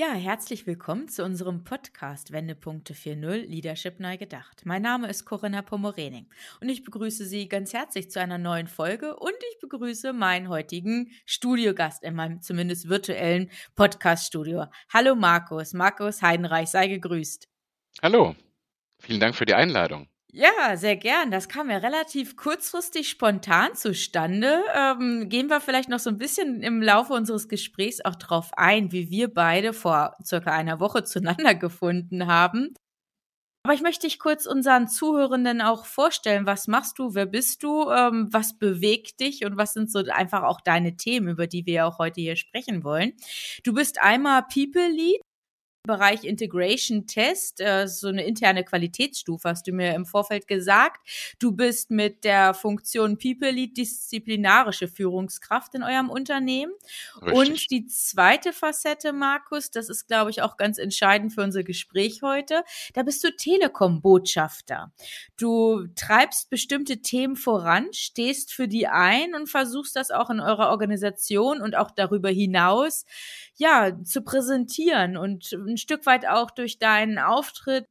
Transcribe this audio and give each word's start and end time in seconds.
Ja, 0.00 0.14
herzlich 0.14 0.66
willkommen 0.66 1.08
zu 1.08 1.22
unserem 1.22 1.62
Podcast 1.62 2.32
Wendepunkte 2.32 2.94
4.0 2.94 3.46
Leadership 3.46 4.00
neu 4.00 4.16
gedacht. 4.16 4.62
Mein 4.64 4.80
Name 4.80 5.10
ist 5.10 5.26
Corinna 5.26 5.60
Pomorening 5.60 6.26
und 6.62 6.70
ich 6.70 6.84
begrüße 6.84 7.26
Sie 7.26 7.50
ganz 7.50 7.74
herzlich 7.74 8.10
zu 8.10 8.18
einer 8.18 8.38
neuen 8.38 8.66
Folge 8.66 9.14
und 9.16 9.34
ich 9.52 9.58
begrüße 9.60 10.14
meinen 10.14 10.48
heutigen 10.48 11.10
Studiogast 11.26 12.02
in 12.02 12.14
meinem 12.14 12.40
zumindest 12.40 12.88
virtuellen 12.88 13.50
Podcast-Studio. 13.76 14.68
Hallo 14.90 15.14
Markus, 15.14 15.74
Markus 15.74 16.22
Heidenreich, 16.22 16.70
sei 16.70 16.88
gegrüßt. 16.88 17.46
Hallo, 18.00 18.34
vielen 19.00 19.20
Dank 19.20 19.34
für 19.34 19.44
die 19.44 19.52
Einladung. 19.52 20.08
Ja, 20.32 20.76
sehr 20.76 20.96
gern. 20.96 21.30
Das 21.32 21.48
kam 21.48 21.70
ja 21.70 21.78
relativ 21.78 22.36
kurzfristig 22.36 23.08
spontan 23.08 23.74
zustande. 23.74 24.62
Ähm, 24.74 25.28
gehen 25.28 25.48
wir 25.48 25.60
vielleicht 25.60 25.88
noch 25.88 25.98
so 25.98 26.08
ein 26.08 26.18
bisschen 26.18 26.62
im 26.62 26.80
Laufe 26.82 27.12
unseres 27.14 27.48
Gesprächs 27.48 28.00
auch 28.04 28.14
drauf 28.14 28.50
ein, 28.56 28.92
wie 28.92 29.10
wir 29.10 29.32
beide 29.32 29.72
vor 29.72 30.16
circa 30.24 30.52
einer 30.52 30.78
Woche 30.78 31.02
zueinander 31.04 31.54
gefunden 31.56 32.26
haben. 32.28 32.74
Aber 33.64 33.74
ich 33.74 33.82
möchte 33.82 34.06
dich 34.06 34.18
kurz 34.18 34.46
unseren 34.46 34.88
Zuhörenden 34.88 35.60
auch 35.60 35.84
vorstellen. 35.84 36.46
Was 36.46 36.66
machst 36.68 36.98
du? 36.98 37.14
Wer 37.14 37.26
bist 37.26 37.62
du? 37.62 37.90
Ähm, 37.90 38.28
was 38.30 38.56
bewegt 38.56 39.20
dich? 39.20 39.44
Und 39.44 39.56
was 39.56 39.74
sind 39.74 39.90
so 39.90 39.98
einfach 40.10 40.44
auch 40.44 40.60
deine 40.60 40.96
Themen, 40.96 41.28
über 41.28 41.46
die 41.46 41.66
wir 41.66 41.86
auch 41.86 41.98
heute 41.98 42.20
hier 42.20 42.36
sprechen 42.36 42.84
wollen? 42.84 43.12
Du 43.64 43.74
bist 43.74 44.00
einmal 44.00 44.44
People 44.44 44.88
Lead 44.88 45.20
Bereich 45.82 46.24
Integration 46.24 47.06
Test, 47.06 47.60
äh, 47.60 47.88
so 47.88 48.08
eine 48.08 48.24
interne 48.24 48.64
Qualitätsstufe, 48.64 49.48
hast 49.48 49.66
du 49.66 49.72
mir 49.72 49.94
im 49.94 50.04
Vorfeld 50.04 50.46
gesagt. 50.46 51.00
Du 51.38 51.52
bist 51.52 51.90
mit 51.90 52.24
der 52.24 52.52
Funktion 52.52 53.16
People 53.16 53.50
Lead 53.50 53.78
disziplinarische 53.78 54.88
Führungskraft 54.88 55.74
in 55.74 55.82
eurem 55.82 56.10
Unternehmen. 56.10 56.72
Richtig. 57.22 57.34
Und 57.34 57.70
die 57.70 57.86
zweite 57.86 58.52
Facette, 58.52 59.14
Markus, 59.14 59.70
das 59.70 59.88
ist, 59.88 60.06
glaube 60.06 60.30
ich, 60.30 60.42
auch 60.42 60.58
ganz 60.58 60.76
entscheidend 60.76 61.32
für 61.32 61.42
unser 61.42 61.62
Gespräch 61.62 62.20
heute. 62.22 62.62
Da 62.92 63.02
bist 63.02 63.24
du 63.24 63.34
Telekom-Botschafter. 63.34 64.92
Du 65.38 65.86
treibst 65.96 66.50
bestimmte 66.50 67.00
Themen 67.00 67.36
voran, 67.36 67.88
stehst 67.92 68.52
für 68.52 68.68
die 68.68 68.86
ein 68.86 69.34
und 69.34 69.48
versuchst 69.48 69.96
das 69.96 70.10
auch 70.10 70.28
in 70.28 70.40
eurer 70.40 70.68
Organisation 70.68 71.62
und 71.62 71.74
auch 71.74 71.90
darüber 71.90 72.28
hinaus, 72.28 73.06
ja, 73.56 73.92
zu 74.04 74.22
präsentieren 74.22 75.16
und 75.16 75.54
ein 75.70 75.76
Stück 75.76 76.06
weit 76.06 76.26
auch 76.26 76.50
durch 76.50 76.78
deinen 76.78 77.18
Auftritt 77.18 77.86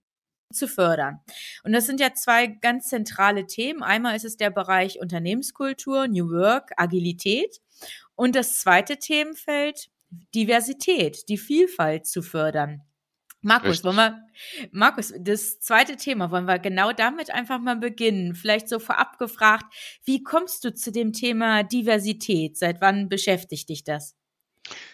zu 0.51 0.67
fördern. 0.67 1.19
Und 1.63 1.73
das 1.73 1.85
sind 1.85 1.99
ja 1.99 2.13
zwei 2.13 2.47
ganz 2.47 2.89
zentrale 2.89 3.45
Themen. 3.45 3.83
Einmal 3.83 4.15
ist 4.15 4.25
es 4.25 4.37
der 4.37 4.49
Bereich 4.49 4.99
Unternehmenskultur, 4.99 6.07
New 6.07 6.31
Work, 6.31 6.71
Agilität. 6.77 7.61
Und 8.15 8.35
das 8.35 8.59
zweite 8.59 8.97
Themenfeld, 8.97 9.89
Diversität, 10.33 11.29
die 11.29 11.37
Vielfalt 11.37 12.07
zu 12.07 12.21
fördern. 12.21 12.81
Markus, 13.41 13.69
Richtig. 13.69 13.85
wollen 13.85 13.97
wir, 13.97 14.23
Markus, 14.71 15.13
das 15.17 15.59
zweite 15.61 15.95
Thema, 15.95 16.29
wollen 16.29 16.45
wir 16.45 16.59
genau 16.59 16.91
damit 16.91 17.31
einfach 17.31 17.59
mal 17.59 17.77
beginnen? 17.77 18.35
Vielleicht 18.35 18.67
so 18.67 18.79
vorab 18.79 19.17
gefragt, 19.17 19.73
wie 20.03 20.23
kommst 20.23 20.65
du 20.65 20.73
zu 20.73 20.91
dem 20.91 21.13
Thema 21.13 21.63
Diversität? 21.63 22.57
Seit 22.57 22.81
wann 22.81 23.07
beschäftigt 23.07 23.69
dich 23.69 23.85
das? 23.85 24.18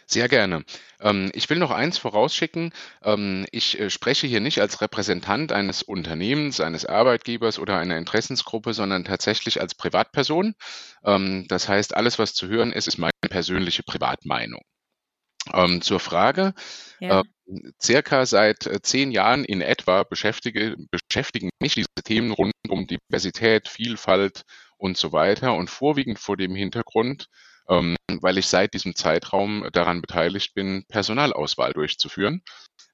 Sehr 0.08 0.28
gerne. 0.28 0.64
Ähm, 1.00 1.32
ich 1.34 1.50
will 1.50 1.58
noch 1.58 1.72
eins 1.72 1.98
vorausschicken. 1.98 2.72
Ähm, 3.04 3.46
ich 3.52 3.80
äh, 3.80 3.90
spreche 3.90 4.28
hier 4.28 4.40
nicht 4.40 4.60
als 4.62 4.82
Repräsentant 4.82 5.52
eines 5.52 5.82
Unternehmens, 5.84 6.60
eines 6.60 6.86
Arbeitgebers 6.86 7.60
oder 7.60 7.78
einer 7.80 7.98
Interessensgruppe, 7.98 8.74
sondern 8.74 9.04
tatsächlich 9.04 9.60
als 9.62 9.76
Privatperson. 9.76 10.54
Ähm, 11.04 11.46
das 11.48 11.68
heißt, 11.68 11.96
alles, 11.96 12.20
was 12.20 12.34
zu 12.34 12.48
hören 12.48 12.72
ist, 12.72 12.88
ist 12.88 12.98
meine 12.98 13.12
persönliche 13.30 13.84
Privatmeinung. 13.84 14.62
Zur 15.82 16.00
Frage. 16.00 16.56
Ja. 17.00 17.22
Circa 17.80 18.26
seit 18.26 18.66
äh, 18.66 18.82
zehn 18.82 19.12
Jahren 19.12 19.46
in 19.46 19.62
etwa 19.62 20.02
beschäftige, 20.02 20.76
beschäftigen 20.90 21.50
mich 21.62 21.76
diese 21.76 21.86
Themen 22.04 22.32
rund 22.32 22.52
um 22.68 22.88
Diversität, 22.88 23.68
Vielfalt 23.68 24.42
und 24.78 24.98
so 24.98 25.12
weiter 25.12 25.54
und 25.54 25.70
vorwiegend 25.70 26.18
vor 26.18 26.36
dem 26.36 26.56
Hintergrund, 26.56 27.28
ähm, 27.70 27.96
weil 28.22 28.38
ich 28.38 28.48
seit 28.48 28.74
diesem 28.74 28.96
Zeitraum 28.96 29.68
daran 29.74 30.02
beteiligt 30.02 30.54
bin, 30.54 30.86
Personalauswahl 30.88 31.74
durchzuführen. 31.74 32.42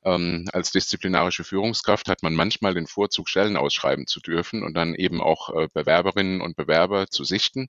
Ähm, 0.04 0.48
als 0.54 0.72
disziplinarische 0.72 1.44
Führungskraft 1.44 2.08
hat 2.08 2.24
man 2.24 2.34
manchmal 2.34 2.74
den 2.74 2.88
Vorzug, 2.88 3.30
Stellen 3.30 3.58
ausschreiben 3.58 4.08
zu 4.08 4.20
dürfen 4.20 4.64
und 4.64 4.74
dann 4.74 4.96
eben 4.96 5.22
auch 5.22 5.50
äh, 5.56 5.68
Bewerberinnen 5.74 6.42
und 6.42 6.56
Bewerber 6.56 7.08
zu 7.08 7.24
sichten, 7.24 7.68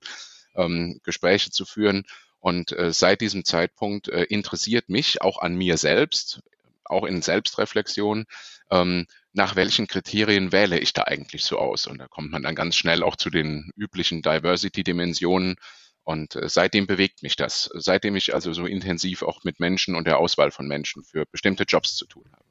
ähm, 0.55 0.99
Gespräche 1.03 1.51
zu 1.51 1.65
führen. 1.65 2.05
Und 2.39 2.71
äh, 2.73 2.91
seit 2.91 3.21
diesem 3.21 3.45
Zeitpunkt 3.45 4.09
äh, 4.09 4.23
interessiert 4.23 4.89
mich 4.89 5.21
auch 5.21 5.39
an 5.39 5.55
mir 5.55 5.77
selbst, 5.77 6.41
auch 6.85 7.05
in 7.05 7.21
Selbstreflexion, 7.21 8.25
ähm, 8.69 9.05
nach 9.33 9.55
welchen 9.55 9.87
Kriterien 9.87 10.51
wähle 10.51 10.79
ich 10.79 10.93
da 10.93 11.03
eigentlich 11.03 11.43
so 11.45 11.57
aus? 11.57 11.87
Und 11.87 11.99
da 11.99 12.07
kommt 12.07 12.31
man 12.31 12.43
dann 12.43 12.55
ganz 12.55 12.75
schnell 12.75 13.03
auch 13.03 13.15
zu 13.15 13.29
den 13.29 13.71
üblichen 13.75 14.21
Diversity-Dimensionen, 14.21 15.55
und 16.03 16.35
äh, 16.35 16.49
seitdem 16.49 16.87
bewegt 16.87 17.23
mich 17.23 17.35
das, 17.35 17.69
seitdem 17.73 18.15
ich 18.15 18.33
also 18.33 18.53
so 18.53 18.65
intensiv 18.65 19.23
auch 19.23 19.43
mit 19.43 19.59
Menschen 19.59 19.95
und 19.95 20.05
der 20.05 20.19
Auswahl 20.19 20.51
von 20.51 20.67
Menschen 20.67 21.03
für 21.03 21.25
bestimmte 21.25 21.63
Jobs 21.63 21.95
zu 21.95 22.05
tun 22.05 22.29
habe. 22.31 22.45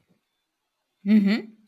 Mhm. 1.03 1.62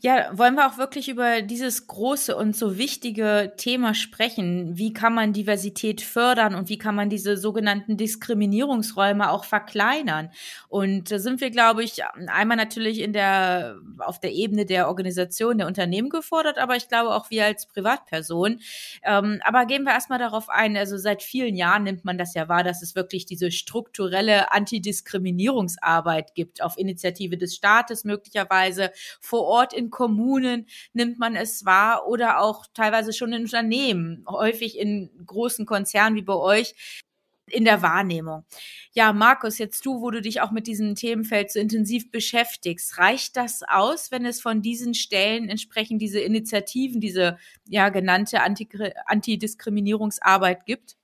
Ja, 0.00 0.30
wollen 0.36 0.54
wir 0.54 0.66
auch 0.66 0.78
wirklich 0.78 1.08
über 1.08 1.42
dieses 1.42 1.86
große 1.86 2.34
und 2.34 2.56
so 2.56 2.78
wichtige 2.78 3.52
Thema 3.56 3.94
sprechen? 3.94 4.76
Wie 4.78 4.92
kann 4.92 5.14
man 5.14 5.32
Diversität 5.32 6.00
fördern 6.00 6.54
und 6.54 6.68
wie 6.68 6.78
kann 6.78 6.94
man 6.94 7.10
diese 7.10 7.36
sogenannten 7.36 7.96
Diskriminierungsräume 7.96 9.30
auch 9.30 9.44
verkleinern? 9.44 10.30
Und 10.68 11.10
da 11.10 11.18
sind 11.18 11.40
wir, 11.40 11.50
glaube 11.50 11.84
ich, 11.84 12.02
einmal 12.26 12.56
natürlich 12.56 13.00
in 13.00 13.12
der, 13.12 13.76
auf 13.98 14.18
der 14.18 14.32
Ebene 14.32 14.64
der 14.64 14.88
Organisation, 14.88 15.58
der 15.58 15.66
Unternehmen 15.66 16.08
gefordert, 16.08 16.58
aber 16.58 16.76
ich 16.76 16.88
glaube 16.88 17.14
auch 17.14 17.30
wir 17.30 17.44
als 17.44 17.66
Privatperson. 17.66 18.60
Ähm, 19.02 19.40
aber 19.44 19.66
gehen 19.66 19.84
wir 19.84 19.92
erstmal 19.92 20.18
darauf 20.18 20.48
ein. 20.48 20.76
Also 20.76 20.96
seit 20.96 21.22
vielen 21.22 21.54
Jahren 21.54 21.84
nimmt 21.84 22.04
man 22.04 22.18
das 22.18 22.34
ja 22.34 22.48
wahr, 22.48 22.64
dass 22.64 22.82
es 22.82 22.94
wirklich 22.94 23.26
diese 23.26 23.50
strukturelle 23.50 24.52
Antidiskriminierungsarbeit 24.52 26.34
gibt 26.34 26.62
auf 26.62 26.78
Initiative 26.78 27.36
des 27.36 27.54
Staates 27.54 28.04
möglicherweise 28.04 28.90
vor 29.34 29.46
Ort 29.46 29.72
in 29.72 29.90
Kommunen 29.90 30.68
nimmt 30.92 31.18
man 31.18 31.34
es 31.34 31.64
wahr 31.64 32.06
oder 32.06 32.40
auch 32.40 32.66
teilweise 32.72 33.12
schon 33.12 33.32
in 33.32 33.42
Unternehmen, 33.42 34.24
häufig 34.28 34.78
in 34.78 35.10
großen 35.26 35.66
Konzernen 35.66 36.14
wie 36.14 36.22
bei 36.22 36.36
euch 36.36 37.02
in 37.50 37.64
der 37.64 37.82
Wahrnehmung. 37.82 38.44
Ja, 38.92 39.12
Markus, 39.12 39.58
jetzt 39.58 39.84
du, 39.84 40.00
wo 40.00 40.12
du 40.12 40.22
dich 40.22 40.40
auch 40.40 40.52
mit 40.52 40.68
diesem 40.68 40.94
Themenfeld 40.94 41.50
so 41.50 41.58
intensiv 41.58 42.12
beschäftigst, 42.12 42.96
reicht 42.98 43.36
das 43.36 43.64
aus, 43.66 44.12
wenn 44.12 44.24
es 44.24 44.40
von 44.40 44.62
diesen 44.62 44.94
Stellen 44.94 45.48
entsprechend 45.48 46.00
diese 46.00 46.20
Initiativen, 46.20 47.00
diese 47.00 47.36
ja 47.68 47.88
genannte 47.88 48.40
Antidiskriminierungsarbeit 48.40 50.64
gibt? 50.64 50.96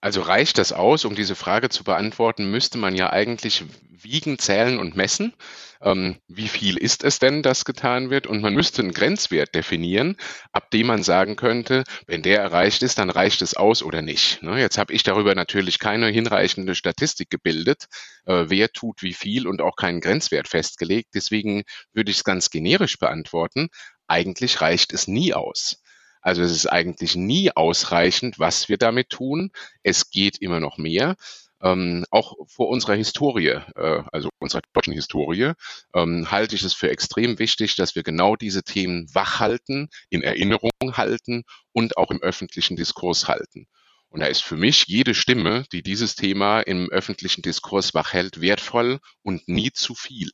Also 0.00 0.22
reicht 0.22 0.58
das 0.58 0.72
aus, 0.72 1.04
um 1.04 1.16
diese 1.16 1.34
Frage 1.34 1.70
zu 1.70 1.82
beantworten, 1.82 2.50
müsste 2.50 2.78
man 2.78 2.94
ja 2.94 3.10
eigentlich 3.10 3.64
wiegen, 3.90 4.38
zählen 4.38 4.78
und 4.78 4.94
messen. 4.94 5.34
Ähm, 5.80 6.16
wie 6.28 6.46
viel 6.46 6.76
ist 6.76 7.02
es 7.02 7.18
denn, 7.18 7.42
das 7.42 7.64
getan 7.64 8.10
wird? 8.10 8.28
Und 8.28 8.40
man 8.40 8.54
müsste 8.54 8.82
einen 8.82 8.92
Grenzwert 8.92 9.56
definieren, 9.56 10.16
ab 10.52 10.70
dem 10.70 10.86
man 10.86 11.02
sagen 11.02 11.34
könnte, 11.34 11.82
wenn 12.06 12.22
der 12.22 12.40
erreicht 12.40 12.82
ist, 12.84 12.98
dann 12.98 13.10
reicht 13.10 13.42
es 13.42 13.54
aus 13.54 13.82
oder 13.82 14.00
nicht. 14.00 14.40
Ne? 14.42 14.60
Jetzt 14.60 14.78
habe 14.78 14.92
ich 14.92 15.02
darüber 15.02 15.34
natürlich 15.34 15.80
keine 15.80 16.06
hinreichende 16.06 16.76
Statistik 16.76 17.28
gebildet, 17.28 17.86
äh, 18.26 18.44
wer 18.48 18.70
tut 18.70 19.02
wie 19.02 19.14
viel 19.14 19.48
und 19.48 19.60
auch 19.60 19.74
keinen 19.74 20.00
Grenzwert 20.00 20.46
festgelegt. 20.46 21.10
Deswegen 21.14 21.64
würde 21.92 22.10
ich 22.12 22.18
es 22.18 22.24
ganz 22.24 22.50
generisch 22.50 22.98
beantworten. 22.98 23.68
Eigentlich 24.06 24.60
reicht 24.60 24.92
es 24.92 25.08
nie 25.08 25.34
aus. 25.34 25.82
Also 26.28 26.42
es 26.42 26.52
ist 26.52 26.66
eigentlich 26.66 27.16
nie 27.16 27.50
ausreichend, 27.52 28.38
was 28.38 28.68
wir 28.68 28.76
damit 28.76 29.08
tun. 29.08 29.50
Es 29.82 30.10
geht 30.10 30.36
immer 30.42 30.60
noch 30.60 30.76
mehr. 30.76 31.16
Ähm, 31.62 32.04
auch 32.10 32.34
vor 32.46 32.68
unserer 32.68 32.96
Historie, 32.96 33.58
äh, 33.76 34.02
also 34.12 34.28
unserer 34.38 34.60
deutschen 34.74 34.92
Historie, 34.92 35.52
ähm, 35.94 36.30
halte 36.30 36.54
ich 36.54 36.62
es 36.64 36.74
für 36.74 36.90
extrem 36.90 37.38
wichtig, 37.38 37.76
dass 37.76 37.94
wir 37.94 38.02
genau 38.02 38.36
diese 38.36 38.62
Themen 38.62 39.08
wachhalten, 39.14 39.88
in 40.10 40.22
Erinnerung 40.22 40.70
halten 40.92 41.44
und 41.72 41.96
auch 41.96 42.10
im 42.10 42.20
öffentlichen 42.20 42.76
Diskurs 42.76 43.26
halten. 43.26 43.66
Und 44.10 44.20
da 44.20 44.26
ist 44.26 44.42
für 44.42 44.58
mich 44.58 44.84
jede 44.86 45.14
Stimme, 45.14 45.64
die 45.72 45.82
dieses 45.82 46.14
Thema 46.14 46.60
im 46.60 46.90
öffentlichen 46.90 47.40
Diskurs 47.40 47.94
wachhält, 47.94 48.42
wertvoll 48.42 49.00
und 49.22 49.48
nie 49.48 49.72
zu 49.72 49.94
viel. 49.94 50.30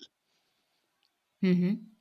Mhm. 1.40 1.93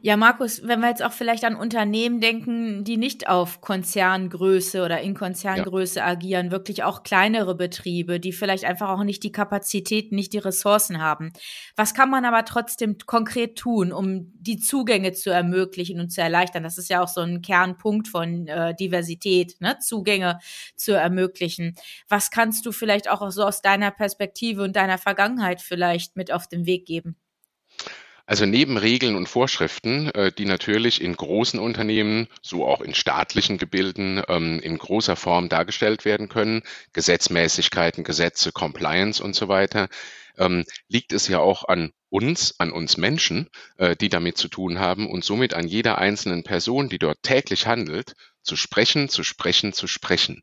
Ja, 0.00 0.16
Markus, 0.16 0.66
wenn 0.66 0.80
wir 0.80 0.88
jetzt 0.88 1.02
auch 1.02 1.12
vielleicht 1.12 1.44
an 1.44 1.56
Unternehmen 1.56 2.20
denken, 2.20 2.84
die 2.84 2.96
nicht 2.96 3.28
auf 3.28 3.60
Konzerngröße 3.60 4.82
oder 4.82 5.00
in 5.00 5.14
Konzerngröße 5.14 5.98
ja. 5.98 6.06
agieren, 6.06 6.50
wirklich 6.50 6.84
auch 6.84 7.02
kleinere 7.02 7.54
Betriebe, 7.54 8.18
die 8.18 8.32
vielleicht 8.32 8.64
einfach 8.64 8.88
auch 8.88 9.04
nicht 9.04 9.22
die 9.22 9.32
Kapazitäten, 9.32 10.14
nicht 10.14 10.32
die 10.32 10.38
Ressourcen 10.38 11.02
haben. 11.02 11.32
Was 11.76 11.92
kann 11.94 12.10
man 12.10 12.24
aber 12.24 12.44
trotzdem 12.44 12.96
konkret 13.04 13.56
tun, 13.56 13.92
um 13.92 14.32
die 14.38 14.58
Zugänge 14.58 15.12
zu 15.12 15.30
ermöglichen 15.30 16.00
und 16.00 16.10
zu 16.10 16.22
erleichtern? 16.22 16.62
Das 16.62 16.78
ist 16.78 16.88
ja 16.88 17.02
auch 17.02 17.08
so 17.08 17.20
ein 17.20 17.42
Kernpunkt 17.42 18.08
von 18.08 18.46
äh, 18.46 18.74
Diversität, 18.74 19.60
ne? 19.60 19.78
Zugänge 19.80 20.38
zu 20.76 20.92
ermöglichen. 20.92 21.74
Was 22.08 22.30
kannst 22.30 22.64
du 22.64 22.72
vielleicht 22.72 23.10
auch 23.10 23.30
so 23.30 23.44
aus 23.44 23.60
deiner 23.60 23.90
Perspektive 23.90 24.62
und 24.62 24.76
deiner 24.76 24.98
Vergangenheit 24.98 25.60
vielleicht 25.60 26.16
mit 26.16 26.32
auf 26.32 26.48
den 26.48 26.64
Weg 26.64 26.86
geben? 26.86 27.16
Also 28.26 28.46
neben 28.46 28.78
Regeln 28.78 29.16
und 29.16 29.28
Vorschriften, 29.28 30.10
äh, 30.10 30.32
die 30.32 30.46
natürlich 30.46 31.02
in 31.02 31.14
großen 31.14 31.60
Unternehmen, 31.60 32.28
so 32.40 32.66
auch 32.66 32.80
in 32.80 32.94
staatlichen 32.94 33.58
Gebilden 33.58 34.22
ähm, 34.28 34.60
in 34.60 34.78
großer 34.78 35.14
Form 35.14 35.50
dargestellt 35.50 36.06
werden 36.06 36.30
können, 36.30 36.62
Gesetzmäßigkeiten, 36.94 38.02
Gesetze, 38.02 38.50
Compliance 38.52 39.22
und 39.22 39.34
so 39.34 39.48
weiter, 39.48 39.88
ähm, 40.38 40.64
liegt 40.88 41.12
es 41.12 41.28
ja 41.28 41.40
auch 41.40 41.64
an 41.68 41.92
uns, 42.08 42.58
an 42.58 42.72
uns 42.72 42.96
Menschen, 42.96 43.50
äh, 43.76 43.94
die 43.94 44.08
damit 44.08 44.38
zu 44.38 44.48
tun 44.48 44.78
haben 44.78 45.10
und 45.10 45.22
somit 45.22 45.52
an 45.52 45.68
jeder 45.68 45.98
einzelnen 45.98 46.44
Person, 46.44 46.88
die 46.88 46.98
dort 46.98 47.22
täglich 47.22 47.66
handelt, 47.66 48.14
zu 48.42 48.56
sprechen, 48.56 49.10
zu 49.10 49.22
sprechen, 49.22 49.74
zu 49.74 49.86
sprechen. 49.86 50.42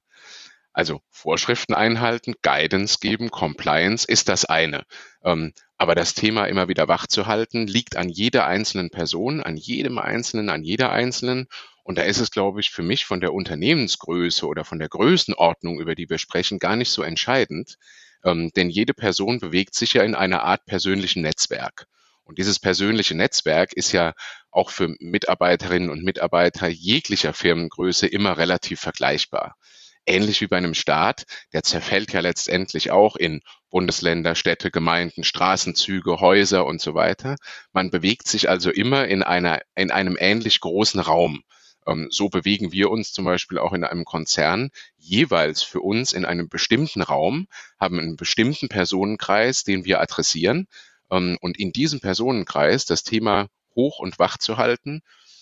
Also 0.74 1.02
Vorschriften 1.10 1.74
einhalten, 1.74 2.34
Guidance 2.42 2.98
geben, 3.02 3.30
Compliance 3.30 4.08
ist 4.08 4.30
das 4.30 4.46
eine. 4.46 4.86
Ähm, 5.24 5.54
aber 5.78 5.96
das 5.96 6.14
Thema 6.14 6.46
immer 6.46 6.70
wieder 6.70 6.88
wach 6.88 7.08
zu 7.08 7.28
halten, 7.28 7.68
liegt 7.68 7.98
an 7.98 8.08
jeder 8.08 8.46
einzelnen 8.46 8.90
Person, 8.90 9.44
an 9.44 9.58
jedem 9.58 9.98
Einzelnen, 9.98 10.50
an 10.50 10.64
jeder 10.64 10.92
Einzelnen. 10.92 11.48
Und 11.84 11.98
da 11.98 12.04
ist 12.04 12.20
es, 12.20 12.32
glaube 12.32 12.62
ich, 12.62 12.70
für 12.70 12.84
mich 12.84 13.06
von 13.06 13.20
der 13.20 13.34
Unternehmensgröße 13.34 14.46
oder 14.46 14.64
von 14.64 14.80
der 14.80 14.88
Größenordnung, 14.88 15.80
über 15.82 15.96
die 15.96 16.10
wir 16.10 16.20
sprechen, 16.20 16.60
gar 16.60 16.76
nicht 16.78 16.92
so 16.92 17.02
entscheidend. 17.02 17.76
Ähm, 18.24 18.52
denn 18.56 18.70
jede 18.70 18.94
Person 18.94 19.40
bewegt 19.40 19.76
sich 19.76 19.94
ja 19.94 20.04
in 20.04 20.16
einer 20.16 20.44
Art 20.44 20.66
persönlichen 20.66 21.22
Netzwerk. 21.22 21.88
Und 22.24 22.38
dieses 22.38 22.60
persönliche 22.60 23.16
Netzwerk 23.16 23.74
ist 23.74 23.92
ja 23.92 24.14
auch 24.52 24.70
für 24.70 24.96
Mitarbeiterinnen 25.00 25.90
und 25.90 26.04
Mitarbeiter 26.04 26.68
jeglicher 26.70 27.34
Firmengröße 27.34 28.08
immer 28.08 28.38
relativ 28.38 28.80
vergleichbar 28.80 29.58
ähnlich 30.06 30.42
wie 30.42 30.48
bei 30.48 30.58
einem 30.58 30.74
Staat, 30.74 31.24
der 31.54 31.64
zerfällt 31.64 32.14
ja 32.14 32.20
letztendlich 32.20 32.92
auch 32.92 33.16
in 33.16 33.42
Bundesländer, 33.70 34.36
Städte, 34.36 34.72
Gemeinden, 34.72 35.24
Straßenzüge, 35.24 36.20
Häuser 36.20 36.66
und 36.66 36.82
so 36.82 36.94
weiter. 36.94 37.36
Man 37.72 37.90
bewegt 37.90 38.28
sich 38.28 38.50
also 38.50 38.70
immer 38.70 39.08
in 39.08 39.24
einer, 39.24 39.62
in 39.76 39.92
einem 39.92 40.18
ähnlich 40.20 40.60
großen 40.60 41.00
Raum. 41.00 41.44
Ähm, 41.88 42.08
so 42.12 42.30
bewegen 42.30 42.72
wir 42.72 42.92
uns 42.92 43.12
zum 43.12 43.26
Beispiel 43.26 43.58
auch 43.58 43.74
in 43.74 43.84
einem 43.84 44.06
Konzern 44.06 44.70
jeweils 44.98 45.64
für 45.64 45.82
uns 45.82 46.14
in 46.14 46.26
einem 46.26 46.50
bestimmten 46.50 47.02
Raum, 47.02 47.48
haben 47.80 48.00
einen 48.00 48.16
bestimmten 48.16 48.70
Personenkreis, 48.70 49.64
den 49.64 49.86
wir 49.86 50.02
adressieren. 50.02 50.68
Ähm, 51.10 51.38
und 51.42 51.60
in 51.60 51.72
diesem 51.72 52.00
Personenkreis 52.00 52.86
das 52.86 53.04
Thema 53.04 53.48
hoch 53.76 54.00
und 54.00 54.20
wach 54.20 54.38
zu 54.38 54.58
halten. 54.58 55.02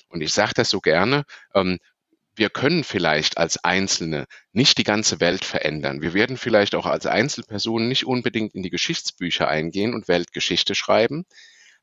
Und 0.10 0.22
ich 0.22 0.34
sage 0.34 0.54
das 0.56 0.70
so 0.70 0.80
gerne, 0.80 1.24
ähm, 1.54 1.80
wir 2.40 2.50
können 2.50 2.84
vielleicht 2.84 3.38
als 3.38 3.64
Einzelne 3.64 4.26
nicht 4.54 4.78
die 4.78 4.84
ganze 4.84 5.20
Welt 5.20 5.46
verändern. 5.46 6.02
Wir 6.02 6.14
werden 6.14 6.38
vielleicht 6.38 6.74
auch 6.74 6.86
als 6.86 7.06
Einzelpersonen 7.06 7.88
nicht 7.90 8.06
unbedingt 8.06 8.56
in 8.56 8.64
die 8.64 8.70
Geschichtsbücher 8.70 9.48
eingehen 9.48 9.94
und 9.94 10.08
Weltgeschichte 10.08 10.74
schreiben. 10.74 11.26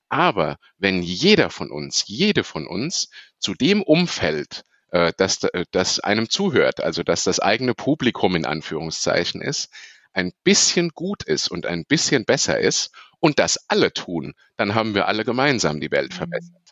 Aber 0.08 0.56
wenn 0.78 1.02
jeder 1.02 1.50
von 1.50 1.70
uns, 1.70 2.04
jede 2.06 2.42
von 2.42 2.66
uns 2.66 3.10
zu 3.38 3.54
dem 3.54 3.82
Umfeld, 3.82 4.64
äh, 4.90 5.12
das, 5.16 5.42
äh, 5.44 5.64
das 5.72 6.00
einem 6.00 6.30
zuhört, 6.30 6.80
also 6.80 7.02
dass 7.02 7.24
das 7.24 7.38
eigene 7.38 7.74
Publikum 7.74 8.34
in 8.34 8.46
Anführungszeichen 8.46 9.42
ist, 9.42 9.68
ein 10.14 10.32
bisschen 10.42 10.90
gut 10.90 11.22
ist 11.22 11.48
und 11.48 11.66
ein 11.66 11.84
bisschen 11.84 12.24
besser 12.24 12.58
ist 12.58 12.92
und 13.20 13.38
das 13.38 13.58
alle 13.68 13.92
tun, 13.92 14.32
dann 14.56 14.74
haben 14.74 14.94
wir 14.94 15.06
alle 15.06 15.24
gemeinsam 15.24 15.80
die 15.80 15.90
Welt 15.90 16.12
mhm. 16.12 16.16
verbessert. 16.16 16.65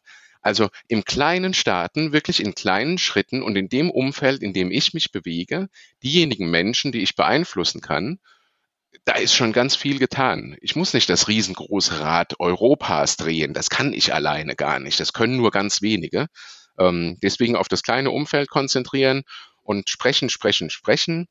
Also 0.44 0.68
im 0.88 1.04
Kleinen 1.06 1.54
starten, 1.54 2.12
wirklich 2.12 2.40
in 2.40 2.54
kleinen 2.54 2.98
Schritten 2.98 3.42
und 3.42 3.56
in 3.56 3.70
dem 3.70 3.90
Umfeld, 3.90 4.42
in 4.42 4.52
dem 4.52 4.70
ich 4.70 4.92
mich 4.92 5.10
bewege, 5.10 5.70
diejenigen 6.02 6.50
Menschen, 6.50 6.92
die 6.92 7.00
ich 7.00 7.16
beeinflussen 7.16 7.80
kann, 7.80 8.18
da 9.06 9.14
ist 9.14 9.34
schon 9.34 9.54
ganz 9.54 9.74
viel 9.74 9.98
getan. 9.98 10.58
Ich 10.60 10.76
muss 10.76 10.92
nicht 10.92 11.08
das 11.08 11.28
riesengroße 11.28 12.00
Rad 12.00 12.38
Europas 12.40 13.16
drehen. 13.16 13.54
Das 13.54 13.70
kann 13.70 13.94
ich 13.94 14.12
alleine 14.12 14.54
gar 14.54 14.80
nicht. 14.80 15.00
Das 15.00 15.14
können 15.14 15.38
nur 15.38 15.50
ganz 15.50 15.80
wenige. 15.80 16.26
Ähm, 16.78 17.16
deswegen 17.22 17.56
auf 17.56 17.68
das 17.68 17.82
kleine 17.82 18.10
Umfeld 18.10 18.50
konzentrieren 18.50 19.22
und 19.62 19.88
sprechen, 19.88 20.28
sprechen, 20.28 20.68
sprechen. 20.68 21.26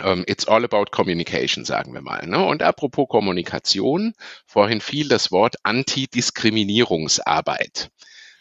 Ähm, 0.00 0.22
it's 0.28 0.46
all 0.46 0.64
about 0.64 0.92
communication, 0.92 1.64
sagen 1.64 1.92
wir 1.92 2.02
mal. 2.02 2.24
Ne? 2.28 2.44
Und 2.44 2.62
apropos 2.62 3.08
Kommunikation, 3.08 4.14
vorhin 4.46 4.80
fiel 4.80 5.08
das 5.08 5.32
Wort 5.32 5.56
Antidiskriminierungsarbeit. 5.64 7.90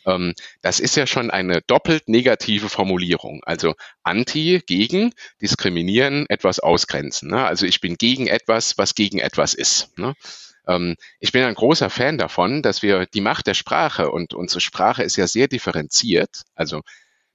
Ähm, 0.05 0.33
das 0.61 0.79
ist 0.79 0.95
ja 0.95 1.07
schon 1.07 1.31
eine 1.31 1.61
doppelt 1.61 2.07
negative 2.07 2.69
Formulierung. 2.69 3.41
Also 3.45 3.73
anti, 4.03 4.61
gegen, 4.65 5.13
diskriminieren, 5.41 6.25
etwas 6.29 6.59
ausgrenzen. 6.59 7.29
Ne? 7.29 7.45
Also 7.45 7.65
ich 7.65 7.81
bin 7.81 7.95
gegen 7.95 8.27
etwas, 8.27 8.77
was 8.77 8.95
gegen 8.95 9.19
etwas 9.19 9.53
ist. 9.53 9.97
Ne? 9.97 10.13
Ähm, 10.67 10.95
ich 11.19 11.31
bin 11.31 11.44
ein 11.44 11.55
großer 11.55 11.89
Fan 11.89 12.17
davon, 12.17 12.61
dass 12.61 12.81
wir 12.81 13.05
die 13.05 13.21
Macht 13.21 13.47
der 13.47 13.53
Sprache 13.53 14.11
und 14.11 14.33
unsere 14.33 14.61
Sprache 14.61 15.03
ist 15.03 15.17
ja 15.17 15.27
sehr 15.27 15.47
differenziert. 15.47 16.41
Also 16.56 16.81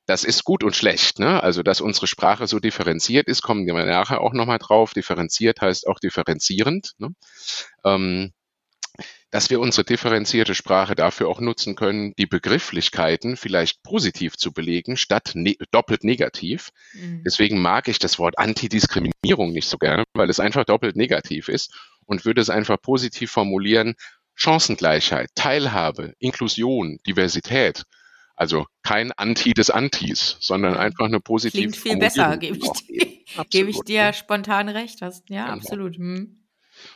das 0.09 0.25
ist 0.25 0.44
gut 0.44 0.64
und 0.64 0.75
schlecht. 0.75 1.19
Ne? 1.19 1.43
Also, 1.43 1.62
dass 1.62 1.82
unsere 1.82 2.06
Sprache 2.06 2.47
so 2.47 2.59
differenziert 2.61 3.29
ist, 3.29 3.43
kommen 3.43 3.67
wir 3.67 3.75
nachher 3.75 4.23
auch 4.23 4.32
nochmal 4.32 4.59
drauf. 4.59 4.94
Differenziert 4.94 5.61
heißt 5.61 5.87
auch 5.87 5.99
differenzierend. 5.99 6.93
Ne? 6.97 7.11
Ähm, 7.85 8.32
dass 9.31 9.51
wir 9.51 9.61
unsere 9.61 9.85
differenzierte 9.85 10.55
Sprache 10.55 10.95
dafür 10.95 11.29
auch 11.29 11.41
nutzen 11.41 11.75
können, 11.75 12.15
die 12.19 12.27
Begrifflichkeiten 12.27 13.37
vielleicht 13.37 13.83
positiv 13.83 14.37
zu 14.37 14.53
belegen, 14.53 14.97
statt 14.97 15.33
ne 15.35 15.57
doppelt 15.71 16.03
negativ. 16.03 16.71
Mhm. 16.95 17.23
Deswegen 17.25 17.61
mag 17.61 17.89
ich 17.89 17.99
das 17.99 18.19
Wort 18.19 18.39
Antidiskriminierung 18.39 19.53
nicht 19.53 19.69
so 19.69 19.77
gerne, 19.77 20.05
weil 20.15 20.31
es 20.31 20.41
einfach 20.41 20.65
doppelt 20.65 20.97
negativ 20.97 21.49
ist 21.49 21.75
und 22.07 22.25
würde 22.25 22.41
es 22.41 22.49
einfach 22.49 22.81
positiv 22.81 23.31
formulieren, 23.31 23.95
Chancengleichheit, 24.35 25.31
Teilhabe, 25.35 26.15
Inklusion, 26.19 26.99
Diversität. 27.07 27.83
Also 28.35 28.67
kein 28.85 29.11
Anti 29.13 29.53
des 29.53 29.69
Antis, 29.69 30.37
sondern 30.39 30.77
einfach 30.77 31.07
eine 31.07 31.19
positive 31.19 31.61
Klingt 31.61 31.77
viel 31.77 31.97
besser, 31.97 32.37
gebe 32.37 32.57
ich, 32.57 33.49
gebe 33.51 33.69
ich 33.69 33.81
dir 33.81 34.13
spontan 34.13 34.69
recht. 34.69 35.03
Hast. 35.03 35.29
Ja, 35.29 35.47
genau. 35.47 35.57
absolut. 35.57 35.97
Hm. 35.97 36.38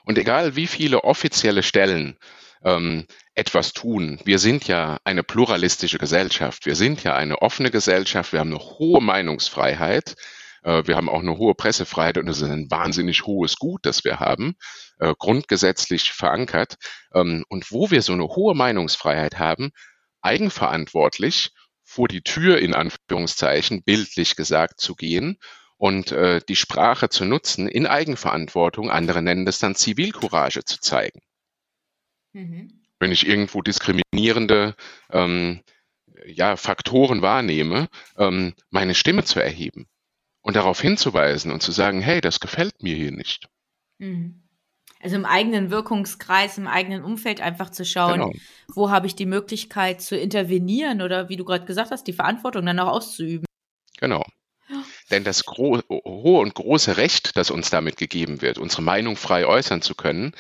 Und 0.05 0.19
egal 0.19 0.57
wie 0.57 0.67
viele 0.67 1.05
offizielle 1.05 1.63
Stellen 1.63 2.19
ähm, 2.65 3.07
etwas 3.35 3.73
tun, 3.73 4.21
wir 4.25 4.39
sind 4.39 4.67
ja 4.69 4.99
eine 5.05 5.23
pluralistische 5.23 5.99
Gesellschaft, 5.99 6.67
wir 6.67 6.77
sind 6.77 7.03
ja 7.03 7.15
eine 7.15 7.41
offene 7.43 7.71
Gesellschaft, 7.71 8.33
wir 8.33 8.41
haben 8.41 8.51
eine 8.51 8.61
hohe 8.61 9.01
Meinungsfreiheit, 9.01 10.15
äh, 10.63 10.83
wir 10.87 10.97
haben 10.97 11.09
auch 11.09 11.21
eine 11.21 11.37
hohe 11.37 11.55
Pressefreiheit 11.55 12.19
und 12.19 12.29
es 12.29 12.41
ist 12.41 12.51
ein 12.51 12.71
wahnsinnig 12.71 13.25
hohes 13.27 13.57
Gut, 13.57 13.81
das 13.85 14.05
wir 14.05 14.21
haben, 14.21 14.55
äh, 14.99 15.15
grundgesetzlich 15.19 16.13
verankert. 16.13 16.77
Ähm, 17.15 17.45
und 17.49 17.71
wo 17.71 17.91
wir 17.91 18.03
so 18.03 18.13
eine 18.13 18.25
hohe 18.25 18.55
Meinungsfreiheit 18.55 19.39
haben, 19.39 19.71
eigenverantwortlich 20.21 21.51
vor 21.83 22.09
die 22.09 22.23
Tür 22.23 22.59
in 22.59 22.75
Anführungszeichen 22.75 23.83
bildlich 23.83 24.37
gesagt 24.37 24.81
zu 24.81 24.95
gehen 24.95 25.39
und 25.83 26.13
äh, 26.13 26.41
die 26.49 26.55
Sprache 26.55 27.09
zu 27.09 27.25
nutzen 27.25 27.67
in 27.67 27.89
Eigenverantwortung, 27.89 28.89
andere 28.89 29.21
nennen 29.21 29.45
das 29.45 29.59
dann 29.59 29.75
Zivilcourage 29.75 30.65
zu 30.65 30.81
zeigen. 30.81 31.23
Mhm. 32.33 32.85
Wenn 33.01 33.11
ich 33.11 33.27
irgendwo 33.27 33.63
diskriminierende 33.63 34.77
ähm, 35.11 35.61
ja, 36.25 36.55
Faktoren 36.55 37.21
wahrnehme, 37.21 37.89
ähm, 38.17 38.55
meine 38.71 38.95
Stimme 38.95 39.25
zu 39.25 39.43
erheben 39.43 39.89
und 40.41 40.55
darauf 40.55 40.81
hinzuweisen 40.81 41.51
und 41.51 41.65
zu 41.65 41.73
sagen, 41.73 42.01
hey, 42.01 42.21
das 42.21 42.39
gefällt 42.39 42.85
mir 42.85 42.95
hier 42.95 43.11
nicht. 43.11 43.49
Mhm. 43.99 44.41
Also 45.01 45.17
im 45.17 45.25
eigenen 45.25 45.73
Wirkungskreis, 45.73 46.59
im 46.59 46.69
eigenen 46.69 47.03
Umfeld 47.03 47.41
einfach 47.41 47.71
zu 47.71 47.85
schauen, 47.85 48.21
genau. 48.21 48.33
wo 48.73 48.91
habe 48.91 49.09
ich 49.09 49.17
die 49.17 49.27
Möglichkeit 49.27 50.01
zu 50.01 50.17
intervenieren 50.17 51.03
oder 51.03 51.29
wie 51.29 51.37
du 51.37 51.45
gerade 51.45 51.65
gesagt 51.65 51.91
hast, 51.91 52.07
die 52.07 52.13
Verantwortung 52.13 52.67
dann 52.67 52.79
auch 52.79 52.93
auszuüben. 52.93 53.47
Genau. 53.99 54.23
Denn 55.11 55.25
das 55.25 55.45
hohe 55.47 55.83
und 55.89 56.55
große 56.55 56.97
Recht, 56.97 57.37
das 57.37 57.51
uns 57.51 57.71
damit 57.71 57.97
gegeben 57.97 58.41
wird, 58.43 58.59
unsere 58.59 58.83
Meinung 58.83 59.17
frei 59.17 59.47
äußern 59.47 59.83
zu 59.83 59.95
können, 59.95 60.33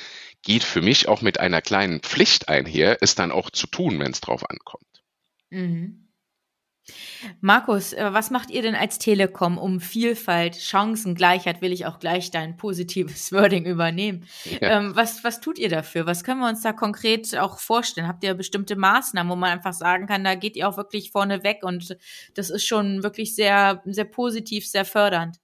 geht 0.43 0.65
für 0.65 0.83
mich 0.83 1.09
auch 1.09 1.23
mit 1.23 1.39
einer 1.39 1.63
kleinen 1.63 2.01
Pflicht 2.01 2.49
einher, 2.49 2.99
es 3.01 3.15
dann 3.15 3.31
auch 3.31 3.51
zu 3.51 3.67
tun, 3.67 3.99
wenn 4.01 4.13
es 4.13 4.21
drauf 4.21 4.49
ankommt. 4.49 5.03
Mhm. 5.51 6.12
Markus, 7.41 7.93
äh, 7.93 8.13
was 8.13 8.31
macht 8.31 8.51
ihr 8.51 8.63
denn 8.63 8.75
als 8.75 8.99
Telekom 8.99 9.57
um 9.57 9.81
Vielfalt, 9.81 10.57
Chancengleichheit, 10.57 11.63
will 11.63 11.73
ich 11.73 11.87
auch 11.87 11.99
gleich 11.99 12.31
dein 12.31 12.57
positives 12.57 13.33
Wording 13.33 13.65
übernehmen. 13.65 14.27
Ja. 14.61 14.79
Ähm, 14.79 14.97
was, 14.97 15.23
was 15.23 15.41
tut 15.41 15.59
ihr 15.59 15.69
dafür? 15.69 16.07
Was 16.07 16.25
können 16.25 16.41
wir 16.41 16.49
uns 16.49 16.63
da 16.63 16.73
konkret 16.73 17.37
auch 17.39 17.59
vorstellen? 17.59 18.09
Habt 18.09 18.25
ihr 18.25 18.35
bestimmte 18.35 18.77
Maßnahmen, 18.77 19.31
wo 19.31 19.37
man 19.37 19.53
einfach 19.53 19.73
sagen 19.73 20.07
kann, 20.07 20.25
da 20.25 20.35
geht 20.35 20.57
ihr 20.57 20.69
auch 20.69 20.77
wirklich 20.77 21.13
vorne 21.13 21.45
weg 21.45 21.61
und 21.63 21.97
das 22.35 22.51
ist 22.51 22.67
schon 22.67 23.03
wirklich 23.03 23.35
sehr, 23.35 23.83
sehr 23.87 24.05
positiv, 24.05 24.67
sehr 24.69 24.85
fördernd? 24.85 25.42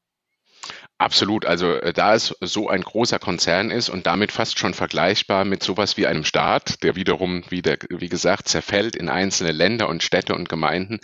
Absolut. 0.98 1.46
Also 1.46 1.74
äh, 1.74 1.92
da 1.92 2.14
es 2.14 2.34
so 2.40 2.68
ein 2.68 2.82
großer 2.82 3.20
Konzern 3.20 3.70
ist 3.70 3.88
und 3.88 4.06
damit 4.06 4.32
fast 4.32 4.58
schon 4.58 4.74
vergleichbar 4.74 5.44
mit 5.44 5.62
sowas 5.62 5.96
wie 5.96 6.06
einem 6.06 6.24
Staat, 6.24 6.82
der 6.82 6.96
wiederum, 6.96 7.44
wieder, 7.50 7.76
wie 7.88 8.08
gesagt, 8.08 8.48
zerfällt 8.48 8.96
in 8.96 9.08
einzelne 9.08 9.52
Länder 9.52 9.88
und 9.88 10.02
Städte 10.02 10.34
und 10.34 10.48
Gemeinden, 10.48 10.98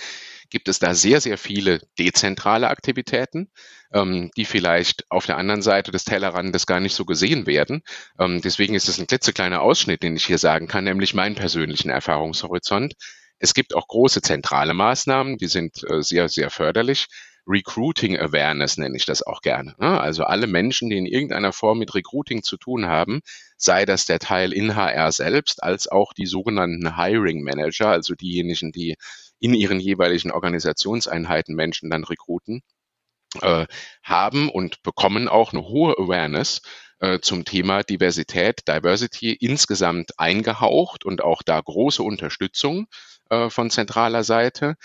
gibt 0.50 0.68
es 0.68 0.80
da 0.80 0.94
sehr, 0.94 1.20
sehr 1.20 1.38
viele 1.38 1.80
dezentrale 1.98 2.68
Aktivitäten, 2.68 3.50
ähm, 3.92 4.30
die 4.36 4.44
vielleicht 4.44 5.04
auf 5.10 5.26
der 5.26 5.36
anderen 5.36 5.62
Seite 5.62 5.92
des 5.92 6.04
Tellerrandes 6.04 6.66
gar 6.66 6.80
nicht 6.80 6.94
so 6.94 7.04
gesehen 7.04 7.46
werden. 7.46 7.82
Ähm, 8.18 8.40
deswegen 8.42 8.74
ist 8.74 8.88
es 8.88 8.98
ein 8.98 9.06
klitzekleiner 9.06 9.62
Ausschnitt, 9.62 10.02
den 10.02 10.16
ich 10.16 10.26
hier 10.26 10.38
sagen 10.38 10.66
kann, 10.66 10.84
nämlich 10.84 11.14
meinen 11.14 11.36
persönlichen 11.36 11.90
Erfahrungshorizont. 11.90 12.94
Es 13.38 13.54
gibt 13.54 13.74
auch 13.74 13.86
große 13.86 14.22
zentrale 14.22 14.74
Maßnahmen, 14.74 15.38
die 15.38 15.48
sind 15.48 15.82
äh, 15.88 16.02
sehr, 16.02 16.28
sehr 16.28 16.50
förderlich. 16.50 17.06
Recruiting 17.46 18.18
Awareness 18.18 18.78
nenne 18.78 18.96
ich 18.96 19.04
das 19.04 19.22
auch 19.22 19.42
gerne. 19.42 19.74
Ne? 19.78 20.00
Also 20.00 20.24
alle 20.24 20.46
Menschen, 20.46 20.88
die 20.88 20.96
in 20.96 21.06
irgendeiner 21.06 21.52
Form 21.52 21.78
mit 21.78 21.94
Recruiting 21.94 22.42
zu 22.42 22.56
tun 22.56 22.86
haben, 22.86 23.20
sei 23.56 23.84
das 23.84 24.06
der 24.06 24.18
Teil 24.18 24.52
in 24.52 24.76
HR 24.76 25.12
selbst, 25.12 25.62
als 25.62 25.86
auch 25.88 26.12
die 26.14 26.26
sogenannten 26.26 26.96
Hiring 26.96 27.42
Manager, 27.42 27.88
also 27.88 28.14
diejenigen, 28.14 28.72
die 28.72 28.96
in 29.40 29.52
ihren 29.54 29.78
jeweiligen 29.78 30.30
Organisationseinheiten 30.30 31.54
Menschen 31.54 31.90
dann 31.90 32.04
rekruten, 32.04 32.62
äh, 33.42 33.66
haben 34.02 34.48
und 34.48 34.82
bekommen 34.82 35.28
auch 35.28 35.52
eine 35.52 35.62
hohe 35.62 35.98
Awareness 35.98 36.62
äh, 37.00 37.20
zum 37.20 37.44
Thema 37.44 37.82
Diversität, 37.82 38.66
Diversity 38.68 39.32
insgesamt 39.32 40.18
eingehaucht 40.18 41.04
und 41.04 41.22
auch 41.22 41.42
da 41.42 41.60
große 41.60 42.02
Unterstützung 42.02 42.86
äh, 43.30 43.50
von 43.50 43.70
zentraler 43.70 44.24
Seite. 44.24 44.76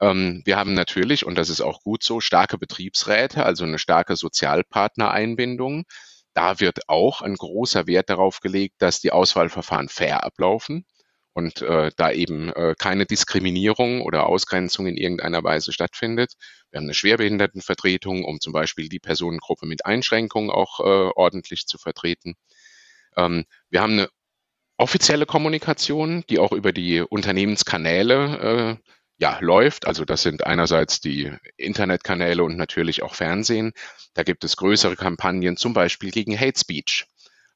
Ähm, 0.00 0.42
wir 0.44 0.56
haben 0.56 0.74
natürlich, 0.74 1.24
und 1.26 1.36
das 1.36 1.48
ist 1.50 1.60
auch 1.60 1.82
gut 1.82 2.02
so, 2.02 2.20
starke 2.20 2.58
Betriebsräte, 2.58 3.44
also 3.44 3.64
eine 3.64 3.78
starke 3.78 4.16
Sozialpartnereinbindung. 4.16 5.84
Da 6.34 6.60
wird 6.60 6.88
auch 6.88 7.22
ein 7.22 7.34
großer 7.34 7.86
Wert 7.86 8.10
darauf 8.10 8.40
gelegt, 8.40 8.76
dass 8.78 9.00
die 9.00 9.12
Auswahlverfahren 9.12 9.88
fair 9.88 10.24
ablaufen 10.24 10.84
und 11.34 11.62
äh, 11.62 11.90
da 11.96 12.12
eben 12.12 12.52
äh, 12.52 12.74
keine 12.78 13.06
Diskriminierung 13.06 14.02
oder 14.02 14.26
Ausgrenzung 14.26 14.86
in 14.86 14.96
irgendeiner 14.96 15.42
Weise 15.42 15.72
stattfindet. 15.72 16.34
Wir 16.70 16.78
haben 16.78 16.86
eine 16.86 16.94
Schwerbehindertenvertretung, 16.94 18.24
um 18.24 18.40
zum 18.40 18.52
Beispiel 18.52 18.88
die 18.88 19.00
Personengruppe 19.00 19.66
mit 19.66 19.84
Einschränkungen 19.84 20.50
auch 20.50 20.80
äh, 20.80 21.10
ordentlich 21.14 21.66
zu 21.66 21.76
vertreten. 21.76 22.34
Ähm, 23.16 23.44
wir 23.68 23.80
haben 23.80 23.94
eine 23.94 24.08
offizielle 24.76 25.26
Kommunikation, 25.26 26.24
die 26.28 26.38
auch 26.38 26.52
über 26.52 26.72
die 26.72 27.00
Unternehmenskanäle 27.00 28.78
äh, 28.80 28.90
ja, 29.18 29.38
läuft. 29.40 29.86
Also 29.86 30.04
das 30.04 30.22
sind 30.22 30.46
einerseits 30.46 31.00
die 31.00 31.32
Internetkanäle 31.56 32.42
und 32.42 32.56
natürlich 32.56 33.02
auch 33.02 33.14
Fernsehen. 33.14 33.72
Da 34.14 34.22
gibt 34.22 34.44
es 34.44 34.56
größere 34.56 34.96
Kampagnen, 34.96 35.56
zum 35.56 35.72
Beispiel 35.72 36.10
gegen 36.10 36.38
Hate 36.38 36.58
Speech, 36.58 37.06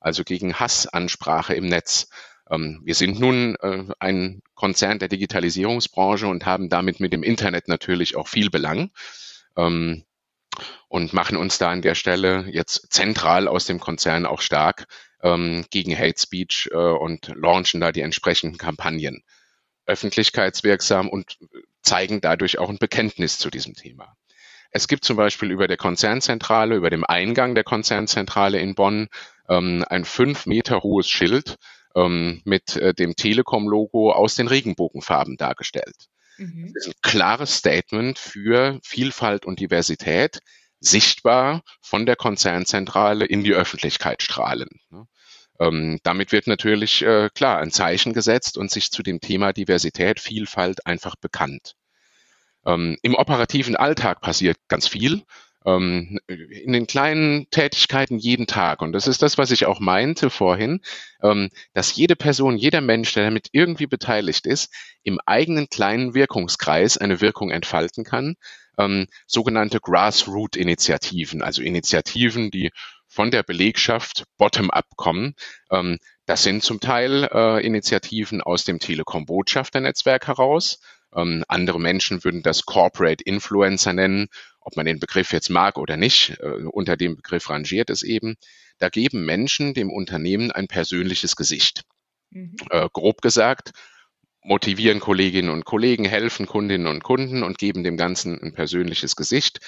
also 0.01 0.25
gegen 0.25 0.55
Hassansprache 0.55 1.55
im 1.55 1.67
Netz. 1.67 2.09
Ähm, 2.51 2.81
wir 2.85 2.95
sind 2.95 3.19
nun 3.19 3.57
äh, 3.57 3.85
ein 3.99 4.43
Konzern 4.55 4.99
der 4.99 5.09
Digitalisierungsbranche 5.09 6.27
und 6.27 6.47
haben 6.47 6.69
damit 6.69 7.01
mit 7.01 7.13
dem 7.13 7.23
Internet 7.23 7.69
natürlich 7.69 8.17
auch 8.17 8.29
viel 8.29 8.51
Belang 8.51 8.91
ähm, 9.57 10.05
und 10.89 11.13
machen 11.13 11.37
uns 11.37 11.59
da 11.59 11.71
an 11.71 11.83
der 11.83 11.95
Stelle 11.95 12.47
jetzt 12.51 12.93
zentral 12.93 13.49
aus 13.49 13.67
dem 13.67 13.81
Konzern 13.81 14.27
auch 14.27 14.41
stark 14.41 14.87
ähm, 15.23 15.65
gegen 15.71 15.97
Hate 15.97 16.19
Speech 16.19 16.71
äh, 16.73 16.77
und 16.77 17.33
launchen 17.35 17.81
da 17.81 17.93
die 17.93 18.01
entsprechenden 18.01 18.59
Kampagnen 18.59 19.23
öffentlichkeitswirksam 19.89 21.09
und 21.09 21.39
zeigen 21.83 22.21
dadurch 22.21 22.59
auch 22.59 22.69
ein 22.69 22.79
Bekenntnis 22.79 23.39
zu 23.39 23.51
diesem 23.51 23.75
Thema. 23.75 24.17
Es 24.71 24.87
gibt 24.87 25.05
zum 25.05 25.17
Beispiel 25.17 25.51
über 25.51 25.67
der 25.67 25.79
Konzernzentrale, 25.79 26.77
über 26.77 26.91
dem 26.91 27.05
Eingang 27.05 27.55
der 27.55 27.65
Konzernzentrale 27.65 28.59
in 28.59 28.75
Bonn 28.75 29.09
ähm, 29.49 29.85
ein 29.89 30.05
fünf 30.05 30.47
Meter 30.47 30.83
hohes 30.83 31.09
Schild 31.09 31.57
ähm, 31.95 32.43
mit 32.45 32.77
äh, 32.77 32.93
dem 32.93 33.17
Telekom-Logo 33.17 34.13
aus 34.13 34.35
den 34.35 34.47
Regenbogenfarben 34.47 35.37
dargestellt. 35.37 36.09
Mhm. 36.37 36.73
Das 36.75 36.87
ist 36.87 36.95
ein 36.95 37.01
klares 37.03 37.57
Statement 37.57 38.19
für 38.19 38.79
Vielfalt 38.85 39.47
und 39.47 39.59
Diversität, 39.59 40.41
sichtbar 40.81 41.63
von 41.81 42.07
der 42.07 42.17
Konzernzentrale 42.17 43.25
in 43.25 43.43
die 43.43 43.55
Öffentlichkeit 43.55 44.23
strahlen. 44.23 44.69
Ähm, 45.61 45.99
damit 46.03 46.33
wird 46.33 46.47
natürlich 46.47 47.03
äh, 47.03 47.31
klar 47.35 47.59
ein 47.59 47.71
Zeichen 47.71 48.13
gesetzt 48.13 48.59
und 48.59 48.71
sich 48.71 48.91
zu 48.91 49.03
dem 49.03 49.21
Thema 49.21 49.53
Diversität, 49.53 50.21
Vielfalt 50.21 50.87
einfach 50.87 51.17
bekannt. 51.17 51.75
Ähm, 52.67 52.97
Im 53.03 53.15
operativen 53.15 53.77
Alltag 53.77 54.21
passiert 54.21 54.57
ganz 54.69 54.89
viel 54.89 55.23
ähm, 55.69 56.19
in 56.29 56.73
den 56.73 56.87
kleinen 56.87 57.49
Tätigkeiten 57.51 58.19
jeden 58.19 58.47
Tag. 58.47 58.81
Und 58.83 58.93
das 58.93 59.07
ist 59.07 59.23
das, 59.23 59.39
was 59.39 59.51
ich 59.51 59.67
auch 59.67 59.81
meinte 59.81 60.31
vorhin, 60.31 60.81
ähm, 61.23 61.51
dass 61.75 61.95
jede 61.95 62.17
Person, 62.17 62.57
jeder 62.57 62.81
Mensch, 62.81 63.13
der 63.13 63.25
damit 63.25 63.49
irgendwie 63.53 63.87
beteiligt 63.87 64.47
ist, 64.47 64.73
im 65.03 65.19
eigenen 65.27 65.69
kleinen 65.69 66.15
Wirkungskreis 66.15 66.97
eine 66.99 67.21
Wirkung 67.21 67.51
entfalten 67.51 68.05
kann. 68.05 68.37
Ähm, 68.79 69.09
sogenannte 69.27 69.81
Grassroot-Initiativen, 69.81 71.43
also 71.43 71.63
Initiativen, 71.63 72.51
die 72.51 72.71
von 73.19 73.33
der 73.33 73.43
Belegschaft 73.43 74.27
bottom-up 74.37 74.95
kommen. 74.95 75.35
Ähm, 75.73 75.99
das 76.27 76.45
sind 76.45 76.63
zum 76.63 76.79
Teil 76.79 77.29
äh, 77.33 77.67
Initiativen 77.67 78.41
aus 78.41 78.63
dem 78.63 78.79
Telekom-Botschafternetzwerk 78.79 80.29
heraus. 80.29 80.79
Ähm, 81.13 81.43
andere 81.49 81.81
Menschen 81.81 82.23
würden 82.23 82.45
das 82.45 82.65
Corporate 82.65 83.25
Influencer 83.25 83.93
nennen, 83.93 84.29
ob 84.61 84.77
man 84.77 84.87
den 84.87 85.01
Begriff 85.01 85.33
jetzt 85.33 85.51
mag 85.51 85.79
oder 85.79 85.97
nicht. 85.97 86.39
Äh, 86.39 86.67
unter 86.71 86.97
dem 86.97 87.17
Begriff 87.17 87.51
rangiert 87.51 87.91
es 87.91 88.05
eben. 88.05 88.37
Da 88.79 88.89
geben 88.89 89.25
Menschen 89.25 89.75
dem 89.75 89.91
Unternehmen 89.91 90.53
ein 90.53 90.69
persönliches 90.69 91.35
Gesicht. 91.35 91.83
Mhm. 92.31 92.55
Äh, 92.71 92.89
grob 92.93 93.21
gesagt, 93.21 93.73
motivieren 94.45 95.01
Kolleginnen 95.01 95.51
und 95.51 95.65
Kollegen, 95.65 96.05
helfen 96.05 96.47
Kundinnen 96.47 96.87
und 96.87 97.03
Kunden 97.03 97.43
und 97.43 97.59
geben 97.59 97.83
dem 97.83 97.97
Ganzen 97.97 98.41
ein 98.41 98.53
persönliches 98.53 99.17
Gesicht. 99.17 99.59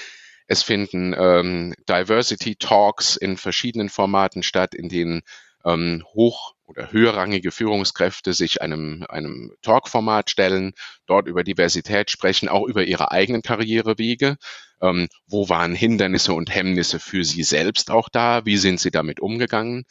Es 0.51 0.65
finden 0.65 1.15
ähm, 1.17 1.75
Diversity 1.89 2.57
Talks 2.57 3.15
in 3.15 3.37
verschiedenen 3.37 3.89
Formaten 3.89 4.43
statt, 4.43 4.75
in 4.75 4.89
denen 4.89 5.23
ähm, 5.65 6.05
hoch- 6.13 6.55
oder 6.65 6.91
höherrangige 6.91 7.53
Führungskräfte 7.53 8.33
sich 8.33 8.61
einem, 8.61 9.07
einem 9.09 9.53
Talk-Format 9.63 10.29
stellen, 10.29 10.73
dort 11.07 11.29
über 11.29 11.45
Diversität 11.45 12.11
sprechen, 12.11 12.49
auch 12.49 12.67
über 12.67 12.83
ihre 12.83 13.13
eigenen 13.13 13.43
Karrierewege. 13.43 14.39
Ähm, 14.83 15.07
wo 15.29 15.49
waren 15.49 15.77
Hindernisse 15.77 16.33
und 16.35 16.53
Hemmnisse 16.53 16.99
für 16.99 17.23
sie 17.23 17.45
selbst 17.45 17.93
auch 17.93 18.09
da? 18.09 18.45
Wie 18.45 18.57
sind 18.57 18.81
sie 18.81 18.91
damit 18.91 19.21
umgegangen? 19.21 19.85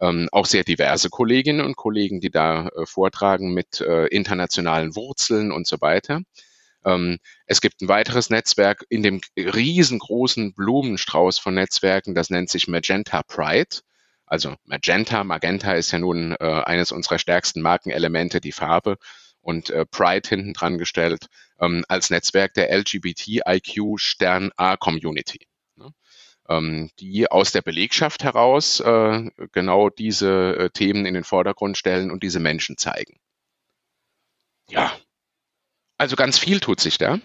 Ähm, 0.00 0.28
auch 0.30 0.46
sehr 0.46 0.62
diverse 0.62 1.10
Kolleginnen 1.10 1.66
und 1.66 1.74
Kollegen, 1.74 2.20
die 2.20 2.30
da 2.30 2.68
äh, 2.68 2.86
vortragen 2.86 3.52
mit 3.52 3.80
äh, 3.80 4.06
internationalen 4.06 4.94
Wurzeln 4.94 5.50
und 5.50 5.66
so 5.66 5.80
weiter. 5.80 6.20
Ähm, 6.84 7.18
es 7.46 7.60
gibt 7.60 7.80
ein 7.80 7.88
weiteres 7.88 8.30
Netzwerk 8.30 8.84
in 8.88 9.02
dem 9.02 9.20
riesengroßen 9.36 10.54
Blumenstrauß 10.54 11.38
von 11.38 11.54
Netzwerken, 11.54 12.14
das 12.14 12.30
nennt 12.30 12.50
sich 12.50 12.68
Magenta 12.68 13.22
Pride. 13.22 13.80
Also 14.26 14.56
Magenta, 14.64 15.22
Magenta 15.24 15.72
ist 15.72 15.90
ja 15.92 15.98
nun 15.98 16.32
äh, 16.40 16.62
eines 16.64 16.92
unserer 16.92 17.18
stärksten 17.18 17.60
Markenelemente, 17.60 18.40
die 18.40 18.52
Farbe 18.52 18.96
und 19.40 19.70
äh, 19.70 19.84
Pride 19.86 20.28
hinten 20.28 20.54
dran 20.54 20.78
gestellt 20.78 21.26
ähm, 21.60 21.84
als 21.88 22.10
Netzwerk 22.10 22.54
der 22.54 22.70
LGBTIQ 22.76 23.98
Stern 23.98 24.50
A 24.56 24.76
Community. 24.76 25.46
Ne? 25.76 25.92
Ähm, 26.48 26.90
die 26.98 27.30
aus 27.30 27.52
der 27.52 27.62
Belegschaft 27.62 28.24
heraus 28.24 28.80
äh, 28.80 29.30
genau 29.52 29.90
diese 29.90 30.56
äh, 30.56 30.70
Themen 30.70 31.06
in 31.06 31.14
den 31.14 31.24
Vordergrund 31.24 31.76
stellen 31.76 32.10
und 32.10 32.22
diese 32.22 32.40
Menschen 32.40 32.78
zeigen. 32.78 33.18
Ja, 34.68 34.96
also 35.98 36.16
ganz 36.16 36.38
viel 36.38 36.60
tut 36.60 36.80
sich 36.80 36.98
da. 36.98 37.18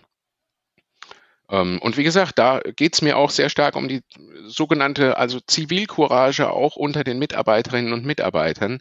Ähm, 1.49 1.79
und 1.81 1.97
wie 1.97 2.03
gesagt, 2.03 2.37
da 2.37 2.59
geht 2.59 2.93
es 2.93 3.01
mir 3.01 3.17
auch 3.17 3.31
sehr 3.31 3.49
stark 3.49 3.75
um 3.75 3.87
die 3.87 4.01
sogenannte, 4.45 5.17
also 5.17 5.39
Zivilcourage 5.39 6.49
auch 6.51 6.75
unter 6.75 7.03
den 7.03 7.19
Mitarbeiterinnen 7.19 7.93
und 7.93 8.05
Mitarbeitern. 8.05 8.79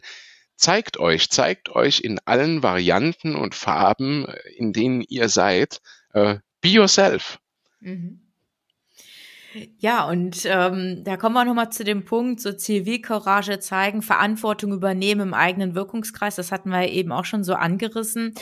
Zeigt 0.55 0.97
euch, 0.97 1.29
zeigt 1.29 1.69
euch 1.69 2.01
in 2.01 2.19
allen 2.25 2.63
Varianten 2.63 3.35
und 3.35 3.55
Farben, 3.55 4.25
in 4.57 4.73
denen 4.73 5.01
ihr 5.01 5.29
seid. 5.29 5.79
Äh, 6.13 6.37
be 6.61 6.69
yourself. 6.69 7.39
Mhm. 7.79 8.28
Ja, 9.79 10.07
und 10.07 10.43
ähm, 10.45 11.03
da 11.03 11.17
kommen 11.17 11.33
wir 11.33 11.43
nochmal 11.43 11.71
zu 11.71 11.83
dem 11.83 12.05
Punkt, 12.05 12.39
so 12.39 12.53
Zivilcourage 12.53 13.59
zeigen, 13.59 14.03
Verantwortung 14.03 14.73
übernehmen 14.73 15.21
im 15.21 15.33
eigenen 15.33 15.73
Wirkungskreis. 15.73 16.35
Das 16.35 16.51
hatten 16.51 16.69
wir 16.69 16.87
eben 16.89 17.11
auch 17.11 17.25
schon 17.25 17.43
so 17.43 17.55
angerissen. 17.55 18.35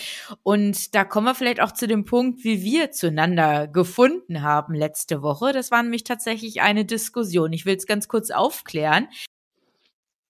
Und 0.43 0.95
da 0.95 1.05
kommen 1.05 1.27
wir 1.27 1.35
vielleicht 1.35 1.61
auch 1.61 1.71
zu 1.71 1.87
dem 1.87 2.03
Punkt, 2.03 2.43
wie 2.43 2.61
wir 2.61 2.91
zueinander 2.91 3.67
gefunden 3.67 4.41
haben 4.41 4.73
letzte 4.73 5.21
Woche. 5.21 5.53
Das 5.53 5.71
war 5.71 5.81
nämlich 5.81 6.03
tatsächlich 6.03 6.61
eine 6.61 6.83
Diskussion. 6.83 7.53
Ich 7.53 7.65
will 7.65 7.77
es 7.77 7.87
ganz 7.87 8.09
kurz 8.09 8.29
aufklären. 8.29 9.07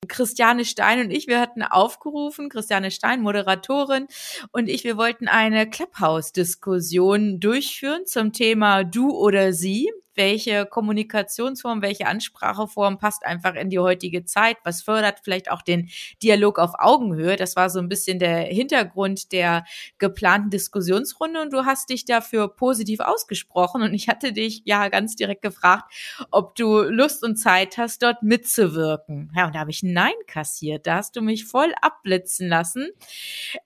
Christiane 0.08 0.64
Stein 0.64 1.00
und 1.00 1.12
ich, 1.12 1.28
wir 1.28 1.40
hatten 1.40 1.64
aufgerufen, 1.64 2.50
Christiane 2.50 2.92
Stein, 2.92 3.22
Moderatorin, 3.22 4.08
und 4.52 4.70
ich, 4.70 4.84
wir 4.84 4.96
wollten 4.96 5.28
eine 5.28 5.68
Clubhouse-Diskussion 5.68 7.40
durchführen 7.40 8.06
zum 8.06 8.32
Thema 8.32 8.84
Du 8.84 9.10
oder 9.10 9.54
Sie 9.54 9.90
welche 10.18 10.66
Kommunikationsform, 10.66 11.82
welche 11.82 12.08
Anspracheform 12.08 12.98
passt 12.98 13.26
einfach 13.26 13.56
in 13.56 13.70
die 13.70 13.80
heutige 13.80 14.26
Zeit, 14.26 14.58
was 14.64 14.82
fördert 14.82 15.22
vielleicht 15.24 15.50
auch 15.52 15.62
den 15.62 15.90
Dialog 16.22 16.60
auf 16.60 16.72
Augenhöhe. 16.78 17.36
Das 17.36 17.56
war 17.56 17.70
so 17.70 17.80
ein 17.80 17.90
bisschen 17.90 18.20
der 18.20 18.40
Hintergrund 18.40 19.32
der 19.32 19.66
geplanten 19.98 20.50
Diskussionsrunde 20.50 21.42
und 21.42 21.54
du 21.54 21.66
hast 21.66 21.90
dich 21.90 22.06
dafür 22.06 22.48
positiv 22.50 23.00
ausgesprochen 23.00 23.82
und 23.82 23.94
ich 23.94 24.10
hatte 24.10 24.34
dich 24.34 24.62
ja 24.66 24.90
ganz 24.90 25.16
direkt 25.16 25.42
gefragt, 25.42 25.92
ob 26.32 26.56
du 26.56 26.82
Lust 26.82 27.24
und 27.24 27.38
Zeit 27.38 27.78
hast, 27.78 28.02
dort 28.04 28.24
mitzuwirken. 28.24 29.32
Ja, 29.36 29.46
und 29.48 29.56
da 29.56 29.60
habe 29.60 29.72
ich 29.72 29.84
Nein 29.84 30.14
kassiert. 30.28 30.88
Da 30.88 30.96
hast 30.96 31.16
du 31.16 31.22
mich 31.22 31.46
voll 31.46 31.74
abblitzen 31.82 32.48
lassen, 32.48 32.90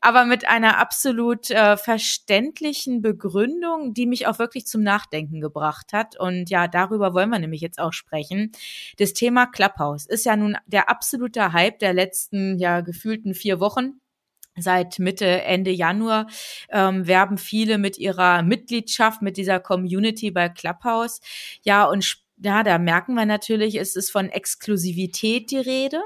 aber 0.02 0.26
mit 0.26 0.48
einer 0.48 0.78
absolut 0.78 1.50
äh, 1.50 1.78
verständlichen 1.78 3.02
Begründung, 3.02 3.94
die 3.94 4.06
mich 4.06 4.28
auch 4.28 4.40
wirklich 4.40 4.68
zum 4.68 4.84
Nachdenken 4.84 5.40
gebracht 5.42 5.94
hat 5.94 6.20
und 6.20 6.41
und 6.42 6.50
ja, 6.50 6.68
darüber 6.68 7.14
wollen 7.14 7.30
wir 7.30 7.40
nämlich 7.40 7.62
jetzt 7.62 7.80
auch 7.80 7.94
sprechen. 7.94 8.52
Das 8.98 9.14
Thema 9.14 9.46
Clubhouse 9.46 10.08
ist 10.08 10.26
ja 10.26 10.36
nun 10.36 10.58
der 10.66 10.90
absolute 10.90 11.54
Hype 11.54 11.80
der 11.80 11.94
letzten, 11.94 12.58
ja, 12.58 12.82
gefühlten 12.82 13.34
vier 13.34 13.60
Wochen. 13.60 14.02
Seit 14.58 15.00
Mitte, 15.00 15.26
Ende 15.26 15.72
Januar 15.72 16.28
ähm, 16.70 17.08
werben 17.08 17.38
viele 17.38 17.78
mit 17.78 17.98
ihrer 17.98 18.44
Mitgliedschaft, 18.44 19.22
mit 19.22 19.38
dieser 19.38 19.60
Community 19.60 20.32
bei 20.32 20.50
Clubhouse. 20.50 21.22
Ja, 21.64 21.86
und 21.86 22.18
ja, 22.44 22.64
da 22.64 22.78
merken 22.80 23.14
wir 23.14 23.26
natürlich, 23.26 23.76
es 23.76 23.96
ist 23.96 24.12
von 24.12 24.30
Exklusivität 24.30 25.52
die 25.52 25.58
Rede 25.58 26.02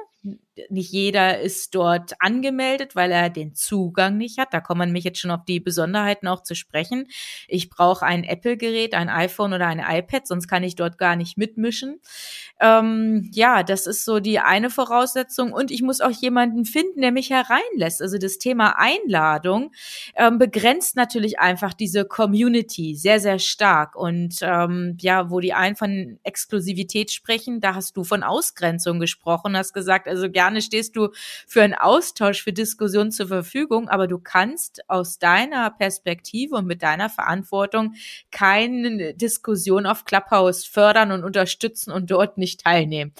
nicht 0.70 0.92
jeder 0.92 1.40
ist 1.40 1.76
dort 1.76 2.14
angemeldet, 2.20 2.96
weil 2.96 3.12
er 3.12 3.30
den 3.30 3.54
Zugang 3.56 4.18
nicht 4.18 4.38
hat. 4.38 4.54
Da 4.54 4.62
kommen 4.62 4.88
nämlich 4.90 5.04
jetzt 5.04 5.20
schon 5.20 5.32
auf 5.32 5.46
die 5.46 5.60
Besonderheiten 5.60 6.28
auch 6.28 6.44
zu 6.44 6.56
sprechen. 6.56 7.08
Ich 7.48 7.70
brauche 7.70 8.06
ein 8.06 8.24
Apple-Gerät, 8.24 8.94
ein 8.94 9.10
iPhone 9.10 9.54
oder 9.54 9.68
ein 9.68 9.80
iPad, 9.80 10.28
sonst 10.28 10.48
kann 10.48 10.64
ich 10.64 10.76
dort 10.76 10.98
gar 10.98 11.16
nicht 11.16 11.38
mitmischen. 11.38 12.00
Ähm, 12.60 13.30
ja, 13.34 13.64
das 13.64 13.88
ist 13.88 14.06
so 14.06 14.20
die 14.20 14.40
eine 14.40 14.70
Voraussetzung. 14.70 15.52
Und 15.52 15.72
ich 15.72 15.82
muss 15.82 16.02
auch 16.02 16.12
jemanden 16.12 16.66
finden, 16.66 17.02
der 17.02 17.12
mich 17.12 17.30
hereinlässt. 17.30 18.02
Also 18.02 18.18
das 18.18 18.38
Thema 18.38 18.76
Einladung 18.78 19.72
ähm, 20.16 20.38
begrenzt 20.38 20.96
natürlich 20.96 21.40
einfach 21.40 21.74
diese 21.74 22.06
Community 22.06 22.96
sehr, 22.96 23.20
sehr 23.20 23.40
stark. 23.40 23.96
Und 23.96 24.38
ähm, 24.42 24.98
ja, 25.02 25.30
wo 25.30 25.40
die 25.40 25.54
einen 25.54 25.76
von 25.76 26.20
Exklusivität 26.24 27.12
sprechen, 27.12 27.60
da 27.60 27.76
hast 27.76 27.98
du 27.98 28.04
von 28.04 28.24
Ausgrenzung 28.24 29.00
gesprochen, 29.00 29.58
hast 29.58 29.74
gesagt, 29.74 30.08
also 30.08 30.30
gerne 30.46 30.62
stehst 30.62 30.96
du 30.96 31.10
für 31.48 31.64
einen 31.64 31.74
Austausch, 31.74 32.44
für 32.44 32.54
Diskussionen 32.54 33.12
zur 33.12 33.28
Verfügung, 33.28 33.90
aber 33.90 34.08
du 34.08 34.20
kannst 34.20 34.88
aus 34.88 35.18
deiner 35.18 35.72
Perspektive 35.72 36.56
und 36.56 36.68
mit 36.68 36.84
deiner 36.84 37.10
Verantwortung 37.10 37.96
keine 38.32 39.16
Diskussion 39.16 39.88
auf 39.88 40.06
Clubhouse 40.06 40.64
fördern 40.66 41.12
und 41.12 41.24
unterstützen 41.24 41.92
und 41.92 42.12
dort 42.12 42.38
nicht 42.38 42.64
teilnehmen. 42.64 43.14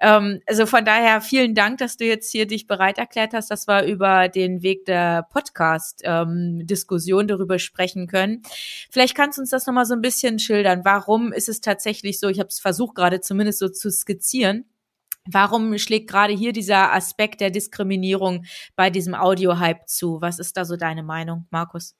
Ähm, 0.00 0.40
also 0.46 0.66
von 0.66 0.84
daher 0.84 1.20
vielen 1.20 1.54
Dank, 1.54 1.78
dass 1.78 1.96
du 1.96 2.04
jetzt 2.04 2.32
hier 2.32 2.46
dich 2.46 2.66
bereit 2.66 2.98
erklärt 2.98 3.32
hast, 3.34 3.52
dass 3.52 3.68
wir 3.68 3.84
über 3.84 4.28
den 4.28 4.62
Weg 4.62 4.84
der 4.86 5.28
Podcast-Diskussion 5.32 7.20
ähm, 7.20 7.28
darüber 7.28 7.60
sprechen 7.60 8.08
können. 8.08 8.42
Vielleicht 8.90 9.14
kannst 9.14 9.38
du 9.38 9.42
uns 9.42 9.50
das 9.50 9.66
nochmal 9.66 9.86
so 9.86 9.94
ein 9.94 10.02
bisschen 10.02 10.40
schildern. 10.40 10.80
Warum 10.84 11.32
ist 11.32 11.48
es 11.48 11.60
tatsächlich 11.60 12.18
so, 12.18 12.28
ich 12.28 12.40
habe 12.40 12.48
es 12.48 12.58
versucht 12.58 12.96
gerade 12.96 13.20
zumindest 13.20 13.60
so 13.60 13.68
zu 13.68 13.90
skizzieren, 13.90 14.64
Warum 15.30 15.76
schlägt 15.78 16.10
gerade 16.10 16.34
hier 16.34 16.52
dieser 16.52 16.92
Aspekt 16.92 17.40
der 17.40 17.50
Diskriminierung 17.50 18.44
bei 18.76 18.90
diesem 18.90 19.14
Audio-Hype 19.14 19.88
zu? 19.88 20.20
Was 20.20 20.38
ist 20.38 20.56
da 20.56 20.64
so 20.64 20.76
deine 20.76 21.02
Meinung, 21.02 21.46
Markus? 21.50 21.96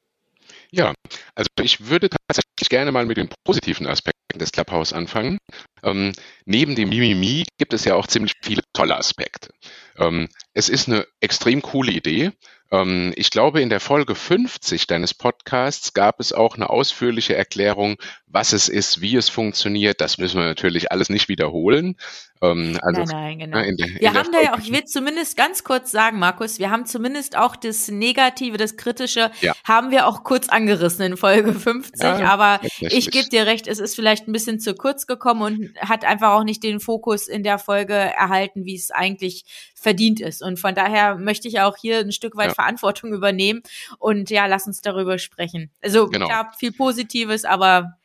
Ja, 0.71 0.93
also 1.35 1.49
ich 1.63 1.87
würde 1.87 2.11
tatsächlich 2.11 2.69
gerne 2.69 2.93
mal 2.93 3.07
mit 3.07 3.17
den 3.17 3.31
positiven 3.45 3.87
Aspekten 3.87 4.39
des 4.39 4.53
Clubhouse 4.53 4.93
anfangen. 4.93 5.39
Ähm, 5.83 6.13
neben 6.45 6.75
dem 6.75 6.91
Mimimi 6.91 7.45
gibt 7.59 7.73
es 7.73 7.85
ja 7.85 7.95
auch 7.95 8.07
ziemlich 8.07 8.33
viele 8.43 8.63
tolle 8.73 8.97
Aspekte. 8.97 9.51
Ähm, 9.99 10.29
es 10.53 10.69
ist 10.69 10.89
eine 10.89 11.07
extrem 11.21 11.63
coole 11.63 11.93
Idee. 11.93 12.33
Ähm, 12.71 13.13
ich 13.17 13.31
glaube, 13.31 13.61
in 13.61 13.71
der 13.71 13.81
Folge 13.81 14.15
50 14.15 14.87
deines 14.87 15.15
Podcasts 15.15 15.93
gab 15.93 16.19
es 16.21 16.33
auch 16.33 16.57
eine 16.57 16.71
ausführliche 16.71 17.37
Erklärung, 17.37 17.97
was 18.27 18.53
es 18.53 18.69
ist, 18.69 19.01
wie 19.01 19.17
es 19.17 19.29
funktioniert. 19.29 20.01
Das 20.01 20.19
müssen 20.19 20.39
wir 20.39 20.47
natürlich 20.47 20.91
alles 20.91 21.09
nicht 21.09 21.29
wiederholen. 21.29 21.97
Ähm, 22.43 22.79
also, 22.83 23.03
nein, 23.03 23.13
nein, 23.13 23.39
genau. 23.39 23.59
Ne, 23.59 23.67
in 23.67 23.77
der, 23.77 23.87
wir 23.89 24.09
in 24.09 24.15
haben 24.15 24.33
da 24.33 24.41
ja 24.41 24.55
auch, 24.55 24.59
ich 24.59 24.73
will 24.73 24.85
zumindest 24.85 25.37
ganz 25.37 25.63
kurz 25.63 25.91
sagen, 25.91 26.19
Markus, 26.19 26.59
wir 26.59 26.71
haben 26.71 26.85
zumindest 26.85 27.37
auch 27.37 27.55
das 27.55 27.89
Negative, 27.89 28.57
das 28.57 28.77
Kritische, 28.77 29.31
ja. 29.41 29.55
haben 29.65 29.91
wir 29.91 30.07
auch 30.07 30.25
kurz 30.25 30.49
angerissen 30.49 31.05
in 31.05 31.17
Folge 31.17 31.53
50. 31.53 32.03
Ja, 32.03 32.25
aber 32.25 32.61
ich 32.81 33.11
gebe 33.11 33.29
dir 33.29 33.47
recht, 33.47 33.69
es 33.69 33.79
ist 33.79 33.95
vielleicht 33.95 34.27
ein 34.27 34.33
bisschen 34.33 34.59
zu 34.59 34.75
kurz 34.75 35.07
gekommen 35.07 35.43
und 35.43 35.79
hat 35.79 36.05
einfach 36.05 36.33
auch 36.33 36.45
nicht 36.45 36.63
den 36.65 36.81
Fokus 36.81 37.29
in 37.29 37.45
der 37.45 37.59
Folge 37.59 37.95
erhalten, 37.95 38.65
wie 38.65 38.75
es 38.75 38.91
eigentlich 38.91 39.45
verdient 39.85 40.21
ist. 40.21 40.43
Und 40.43 40.59
von 40.59 40.75
daher 40.75 41.17
möchte 41.17 41.47
ich 41.47 41.61
auch 41.61 41.77
hier 41.77 41.99
ein 41.99 42.11
Stück 42.11 42.37
weit 42.37 42.49
ja. 42.49 42.55
Verantwortung 42.55 43.13
übernehmen. 43.13 43.63
Und 43.99 44.31
ja, 44.31 44.47
lass 44.47 44.67
uns 44.67 44.81
darüber 44.81 45.19
sprechen. 45.19 45.71
Also 45.83 46.09
genau. 46.09 46.27
klar, 46.27 46.53
viel 46.59 46.73
Positives, 46.73 47.45
aber 47.45 47.97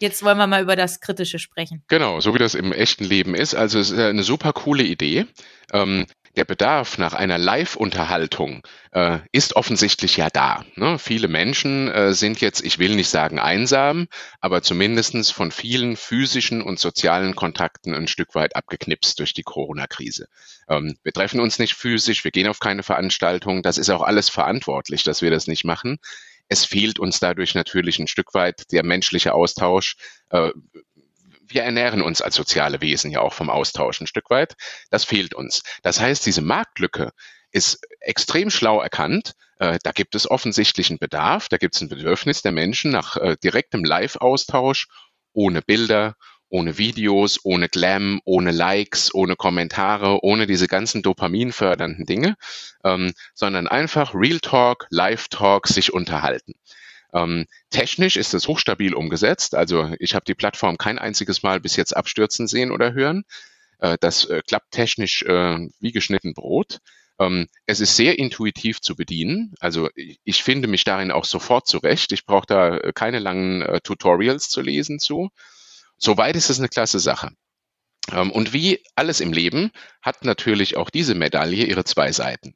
Jetzt 0.00 0.22
wollen 0.22 0.38
wir 0.38 0.46
mal 0.46 0.62
über 0.62 0.76
das 0.76 1.00
Kritische 1.00 1.40
sprechen. 1.40 1.82
Genau, 1.88 2.20
so 2.20 2.32
wie 2.32 2.38
das 2.38 2.54
im 2.54 2.72
echten 2.72 3.02
Leben 3.02 3.34
ist. 3.34 3.56
Also 3.56 3.80
es 3.80 3.90
ist 3.90 3.98
eine 3.98 4.22
super 4.22 4.52
coole 4.52 4.84
Idee. 4.84 5.26
Ähm, 5.72 6.06
der 6.38 6.44
Bedarf 6.44 6.98
nach 6.98 7.14
einer 7.14 7.36
Live-Unterhaltung 7.36 8.64
äh, 8.92 9.18
ist 9.32 9.56
offensichtlich 9.56 10.16
ja 10.16 10.30
da. 10.30 10.64
Ne? 10.76 10.96
Viele 11.00 11.26
Menschen 11.26 11.88
äh, 11.88 12.14
sind 12.14 12.40
jetzt, 12.40 12.64
ich 12.64 12.78
will 12.78 12.94
nicht 12.94 13.08
sagen 13.08 13.40
einsam, 13.40 14.06
aber 14.40 14.62
zumindestens 14.62 15.32
von 15.32 15.50
vielen 15.50 15.96
physischen 15.96 16.62
und 16.62 16.78
sozialen 16.78 17.34
Kontakten 17.34 17.92
ein 17.92 18.06
Stück 18.06 18.36
weit 18.36 18.54
abgeknipst 18.54 19.18
durch 19.18 19.34
die 19.34 19.42
Corona-Krise. 19.42 20.28
Ähm, 20.68 20.96
wir 21.02 21.12
treffen 21.12 21.40
uns 21.40 21.58
nicht 21.58 21.74
physisch, 21.74 22.22
wir 22.22 22.30
gehen 22.30 22.46
auf 22.46 22.60
keine 22.60 22.84
Veranstaltungen. 22.84 23.64
Das 23.64 23.76
ist 23.76 23.90
auch 23.90 24.02
alles 24.02 24.28
verantwortlich, 24.28 25.02
dass 25.02 25.22
wir 25.22 25.32
das 25.32 25.48
nicht 25.48 25.64
machen. 25.64 25.98
Es 26.48 26.64
fehlt 26.64 27.00
uns 27.00 27.18
dadurch 27.18 27.56
natürlich 27.56 27.98
ein 27.98 28.06
Stück 28.06 28.32
weit 28.32 28.70
der 28.70 28.84
menschliche 28.84 29.34
Austausch. 29.34 29.96
Äh, 30.30 30.52
wir 31.48 31.62
ernähren 31.62 32.02
uns 32.02 32.20
als 32.20 32.34
soziale 32.34 32.80
Wesen 32.80 33.10
ja 33.10 33.20
auch 33.20 33.32
vom 33.32 33.50
Austausch 33.50 34.00
ein 34.00 34.06
Stück 34.06 34.30
weit. 34.30 34.54
Das 34.90 35.04
fehlt 35.04 35.34
uns. 35.34 35.62
Das 35.82 36.00
heißt, 36.00 36.24
diese 36.26 36.42
Marktlücke 36.42 37.10
ist 37.50 37.80
extrem 38.00 38.50
schlau 38.50 38.80
erkannt. 38.80 39.32
Äh, 39.58 39.78
da 39.82 39.92
gibt 39.92 40.14
es 40.14 40.30
offensichtlichen 40.30 40.98
Bedarf, 40.98 41.48
da 41.48 41.56
gibt 41.56 41.74
es 41.74 41.80
ein 41.80 41.88
Bedürfnis 41.88 42.42
der 42.42 42.52
Menschen 42.52 42.90
nach 42.90 43.16
äh, 43.16 43.36
direktem 43.42 43.84
Live-Austausch 43.84 44.86
ohne 45.32 45.62
Bilder, 45.62 46.14
ohne 46.50 46.78
Videos, 46.78 47.40
ohne 47.44 47.68
Glam, 47.68 48.20
ohne 48.24 48.52
Likes, 48.52 49.14
ohne 49.14 49.36
Kommentare, 49.36 50.22
ohne 50.22 50.46
diese 50.46 50.66
ganzen 50.66 51.02
dopaminfördernden 51.02 52.06
Dinge, 52.06 52.36
ähm, 52.84 53.12
sondern 53.34 53.68
einfach 53.68 54.14
Real 54.14 54.40
Talk, 54.40 54.86
Live 54.90 55.28
Talk, 55.28 55.68
sich 55.68 55.92
unterhalten. 55.92 56.54
Ähm, 57.14 57.46
technisch 57.70 58.16
ist 58.16 58.34
es 58.34 58.48
hochstabil 58.48 58.94
umgesetzt. 58.94 59.54
Also 59.54 59.90
ich 59.98 60.14
habe 60.14 60.24
die 60.26 60.34
Plattform 60.34 60.76
kein 60.78 60.98
einziges 60.98 61.42
Mal 61.42 61.60
bis 61.60 61.76
jetzt 61.76 61.96
abstürzen 61.96 62.46
sehen 62.46 62.70
oder 62.70 62.92
hören. 62.92 63.24
Äh, 63.78 63.96
das 64.00 64.24
äh, 64.26 64.42
klappt 64.46 64.72
technisch 64.72 65.22
äh, 65.22 65.68
wie 65.80 65.92
geschnitten 65.92 66.34
Brot. 66.34 66.78
Ähm, 67.18 67.48
es 67.66 67.80
ist 67.80 67.96
sehr 67.96 68.18
intuitiv 68.18 68.80
zu 68.80 68.94
bedienen. 68.94 69.54
Also 69.60 69.88
ich, 69.94 70.20
ich 70.24 70.42
finde 70.42 70.68
mich 70.68 70.84
darin 70.84 71.10
auch 71.10 71.24
sofort 71.24 71.66
zurecht. 71.66 72.12
Ich 72.12 72.26
brauche 72.26 72.46
da 72.46 72.76
äh, 72.76 72.92
keine 72.92 73.18
langen 73.18 73.62
äh, 73.62 73.80
Tutorials 73.80 74.48
zu 74.48 74.60
lesen 74.60 74.98
zu. 74.98 75.30
Soweit 75.96 76.36
ist 76.36 76.50
es 76.50 76.58
eine 76.58 76.68
klasse 76.68 77.00
Sache. 77.00 77.30
Ähm, 78.12 78.30
und 78.30 78.52
wie 78.52 78.82
alles 78.94 79.20
im 79.20 79.32
Leben 79.32 79.70
hat 80.02 80.24
natürlich 80.24 80.76
auch 80.76 80.90
diese 80.90 81.14
Medaille 81.14 81.64
ihre 81.64 81.84
zwei 81.84 82.12
Seiten. 82.12 82.54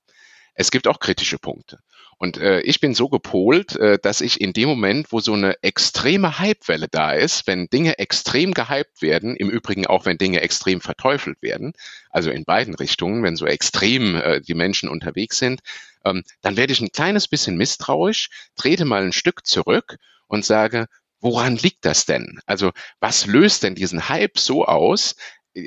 Es 0.55 0.71
gibt 0.71 0.87
auch 0.87 1.01
kritische 1.01 1.39
Punkte. 1.39 1.79
Und 2.19 2.37
äh, 2.37 2.61
ich 2.61 2.79
bin 2.79 2.95
so 2.95 3.09
gepolt, 3.09 3.75
äh, 3.77 3.99
dass 4.01 4.21
ich 4.21 4.41
in 4.41 4.53
dem 4.53 4.69
Moment, 4.69 5.11
wo 5.11 5.19
so 5.19 5.33
eine 5.33 5.61
extreme 5.63 6.39
Hypewelle 6.39 6.87
da 6.89 7.13
ist, 7.13 7.49
wenn 7.49 7.67
Dinge 7.67 7.99
extrem 7.99 8.55
gehypt 8.55 9.03
werden, 9.03 9.35
im 9.35 9.51
Übrigen 9.51 9.87
auch 9.87 10.07
wenn 10.07 10.19
Dinge 10.19 10.41
extrem 10.41 10.81
verteufelt 10.81 11.43
werden, 11.43 11.73
also 12.11 12.31
in 12.31 12.45
beiden 12.45 12.75
Richtungen, 12.75 13.25
wenn 13.25 13.35
so 13.35 13.47
extrem 13.47 14.15
äh, 14.15 14.41
die 14.41 14.55
Menschen 14.55 14.89
unterwegs 14.89 15.39
sind, 15.39 15.63
ähm, 16.05 16.23
dann 16.43 16.57
werde 16.57 16.73
ich 16.73 16.81
ein 16.81 16.93
kleines 16.93 17.27
bisschen 17.27 17.57
misstrauisch, 17.57 18.31
trete 18.55 18.85
mal 18.85 19.03
ein 19.03 19.13
Stück 19.13 19.45
zurück 19.45 19.97
und 20.29 20.45
sage, 20.45 20.87
woran 21.21 21.57
liegt 21.57 21.85
das 21.85 22.05
denn? 22.05 22.41
Also 22.47 22.73
was 23.01 23.27
löst 23.27 23.63
denn 23.63 23.75
diesen 23.75 24.09
Hype 24.09 24.39
so 24.39 24.65
aus? 24.65 25.17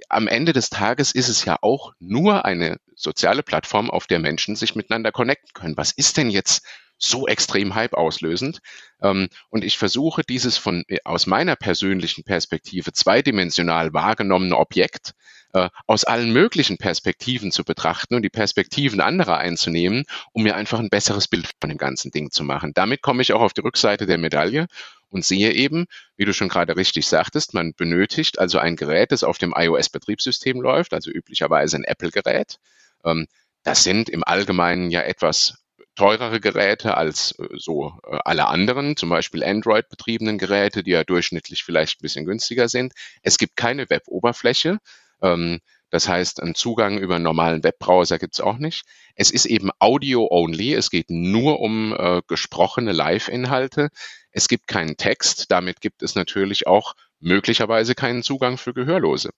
Am 0.10 0.28
Ende 0.28 0.54
des 0.54 0.70
Tages 0.70 1.14
ist 1.14 1.30
es 1.30 1.46
ja 1.46 1.58
auch 1.62 1.94
nur 2.00 2.46
eine 2.46 2.78
soziale 2.96 3.44
Plattform, 3.44 3.90
auf 3.92 4.08
der 4.08 4.20
Menschen 4.20 4.56
sich 4.56 4.76
miteinander 4.76 5.12
connecten 5.12 5.52
können. 5.54 5.78
Was 5.78 5.92
ist 5.92 6.18
denn 6.18 6.30
jetzt 6.30 6.66
so 6.98 7.28
extrem 7.28 7.76
Hype 7.76 7.94
auslösend. 7.94 8.60
Ähm, 9.02 9.28
und 9.50 9.64
ich 9.64 9.78
versuche 9.78 10.24
dieses 10.24 10.58
von 10.58 10.84
äh, 10.88 10.98
aus 11.04 11.28
meiner 11.28 11.56
persönlichen 11.56 12.24
Perspektive 12.24 12.94
zweidimensional 12.94 13.94
wahrgenommene 13.94 14.58
Objekt 14.58 15.14
äh, 15.54 15.70
aus 15.88 16.06
allen 16.06 16.32
möglichen 16.32 16.78
Perspektiven 16.78 17.52
zu 17.52 17.64
betrachten 17.64 18.16
und 18.16 18.22
die 18.22 18.30
Perspektiven 18.30 19.02
anderer 19.02 19.38
einzunehmen, 19.38 20.06
um 20.32 20.44
mir 20.44 20.56
einfach 20.56 20.80
ein 20.80 20.90
besseres 20.90 21.28
Bild 21.28 21.50
von 21.60 21.70
dem 21.70 21.78
ganzen 21.78 22.12
Ding 22.12 22.32
zu 22.32 22.44
machen. 22.44 22.72
Damit 22.74 23.02
komme 23.02 23.22
ich 23.22 23.34
auch 23.34 23.42
auf 23.42 23.54
die 23.54 23.62
Rückseite 23.62 24.06
der 24.06 24.18
Medaille 24.18 24.68
und 25.16 25.24
sehe 25.24 25.54
eben, 25.54 25.86
wie 26.18 26.26
du 26.26 26.34
schon 26.34 26.50
gerade 26.50 26.76
richtig 26.76 27.08
sagtest, 27.08 27.54
man 27.54 27.74
benötigt 27.74 28.38
also 28.38 28.60
ein 28.60 28.76
Gerät, 28.76 29.14
das 29.14 29.24
auf 29.24 29.38
dem 29.38 29.54
iOS-Betriebssystem 29.56 30.60
läuft, 30.60 30.94
also 30.94 31.10
üblicherweise 31.10 31.78
ein 31.78 31.86
Apple-Gerät. 31.86 32.58
Ähm, 33.06 33.28
das 33.64 33.86
sind 33.86 34.10
im 34.10 34.26
Allgemeinen 34.26 34.92
ja 34.92 35.02
etwas 35.04 35.64
teurere 35.96 36.42
Geräte 36.42 36.98
als 36.98 37.32
äh, 37.40 37.48
so 37.58 37.94
äh, 38.04 38.18
alle 38.26 38.48
anderen, 38.48 38.98
zum 38.98 39.08
Beispiel 39.08 39.42
Android-betriebenen 39.42 40.38
Geräte, 40.38 40.84
die 40.84 40.92
ja 40.92 41.06
durchschnittlich 41.06 41.64
vielleicht 41.64 42.00
ein 42.00 42.04
bisschen 42.04 42.26
günstiger 42.26 42.68
sind. 42.68 42.92
Es 43.22 43.38
gibt 43.38 43.56
keine 43.56 43.90
Web-Oberfläche. 43.90 44.80
Ähm, 45.22 45.62
das 45.92 46.10
heißt, 46.10 46.42
einen 46.42 46.56
Zugang 46.56 46.98
über 46.98 47.16
einen 47.16 47.24
normalen 47.24 47.64
Webbrowser 47.64 48.20
gibt 48.20 48.34
es 48.34 48.42
auch 48.42 48.58
nicht. 48.58 48.84
Es 49.16 49.32
ist 49.32 49.46
eben 49.46 49.70
Audio-only. 49.80 50.74
Es 50.74 50.90
geht 50.90 51.10
nur 51.10 51.62
um 51.62 51.96
äh, 51.98 52.22
gesprochene 52.28 52.92
Live-Inhalte. 52.92 53.88
Es 54.36 54.50
gibt 54.50 54.68
keinen 54.68 54.98
Text. 54.98 55.50
Damit 55.50 55.80
gibt 55.80 56.04
es 56.04 56.16
natürlich 56.16 56.68
auch 56.68 56.94
möglicherweise 57.22 57.96
keinen 57.96 58.22
Zugang 58.22 58.58
für 58.58 58.74
Gehörlose. 58.74 59.30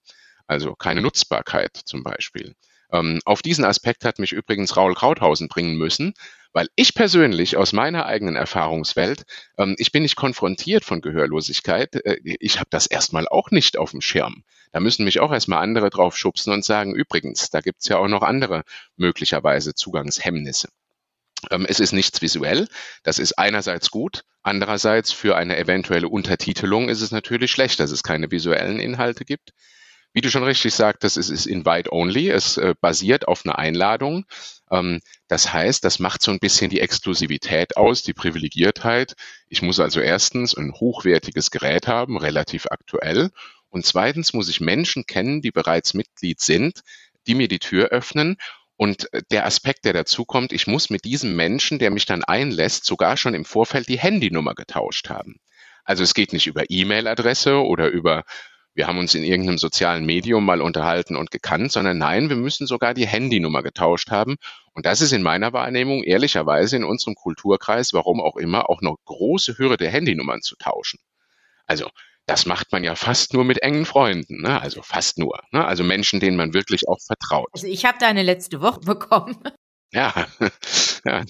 Also 0.48 0.74
keine 0.74 1.02
Nutzbarkeit 1.02 1.76
zum 1.84 2.02
Beispiel. 2.02 2.56
Ähm, 2.90 3.20
auf 3.24 3.40
diesen 3.40 3.64
Aspekt 3.64 4.04
hat 4.04 4.18
mich 4.18 4.32
übrigens 4.32 4.76
Raul 4.76 4.94
Krauthausen 4.94 5.46
bringen 5.46 5.76
müssen, 5.76 6.14
weil 6.52 6.66
ich 6.74 6.94
persönlich 6.94 7.56
aus 7.56 7.72
meiner 7.72 8.06
eigenen 8.06 8.34
Erfahrungswelt, 8.34 9.22
ähm, 9.56 9.76
ich 9.78 9.92
bin 9.92 10.02
nicht 10.02 10.16
konfrontiert 10.16 10.84
von 10.84 11.00
Gehörlosigkeit. 11.00 11.94
Äh, 12.04 12.18
ich 12.24 12.58
habe 12.58 12.70
das 12.70 12.88
erstmal 12.88 13.28
auch 13.28 13.52
nicht 13.52 13.78
auf 13.78 13.92
dem 13.92 14.00
Schirm. 14.00 14.42
Da 14.72 14.80
müssen 14.80 15.04
mich 15.04 15.20
auch 15.20 15.32
erstmal 15.32 15.62
andere 15.62 15.90
drauf 15.90 16.16
schubsen 16.16 16.52
und 16.52 16.64
sagen, 16.64 16.92
übrigens, 16.92 17.50
da 17.50 17.60
gibt's 17.60 17.86
ja 17.86 17.98
auch 17.98 18.08
noch 18.08 18.22
andere 18.22 18.64
möglicherweise 18.96 19.74
Zugangshemmnisse. 19.74 20.68
Ähm, 21.50 21.66
es 21.68 21.80
ist 21.80 21.92
nichts 21.92 22.20
visuell. 22.22 22.68
Das 23.02 23.18
ist 23.18 23.38
einerseits 23.38 23.90
gut. 23.90 24.22
Andererseits 24.42 25.12
für 25.12 25.36
eine 25.36 25.58
eventuelle 25.58 26.08
Untertitelung 26.08 26.88
ist 26.88 27.02
es 27.02 27.10
natürlich 27.10 27.50
schlecht, 27.50 27.80
dass 27.80 27.90
es 27.90 28.02
keine 28.02 28.30
visuellen 28.30 28.80
Inhalte 28.80 29.24
gibt. 29.24 29.52
Wie 30.14 30.20
du 30.22 30.30
schon 30.30 30.42
richtig 30.42 30.74
sagtest, 30.74 31.16
es 31.16 31.28
ist 31.28 31.46
Invite-Only. 31.46 32.30
Es 32.30 32.56
äh, 32.56 32.74
basiert 32.80 33.28
auf 33.28 33.44
einer 33.44 33.58
Einladung. 33.58 34.24
Ähm, 34.70 35.00
das 35.28 35.52
heißt, 35.52 35.84
das 35.84 35.98
macht 35.98 36.22
so 36.22 36.30
ein 36.30 36.38
bisschen 36.40 36.70
die 36.70 36.80
Exklusivität 36.80 37.76
aus, 37.76 38.02
die 38.02 38.14
Privilegiertheit. 38.14 39.14
Ich 39.48 39.62
muss 39.62 39.80
also 39.80 40.00
erstens 40.00 40.56
ein 40.56 40.72
hochwertiges 40.72 41.50
Gerät 41.50 41.86
haben, 41.86 42.16
relativ 42.16 42.66
aktuell. 42.70 43.30
Und 43.68 43.84
zweitens 43.84 44.32
muss 44.32 44.48
ich 44.48 44.60
Menschen 44.60 45.04
kennen, 45.06 45.42
die 45.42 45.50
bereits 45.50 45.92
Mitglied 45.92 46.40
sind, 46.40 46.80
die 47.26 47.34
mir 47.34 47.48
die 47.48 47.58
Tür 47.58 47.88
öffnen. 47.88 48.38
Und 48.78 49.12
äh, 49.12 49.22
der 49.30 49.44
Aspekt, 49.44 49.84
der 49.84 49.92
dazu 49.92 50.24
kommt, 50.24 50.52
ich 50.52 50.66
muss 50.66 50.88
mit 50.88 51.04
diesem 51.04 51.36
Menschen, 51.36 51.78
der 51.78 51.90
mich 51.90 52.06
dann 52.06 52.24
einlässt, 52.24 52.86
sogar 52.86 53.18
schon 53.18 53.34
im 53.34 53.44
Vorfeld 53.44 53.88
die 53.88 53.98
Handynummer 53.98 54.54
getauscht 54.54 55.10
haben. 55.10 55.40
Also 55.84 56.04
es 56.04 56.14
geht 56.14 56.32
nicht 56.32 56.46
über 56.46 56.64
E-Mail-Adresse 56.68 57.62
oder 57.62 57.88
über 57.88 58.24
wir 58.74 58.86
haben 58.86 58.98
uns 58.98 59.16
in 59.16 59.24
irgendeinem 59.24 59.58
sozialen 59.58 60.06
Medium 60.06 60.44
mal 60.44 60.62
unterhalten 60.62 61.16
und 61.16 61.32
gekannt, 61.32 61.72
sondern 61.72 61.98
nein, 61.98 62.28
wir 62.28 62.36
müssen 62.36 62.68
sogar 62.68 62.94
die 62.94 63.08
Handynummer 63.08 63.64
getauscht 63.64 64.12
haben. 64.12 64.36
Und 64.72 64.86
das 64.86 65.00
ist 65.00 65.10
in 65.10 65.22
meiner 65.22 65.52
Wahrnehmung 65.52 66.04
ehrlicherweise 66.04 66.76
in 66.76 66.84
unserem 66.84 67.16
Kulturkreis, 67.16 67.92
warum 67.92 68.20
auch 68.20 68.36
immer, 68.36 68.70
auch 68.70 68.80
eine 68.80 68.94
große 69.06 69.58
Hürde, 69.58 69.88
Handynummern 69.88 70.42
zu 70.42 70.54
tauschen. 70.54 71.00
Also 71.66 71.90
das 72.28 72.46
macht 72.46 72.70
man 72.72 72.84
ja 72.84 72.94
fast 72.94 73.32
nur 73.32 73.44
mit 73.44 73.62
engen 73.62 73.86
Freunden, 73.86 74.42
ne? 74.42 74.60
also 74.60 74.82
fast 74.82 75.18
nur. 75.18 75.40
Ne? 75.50 75.64
Also 75.64 75.82
Menschen, 75.82 76.20
denen 76.20 76.36
man 76.36 76.52
wirklich 76.52 76.86
auch 76.86 76.98
vertraut. 77.04 77.48
Also 77.52 77.66
ich 77.66 77.84
habe 77.84 77.98
deine 77.98 78.22
letzte 78.22 78.60
Woche 78.60 78.80
bekommen. 78.80 79.36
Ja, 79.90 80.26
ja, 81.06 81.22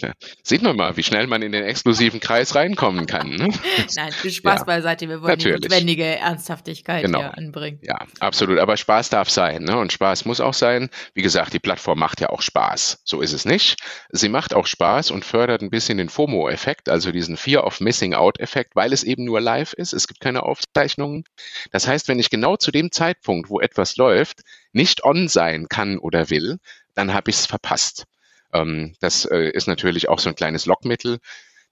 sieht 0.43 0.63
man 0.63 0.75
mal, 0.75 0.97
wie 0.97 1.05
schnell 1.05 1.29
man 1.29 1.43
in 1.43 1.53
den 1.53 1.63
exklusiven 1.63 2.19
Kreis 2.19 2.57
reinkommen 2.57 3.07
kann. 3.07 3.31
Ne? 3.31 3.51
Nein, 3.95 4.11
viel 4.11 4.33
Spaß 4.33 4.61
ja, 4.61 4.65
beiseite. 4.65 5.09
Wir 5.09 5.23
wollen 5.23 5.31
natürlich. 5.31 5.61
die 5.61 5.69
notwendige 5.69 6.05
Ernsthaftigkeit 6.05 7.05
genau. 7.05 7.21
hier 7.21 7.39
anbringen. 7.39 7.79
Ja, 7.83 7.99
absolut. 8.19 8.59
Aber 8.59 8.77
Spaß 8.77 9.11
darf 9.11 9.31
sein. 9.31 9.63
Ne? 9.63 9.79
Und 9.79 9.93
Spaß 9.93 10.25
muss 10.25 10.41
auch 10.41 10.55
sein. 10.55 10.91
Wie 11.15 11.23
gesagt, 11.23 11.53
die 11.53 11.61
Plattform 11.61 12.01
macht 12.01 12.21
ja 12.21 12.31
auch 12.31 12.43
Spaß. 12.43 13.03
So 13.05 13.21
ist 13.21 13.33
es 13.33 13.45
nicht. 13.45 13.81
Sie 14.11 14.29
macht 14.29 14.55
auch 14.55 14.67
Spaß 14.67 15.13
und 15.13 15.25
fördert 15.25 15.63
ein 15.63 15.71
bisschen 15.71 15.99
den 15.99 16.09
FOMO-Effekt, 16.09 16.89
also 16.89 17.13
diesen 17.13 17.37
Fear 17.37 17.65
of 17.65 17.81
Missing 17.81 18.15
Out-Effekt, 18.15 18.75
weil 18.75 18.93
es 18.93 19.05
eben 19.05 19.25
nur 19.25 19.41
live 19.41 19.73
ist. 19.73 19.93
Es 19.93 20.09
gibt 20.09 20.19
keine 20.19 20.43
Aufzeichnungen. 20.43 21.23
Das 21.71 21.87
heißt, 21.87 22.09
wenn 22.09 22.19
ich 22.19 22.29
genau 22.29 22.57
zu 22.57 22.73
dem 22.73 22.91
Zeitpunkt, 22.91 23.51
wo 23.51 23.61
etwas 23.61 23.97
läuft, 23.97 24.41
nicht 24.73 25.05
on 25.05 25.29
sein 25.29 25.69
kann 25.69 25.99
oder 25.99 26.29
will, 26.29 26.59
dann 26.97 27.15
habe 27.15 27.31
ich 27.31 27.37
es 27.37 27.47
verpasst. 27.47 28.07
Ähm, 28.53 28.95
das 29.01 29.25
äh, 29.25 29.51
ist 29.51 29.69
natürlich 29.69 30.09
auch 30.09 30.19
so 30.19 30.29
ein 30.29 30.35
kleines 30.35 30.67
Lockmittel. 30.67 31.19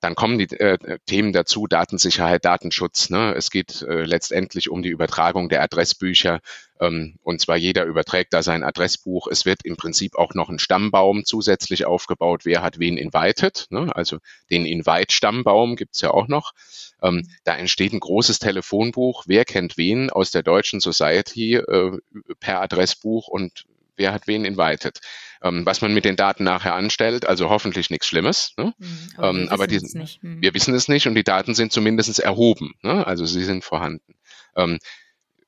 Dann 0.01 0.15
kommen 0.15 0.39
die 0.39 0.51
äh, 0.51 0.99
Themen 1.07 1.33
dazu, 1.33 1.67
Datensicherheit, 1.67 2.45
Datenschutz. 2.45 3.09
Ne? 3.09 3.35
Es 3.35 3.51
geht 3.51 3.81
äh, 3.83 4.05
letztendlich 4.05 4.69
um 4.69 4.83
die 4.83 4.91
Übertragung 4.91 5.49
der 5.49 5.63
Adressbücher. 5.63 6.41
Ähm, 6.81 7.17
und 7.23 7.41
zwar 7.41 7.57
jeder 7.57 7.85
überträgt 7.85 8.35
da 8.35 8.43
sein 8.43 8.63
Adressbuch. 8.63 9.27
Es 9.27 9.47
wird 9.47 9.65
im 9.65 9.77
Prinzip 9.77 10.17
auch 10.17 10.35
noch 10.35 10.51
ein 10.51 10.59
Stammbaum 10.59 11.25
zusätzlich 11.25 11.87
aufgebaut. 11.87 12.45
Wer 12.45 12.61
hat 12.61 12.79
wen 12.79 12.99
invited? 12.99 13.67
Ne? 13.71 13.91
Also 13.97 14.19
den 14.51 14.67
Invite-Stammbaum 14.67 15.77
gibt's 15.77 16.03
ja 16.03 16.11
auch 16.11 16.29
noch. 16.29 16.53
Ähm, 17.03 17.27
da 17.45 17.57
entsteht 17.57 17.95
ein 17.95 18.01
großes 18.01 18.39
Telefonbuch. 18.39 19.25
Wer 19.27 19.47
kennt 19.47 19.79
wen 19.79 20.11
aus 20.11 20.31
der 20.31 20.43
deutschen 20.43 20.81
Society 20.81 21.55
äh, 21.55 21.99
per 22.39 22.61
Adressbuch 22.61 23.29
und 23.29 23.65
wer 23.97 24.13
hat 24.13 24.27
wen 24.27 24.45
invited. 24.45 25.01
Ähm, 25.43 25.67
was 25.67 25.81
man 25.81 25.93
mit 25.93 26.05
den 26.05 26.17
Daten 26.17 26.45
nachher 26.45 26.75
anstellt, 26.75 27.27
also 27.27 27.51
hoffentlich 27.51 27.91
nichts 27.91 28.07
Schlimmes. 28.07 28.55
Ne? 28.57 28.73
Mhm, 28.79 29.09
aber, 29.17 29.29
ähm, 29.29 29.37
wir, 29.37 29.53
aber 29.53 29.67
die, 29.67 29.81
mhm. 30.23 30.43
wir 30.43 30.55
wissen 30.55 30.75
es 30.75 30.89
nicht 30.89 31.07
und 31.07 31.15
die 31.15 31.25
Daten 31.25 31.55
sind 31.55 31.73
zumindest 31.73 32.19
erhoben, 32.19 32.75
ne? 32.83 33.07
also 33.07 33.27
sie 33.27 33.45
sind 33.45 33.65
vorhanden. 33.65 34.15
Ähm, 34.57 34.79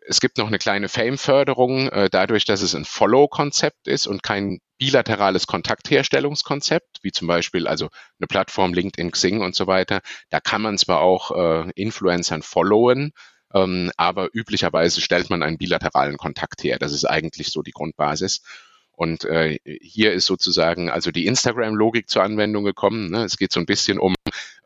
es 0.09 0.20
gibt 0.20 0.38
noch 0.38 0.46
eine 0.46 0.59
kleine 0.59 0.88
Fame-Förderung, 0.88 1.88
äh, 1.90 2.09
dadurch, 2.11 2.46
dass 2.46 2.62
es 2.62 2.74
ein 2.74 2.87
Follow-Konzept 2.87 3.87
ist 3.87 4.07
und 4.07 4.22
kein 4.22 4.61
bilaterales 4.79 5.46
Kontaktherstellungskonzept, 5.46 6.98
wie 7.03 7.12
zum 7.12 7.29
Beispiel 7.29 7.66
also 7.66 7.88
eine 8.18 8.27
Plattform 8.27 8.72
LinkedIn, 8.72 9.11
Xing 9.11 9.42
und 9.42 9.55
so 9.55 9.66
weiter. 9.66 10.01
Da 10.31 10.40
kann 10.40 10.62
man 10.62 10.79
zwar 10.79 11.01
auch 11.01 11.31
äh, 11.33 11.70
Influencern 11.74 12.42
followen, 12.42 13.12
ähm, 13.55 13.90
aber 13.96 14.29
üblicherweise 14.33 15.01
stellt 15.03 15.29
man 15.29 15.42
einen 15.42 15.59
bilateralen 15.59 16.16
Kontakt 16.16 16.64
her. 16.64 16.79
Das 16.79 16.92
ist 16.92 17.05
eigentlich 17.05 17.48
so 17.48 17.62
die 17.62 17.72
Grundbasis. 17.72 18.40
Und 18.98 19.24
äh, 19.26 19.61
hier 19.80 20.12
ist 20.12 20.26
sozusagen 20.26 20.90
also 20.90 21.12
die 21.12 21.26
Instagram-Logik 21.26 22.08
zur 22.08 22.24
Anwendung 22.24 22.64
gekommen. 22.64 23.12
Ne? 23.12 23.22
Es 23.22 23.37
geht 23.37 23.52
so 23.52 23.61
ein 23.61 23.66
bisschen 23.66 24.00
um 24.00 24.16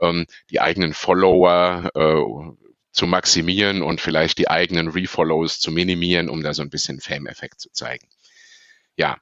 ähm, 0.01 0.25
die 0.49 0.59
eigenen 0.59 0.95
Follower 0.95 1.91
äh, 1.95 2.73
zu 2.93 3.07
maximieren 3.07 3.83
und 3.83 4.01
vielleicht 4.01 4.39
die 4.39 4.49
eigenen 4.49 4.89
Refollows 4.89 5.61
zu 5.61 5.71
minimieren, 5.71 6.31
um 6.31 6.43
da 6.43 6.55
so 6.55 6.63
ein 6.63 6.71
bisschen 6.71 6.99
Fame-Effekt 6.99 7.61
zu 7.61 7.71
zeigen. 7.73 8.09
Ja, 8.97 9.19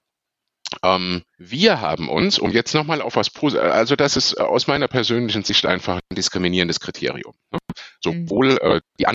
ähm, 0.84 1.24
wir 1.38 1.80
haben 1.80 2.08
uns, 2.08 2.38
um 2.38 2.52
jetzt 2.52 2.72
nochmal 2.72 3.02
auf 3.02 3.16
was 3.16 3.30
Positives, 3.30 3.72
also 3.72 3.96
das 3.96 4.16
ist 4.16 4.38
aus 4.38 4.68
meiner 4.68 4.86
persönlichen 4.86 5.42
Sicht 5.42 5.66
einfach 5.66 5.96
ein 5.96 6.14
diskriminierendes 6.14 6.78
Kriterium. 6.78 7.34
Ne? 7.50 7.58
Sowohl 8.00 8.58
äh, 8.58 8.80
die 9.00 9.08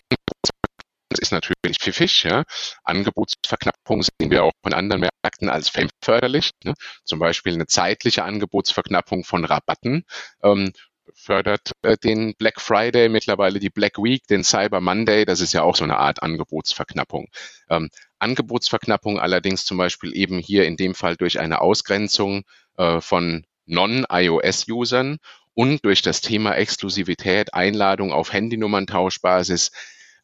das 1.15 1.29
ist 1.29 1.31
natürlich 1.31 1.79
pfiffig. 1.79 2.23
Ja. 2.23 2.43
Angebotsverknappung 2.83 4.03
sehen 4.03 4.31
wir 4.31 4.43
auch 4.43 4.51
in 4.65 4.73
anderen 4.73 5.07
Märkten 5.23 5.49
als 5.49 5.71
förderlich. 6.01 6.51
Ne. 6.63 6.73
Zum 7.03 7.19
Beispiel 7.19 7.53
eine 7.53 7.67
zeitliche 7.67 8.23
Angebotsverknappung 8.23 9.23
von 9.23 9.45
Rabatten 9.45 10.05
ähm, 10.43 10.73
fördert 11.13 11.71
äh, 11.83 11.97
den 11.97 12.35
Black 12.35 12.59
Friday, 12.59 13.09
mittlerweile 13.09 13.59
die 13.59 13.69
Black 13.69 13.97
Week, 13.97 14.25
den 14.27 14.43
Cyber 14.43 14.81
Monday. 14.81 15.25
Das 15.25 15.39
ist 15.39 15.53
ja 15.53 15.63
auch 15.63 15.75
so 15.75 15.83
eine 15.83 15.97
Art 15.97 16.21
Angebotsverknappung. 16.21 17.27
Ähm, 17.69 17.89
Angebotsverknappung 18.19 19.19
allerdings 19.19 19.65
zum 19.65 19.77
Beispiel 19.77 20.15
eben 20.15 20.39
hier 20.39 20.65
in 20.65 20.75
dem 20.75 20.95
Fall 20.95 21.15
durch 21.15 21.39
eine 21.39 21.61
Ausgrenzung 21.61 22.43
äh, 22.77 22.99
von 22.99 23.45
Non-iOS-Usern 23.65 25.17
und 25.53 25.85
durch 25.85 26.01
das 26.01 26.21
Thema 26.21 26.55
Exklusivität, 26.55 27.53
Einladung 27.53 28.11
auf 28.11 28.33
Handynummerntauschbasis 28.33 29.71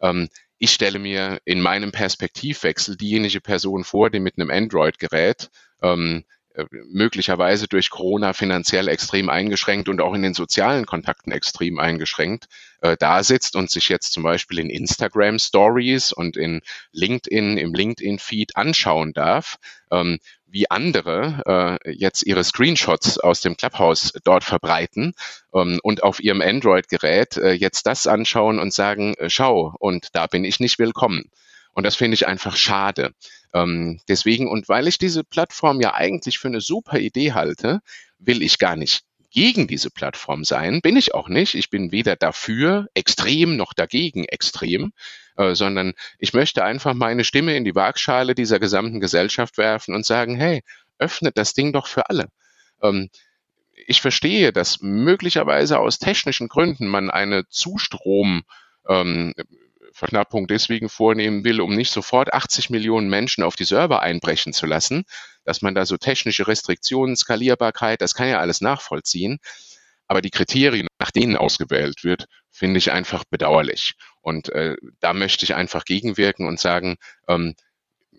ähm, 0.02 0.30
ich 0.64 0.74
stelle 0.74 1.00
mir 1.00 1.40
in 1.44 1.60
meinem 1.60 1.92
Perspektivwechsel 1.92 2.96
diejenige 2.96 3.42
Person 3.42 3.84
vor, 3.84 4.12
die 4.12 4.20
mit 4.20 4.38
einem 4.38 4.52
Android-Gerät 4.52 5.50
ähm, 5.82 6.24
äh, 6.24 6.41
möglicherweise 6.92 7.68
durch 7.68 7.90
Corona 7.90 8.34
finanziell 8.34 8.88
extrem 8.88 9.30
eingeschränkt 9.30 9.90
und 9.90 10.02
auch 10.02 10.14
in 10.14 10.22
den 10.22 10.34
sozialen 10.34 10.86
Kontakten 10.86 11.32
extrem 11.32 11.80
eingeschränkt 11.80 12.48
äh, 12.82 12.98
da 13.00 13.24
sitzt 13.24 13.56
und 13.56 13.70
sich 13.70 13.90
jetzt 13.90 14.12
zum 14.12 14.24
Beispiel 14.24 14.60
in 14.60 14.70
Instagram 14.70 15.40
Stories 15.40 16.12
und 16.12 16.36
in 16.36 16.62
LinkedIn, 16.92 17.58
im 17.58 17.74
LinkedIn-Feed 17.74 18.58
anschauen 18.58 19.14
darf, 19.14 19.58
ähm, 19.92 20.20
wie 20.48 20.70
andere 20.70 21.80
äh, 21.86 21.92
jetzt 21.92 22.24
ihre 22.24 22.44
Screenshots 22.44 23.18
aus 23.18 23.40
dem 23.40 23.56
Clubhouse 23.56 24.14
dort 24.24 24.44
verbreiten 24.44 25.14
ähm, 25.54 25.80
und 25.84 26.04
auf 26.04 26.20
ihrem 26.20 26.42
Android-Gerät 26.42 27.38
äh, 27.38 27.54
jetzt 27.54 27.86
das 27.86 28.08
anschauen 28.08 28.60
und 28.60 28.74
sagen, 28.74 29.14
äh, 29.16 29.30
schau, 29.30 29.74
und 29.80 30.10
da 30.14 30.28
bin 30.28 30.44
ich 30.44 30.60
nicht 30.60 30.78
willkommen. 30.80 31.32
Und 31.74 31.86
das 31.86 31.96
finde 31.96 32.16
ich 32.16 32.28
einfach 32.28 32.56
schade. 32.56 33.14
Ähm, 33.54 34.00
deswegen, 34.08 34.48
und 34.48 34.70
weil 34.70 34.88
ich 34.88 34.98
diese 34.98 35.24
Plattform 35.24 35.82
ja 35.82 35.94
eigentlich 35.94 36.40
für 36.40 36.48
eine 36.48 36.62
super 36.62 37.00
Idee 37.00 37.34
halte, 37.34 37.82
will 38.20 38.42
ich 38.42 38.60
gar 38.60 38.76
nicht 38.76 39.04
gegen 39.32 39.68
diese 39.68 39.90
Plattform 39.90 40.44
sein. 40.44 40.82
Bin 40.82 40.98
ich 40.98 41.14
auch 41.14 41.30
nicht. 41.30 41.56
Ich 41.56 41.70
bin 41.70 41.92
weder 41.92 42.16
dafür 42.16 42.88
extrem 42.94 43.56
noch 43.56 43.74
dagegen 43.74 44.26
extrem, 44.26 44.92
äh, 45.38 45.56
sondern 45.56 45.94
ich 46.20 46.34
möchte 46.34 46.64
einfach 46.64 46.94
meine 46.94 47.24
Stimme 47.24 47.56
in 47.56 47.64
die 47.64 47.76
Waagschale 47.76 48.36
dieser 48.36 48.60
gesamten 48.60 49.00
Gesellschaft 49.00 49.58
werfen 49.58 49.96
und 49.96 50.06
sagen, 50.06 50.36
hey, 50.36 50.64
öffnet 51.00 51.38
das 51.38 51.54
Ding 51.54 51.72
doch 51.72 51.88
für 51.88 52.10
alle. 52.10 52.28
Ähm, 52.82 53.10
ich 53.88 54.02
verstehe, 54.02 54.52
dass 54.54 54.82
möglicherweise 54.82 55.80
aus 55.80 55.98
technischen 55.98 56.50
Gründen 56.50 56.88
man 56.88 57.10
eine 57.10 57.48
Zustrom 57.48 58.44
ähm, 58.88 59.34
Verknappung 59.94 60.48
deswegen 60.48 60.90
vornehmen 60.90 61.44
will, 61.44 61.62
um 61.62 61.76
nicht 61.76 61.92
sofort 61.92 62.34
80 62.34 62.70
Millionen 62.70 63.10
Menschen 63.10 63.44
auf 63.44 63.56
die 63.56 63.66
Server 63.66 64.02
einbrechen 64.02 64.54
zu 64.54 64.66
lassen, 64.66 65.04
dass 65.44 65.62
man 65.62 65.76
da 65.76 65.86
so 65.86 65.98
technische 65.98 66.48
Restriktionen, 66.48 67.16
Skalierbarkeit, 67.16 68.02
das 68.02 68.14
kann 68.14 68.30
ja 68.30 68.40
alles 68.40 68.62
nachvollziehen. 68.62 69.40
Aber 70.08 70.22
die 70.22 70.30
Kriterien, 70.30 70.88
nach 71.00 71.12
denen 71.12 71.38
ausgewählt 71.38 72.04
wird, 72.04 72.26
finde 72.50 72.78
ich 72.80 72.92
einfach 72.92 73.24
bedauerlich. 73.30 73.94
Und 74.22 74.50
äh, 74.50 74.76
da 75.00 75.14
möchte 75.14 75.46
ich 75.46 75.56
einfach 75.56 75.86
gegenwirken 75.86 76.48
und 76.48 76.60
sagen, 76.60 76.98
ähm, 77.28 77.56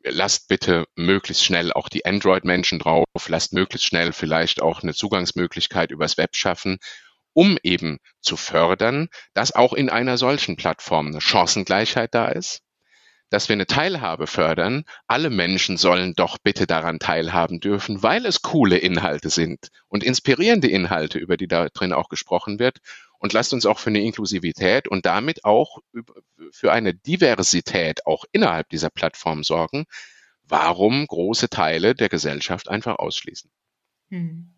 lasst 0.04 0.48
bitte 0.48 0.86
möglichst 0.96 1.44
schnell 1.44 1.72
auch 1.72 1.88
die 1.88 2.04
Android-Menschen 2.04 2.78
drauf, 2.78 3.04
lasst 3.28 3.52
möglichst 3.52 3.86
schnell 3.86 4.12
vielleicht 4.12 4.62
auch 4.62 4.82
eine 4.82 4.94
Zugangsmöglichkeit 4.94 5.90
übers 5.90 6.16
Web 6.16 6.34
schaffen 6.34 6.78
um 7.34 7.58
eben 7.62 7.98
zu 8.20 8.36
fördern, 8.36 9.08
dass 9.34 9.54
auch 9.54 9.72
in 9.72 9.90
einer 9.90 10.18
solchen 10.18 10.56
Plattform 10.56 11.08
eine 11.08 11.20
Chancengleichheit 11.20 12.14
da 12.14 12.28
ist, 12.28 12.62
dass 13.32 13.48
wir 13.48 13.54
eine 13.54 13.66
Teilhabe 13.66 14.26
fördern. 14.26 14.84
Alle 15.06 15.30
Menschen 15.30 15.78
sollen 15.78 16.12
doch 16.14 16.36
bitte 16.42 16.66
daran 16.66 16.98
teilhaben 16.98 17.60
dürfen, 17.60 18.02
weil 18.02 18.26
es 18.26 18.42
coole 18.42 18.76
Inhalte 18.76 19.30
sind 19.30 19.68
und 19.88 20.04
inspirierende 20.04 20.68
Inhalte, 20.68 21.18
über 21.18 21.38
die 21.38 21.48
da 21.48 21.68
drin 21.68 21.94
auch 21.94 22.08
gesprochen 22.10 22.58
wird. 22.58 22.78
Und 23.18 23.32
lasst 23.32 23.54
uns 23.54 23.64
auch 23.66 23.78
für 23.78 23.90
eine 23.90 24.02
Inklusivität 24.02 24.88
und 24.88 25.06
damit 25.06 25.44
auch 25.44 25.78
für 26.50 26.72
eine 26.72 26.92
Diversität 26.92 28.04
auch 28.04 28.24
innerhalb 28.32 28.68
dieser 28.68 28.90
Plattform 28.90 29.44
sorgen. 29.44 29.86
Warum 30.42 31.06
große 31.06 31.48
Teile 31.48 31.94
der 31.94 32.08
Gesellschaft 32.08 32.68
einfach 32.68 32.96
ausschließen? 32.96 33.50
Hm. 34.10 34.52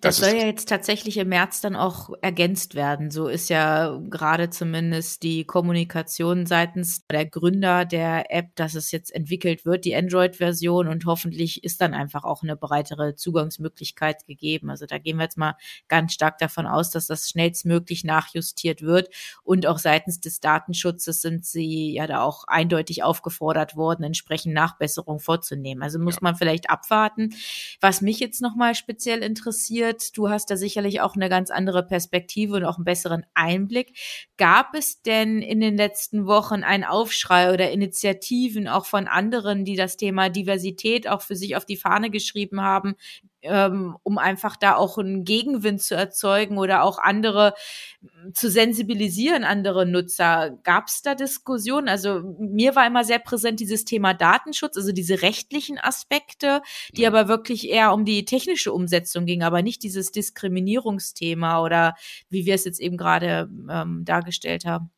Das, 0.00 0.18
das 0.18 0.28
soll 0.28 0.38
ja 0.38 0.46
jetzt 0.46 0.68
tatsächlich 0.68 1.16
im 1.16 1.28
März 1.28 1.60
dann 1.60 1.76
auch 1.76 2.10
ergänzt 2.22 2.74
werden. 2.74 3.10
So 3.10 3.28
ist 3.28 3.50
ja 3.50 4.00
gerade 4.08 4.50
zumindest 4.50 5.22
die 5.22 5.44
Kommunikation 5.44 6.46
seitens 6.46 7.06
der 7.06 7.26
Gründer 7.26 7.84
der 7.84 8.32
App, 8.34 8.54
dass 8.56 8.74
es 8.74 8.90
jetzt 8.90 9.14
entwickelt 9.14 9.64
wird, 9.64 9.84
die 9.84 9.94
Android-Version 9.94 10.88
und 10.88 11.06
hoffentlich 11.06 11.64
ist 11.64 11.80
dann 11.80 11.94
einfach 11.94 12.24
auch 12.24 12.42
eine 12.42 12.56
breitere 12.56 13.14
Zugangsmöglichkeit 13.14 14.26
gegeben. 14.26 14.70
Also 14.70 14.86
da 14.86 14.98
gehen 14.98 15.16
wir 15.16 15.24
jetzt 15.24 15.38
mal 15.38 15.56
ganz 15.88 16.12
stark 16.12 16.38
davon 16.38 16.66
aus, 16.66 16.90
dass 16.90 17.06
das 17.06 17.28
schnellstmöglich 17.28 18.04
nachjustiert 18.04 18.82
wird 18.82 19.08
und 19.42 19.66
auch 19.66 19.78
seitens 19.78 20.20
des 20.20 20.40
Datenschutzes 20.40 21.20
sind 21.20 21.44
sie 21.44 21.92
ja 21.92 22.06
da 22.06 22.22
auch 22.22 22.44
eindeutig 22.46 23.02
aufgefordert 23.02 23.76
worden, 23.76 24.04
entsprechend 24.04 24.54
Nachbesserungen 24.54 25.20
vorzunehmen. 25.20 25.82
Also 25.82 25.98
muss 25.98 26.16
ja. 26.16 26.20
man 26.22 26.36
vielleicht 26.36 26.70
abwarten. 26.70 27.34
Was 27.80 28.00
mich 28.00 28.20
jetzt 28.20 28.40
nochmal 28.40 28.74
speziell 28.74 29.22
interessiert, 29.22 29.59
interessiert. 29.60 30.16
Du 30.16 30.28
hast 30.28 30.50
da 30.50 30.56
sicherlich 30.56 31.00
auch 31.00 31.14
eine 31.14 31.28
ganz 31.28 31.50
andere 31.50 31.84
Perspektive 31.84 32.56
und 32.56 32.64
auch 32.64 32.76
einen 32.76 32.84
besseren 32.84 33.26
Einblick. 33.34 33.96
Gab 34.36 34.74
es 34.74 35.02
denn 35.02 35.42
in 35.42 35.60
den 35.60 35.76
letzten 35.76 36.26
Wochen 36.26 36.62
einen 36.62 36.84
Aufschrei 36.84 37.52
oder 37.52 37.70
Initiativen 37.70 38.68
auch 38.68 38.86
von 38.86 39.06
anderen, 39.06 39.64
die 39.64 39.76
das 39.76 39.96
Thema 39.96 40.30
Diversität 40.30 41.08
auch 41.08 41.22
für 41.22 41.36
sich 41.36 41.56
auf 41.56 41.66
die 41.66 41.76
Fahne 41.76 42.10
geschrieben 42.10 42.62
haben, 42.62 42.94
ähm, 43.42 43.96
um 44.02 44.18
einfach 44.18 44.56
da 44.56 44.76
auch 44.76 44.98
einen 44.98 45.24
Gegenwind 45.24 45.82
zu 45.82 45.94
erzeugen 45.94 46.58
oder 46.58 46.82
auch 46.82 46.98
andere 46.98 47.54
hm, 48.00 48.34
zu 48.34 48.50
sensibilisieren, 48.50 49.44
andere 49.44 49.86
Nutzer. 49.86 50.58
Gab 50.62 50.88
es 50.88 51.02
da 51.02 51.14
Diskussionen? 51.14 51.88
Also 51.88 52.22
mir 52.38 52.76
war 52.76 52.86
immer 52.86 53.04
sehr 53.04 53.18
präsent 53.18 53.60
dieses 53.60 53.84
Thema 53.84 54.14
Datenschutz, 54.14 54.76
also 54.76 54.92
diese 54.92 55.22
rechtlichen 55.22 55.78
Aspekte, 55.78 56.62
die 56.92 57.06
aber 57.06 57.28
wirklich 57.28 57.68
eher 57.68 57.92
um 57.92 58.04
die 58.04 58.24
technische 58.24 58.72
Umsetzung 58.72 59.26
ging, 59.26 59.42
aber 59.42 59.62
nicht 59.62 59.82
dieses 59.82 60.12
Diskriminierungsthema 60.12 61.62
oder 61.62 61.94
wie 62.28 62.46
wir 62.46 62.54
es 62.54 62.64
jetzt 62.64 62.80
eben 62.80 62.96
gerade 62.96 63.48
ähm, 63.70 64.04
dargestellt 64.04 64.64
haben. 64.64 64.90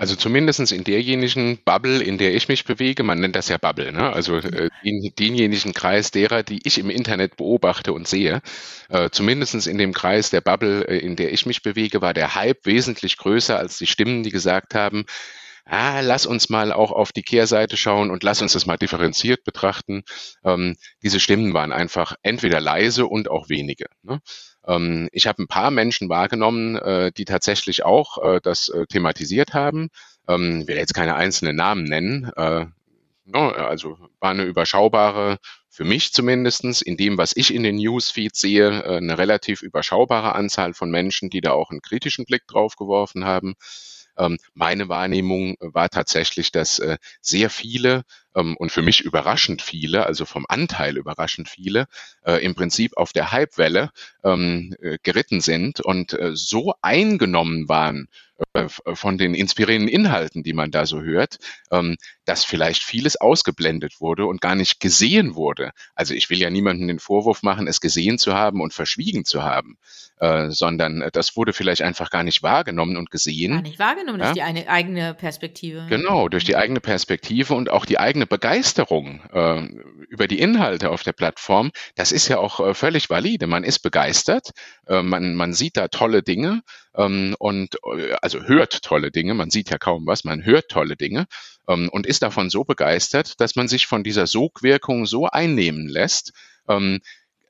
Also 0.00 0.16
zumindestens 0.16 0.72
in 0.72 0.82
derjenigen 0.82 1.58
Bubble, 1.62 2.02
in 2.02 2.16
der 2.16 2.34
ich 2.34 2.48
mich 2.48 2.64
bewege, 2.64 3.02
man 3.02 3.20
nennt 3.20 3.36
das 3.36 3.48
ja 3.48 3.58
Bubble, 3.58 3.92
ne? 3.92 4.10
also 4.10 4.38
äh, 4.38 4.70
in 4.82 5.12
denjenigen 5.18 5.74
Kreis 5.74 6.10
derer, 6.10 6.42
die 6.42 6.60
ich 6.64 6.78
im 6.78 6.88
Internet 6.88 7.36
beobachte 7.36 7.92
und 7.92 8.08
sehe, 8.08 8.40
äh, 8.88 9.10
zumindest 9.10 9.66
in 9.66 9.76
dem 9.76 9.92
Kreis 9.92 10.30
der 10.30 10.40
Bubble, 10.40 10.88
äh, 10.88 10.96
in 10.96 11.16
der 11.16 11.34
ich 11.34 11.44
mich 11.44 11.60
bewege, 11.60 12.00
war 12.00 12.14
der 12.14 12.34
Hype 12.34 12.64
wesentlich 12.64 13.18
größer 13.18 13.58
als 13.58 13.76
die 13.76 13.86
Stimmen, 13.86 14.22
die 14.22 14.30
gesagt 14.30 14.74
haben, 14.74 15.04
ah, 15.66 16.00
lass 16.00 16.24
uns 16.24 16.48
mal 16.48 16.72
auch 16.72 16.92
auf 16.92 17.12
die 17.12 17.22
Kehrseite 17.22 17.76
schauen 17.76 18.10
und 18.10 18.22
lass 18.22 18.40
uns 18.40 18.54
das 18.54 18.64
mal 18.64 18.78
differenziert 18.78 19.44
betrachten. 19.44 20.04
Ähm, 20.44 20.76
diese 21.02 21.20
Stimmen 21.20 21.52
waren 21.52 21.72
einfach 21.72 22.14
entweder 22.22 22.62
leise 22.62 23.04
und 23.04 23.30
auch 23.30 23.50
wenige. 23.50 23.84
Ne? 24.02 24.22
Ähm, 24.66 25.08
ich 25.12 25.26
habe 25.26 25.42
ein 25.42 25.48
paar 25.48 25.70
Menschen 25.70 26.08
wahrgenommen, 26.08 26.76
äh, 26.76 27.12
die 27.12 27.24
tatsächlich 27.24 27.84
auch 27.84 28.18
äh, 28.18 28.40
das 28.42 28.68
äh, 28.68 28.86
thematisiert 28.86 29.54
haben. 29.54 29.88
Ähm, 30.28 30.66
will 30.68 30.76
jetzt 30.76 30.94
keine 30.94 31.14
einzelnen 31.14 31.56
Namen 31.56 31.84
nennen. 31.84 32.30
Äh, 32.36 32.66
no, 33.24 33.48
also 33.50 33.98
war 34.20 34.30
eine 34.30 34.44
überschaubare, 34.44 35.38
für 35.68 35.84
mich 35.84 36.12
zumindestens 36.12 36.82
in 36.82 36.96
dem, 36.96 37.16
was 37.16 37.34
ich 37.36 37.54
in 37.54 37.62
den 37.62 37.76
Newsfeeds 37.76 38.40
sehe, 38.40 38.82
äh, 38.82 38.96
eine 38.96 39.18
relativ 39.18 39.62
überschaubare 39.62 40.34
Anzahl 40.34 40.74
von 40.74 40.90
Menschen, 40.90 41.30
die 41.30 41.40
da 41.40 41.52
auch 41.52 41.70
einen 41.70 41.82
kritischen 41.82 42.24
Blick 42.24 42.46
drauf 42.46 42.76
geworfen 42.76 43.24
haben. 43.24 43.54
Ähm, 44.18 44.36
meine 44.54 44.88
Wahrnehmung 44.88 45.56
war 45.60 45.88
tatsächlich, 45.88 46.52
dass 46.52 46.82
sehr 47.20 47.48
viele 47.48 48.02
und 48.32 48.70
für 48.70 48.82
mich 48.82 49.00
überraschend 49.00 49.62
viele, 49.62 50.06
also 50.06 50.24
vom 50.24 50.46
Anteil 50.48 50.96
überraschend 50.96 51.48
viele, 51.48 51.86
äh, 52.24 52.44
im 52.44 52.54
Prinzip 52.54 52.96
auf 52.96 53.12
der 53.12 53.32
Hypewelle 53.32 53.90
ähm, 54.24 54.74
äh, 54.80 54.98
geritten 55.02 55.40
sind 55.40 55.80
und 55.80 56.12
äh, 56.12 56.30
so 56.34 56.74
eingenommen 56.82 57.68
waren 57.68 58.08
äh, 58.54 58.68
von 58.68 59.18
den 59.18 59.34
inspirierenden 59.34 59.88
Inhalten, 59.88 60.42
die 60.42 60.54
man 60.54 60.70
da 60.70 60.86
so 60.86 61.02
hört, 61.02 61.38
ähm, 61.70 61.96
dass 62.24 62.44
vielleicht 62.44 62.82
vieles 62.82 63.16
ausgeblendet 63.16 64.00
wurde 64.00 64.24
und 64.24 64.40
gar 64.40 64.54
nicht 64.54 64.80
gesehen 64.80 65.34
wurde. 65.34 65.72
Also 65.94 66.14
ich 66.14 66.30
will 66.30 66.38
ja 66.38 66.48
niemandem 66.48 66.88
den 66.88 67.00
Vorwurf 67.00 67.42
machen, 67.42 67.66
es 67.66 67.82
gesehen 67.82 68.18
zu 68.18 68.34
haben 68.34 68.62
und 68.62 68.72
verschwiegen 68.72 69.26
zu 69.26 69.42
haben, 69.42 69.76
äh, 70.20 70.50
sondern 70.50 71.06
das 71.12 71.36
wurde 71.36 71.52
vielleicht 71.52 71.82
einfach 71.82 72.08
gar 72.08 72.22
nicht 72.22 72.42
wahrgenommen 72.42 72.96
und 72.96 73.10
gesehen. 73.10 73.52
Gar 73.52 73.62
nicht 73.62 73.78
wahrgenommen, 73.78 74.20
ja? 74.20 74.26
durch 74.26 74.34
die 74.34 74.42
eine, 74.42 74.68
eigene 74.68 75.12
Perspektive. 75.12 75.86
Genau, 75.90 76.28
durch 76.28 76.44
die 76.44 76.56
eigene 76.56 76.80
Perspektive 76.80 77.54
und 77.54 77.68
auch 77.68 77.84
die 77.84 77.98
eigene 77.98 78.19
Begeisterung 78.26 79.20
äh, 79.32 79.62
über 80.08 80.26
die 80.26 80.38
Inhalte 80.38 80.90
auf 80.90 81.02
der 81.02 81.12
Plattform. 81.12 81.70
Das 81.94 82.12
ist 82.12 82.28
ja 82.28 82.38
auch 82.38 82.60
äh, 82.60 82.74
völlig 82.74 83.10
valide. 83.10 83.46
Man 83.46 83.64
ist 83.64 83.80
begeistert, 83.80 84.50
äh, 84.86 85.02
man, 85.02 85.34
man 85.34 85.52
sieht 85.52 85.76
da 85.76 85.88
tolle 85.88 86.22
Dinge 86.22 86.62
ähm, 86.94 87.34
und 87.38 87.76
äh, 87.96 88.14
also 88.22 88.42
hört 88.42 88.82
tolle 88.82 89.10
Dinge. 89.10 89.34
Man 89.34 89.50
sieht 89.50 89.70
ja 89.70 89.78
kaum 89.78 90.06
was, 90.06 90.24
man 90.24 90.44
hört 90.44 90.68
tolle 90.68 90.96
Dinge 90.96 91.26
ähm, 91.68 91.88
und 91.90 92.06
ist 92.06 92.22
davon 92.22 92.50
so 92.50 92.64
begeistert, 92.64 93.40
dass 93.40 93.56
man 93.56 93.68
sich 93.68 93.86
von 93.86 94.04
dieser 94.04 94.26
Sogwirkung 94.26 95.06
so 95.06 95.26
einnehmen 95.26 95.88
lässt, 95.88 96.32
ähm, 96.68 97.00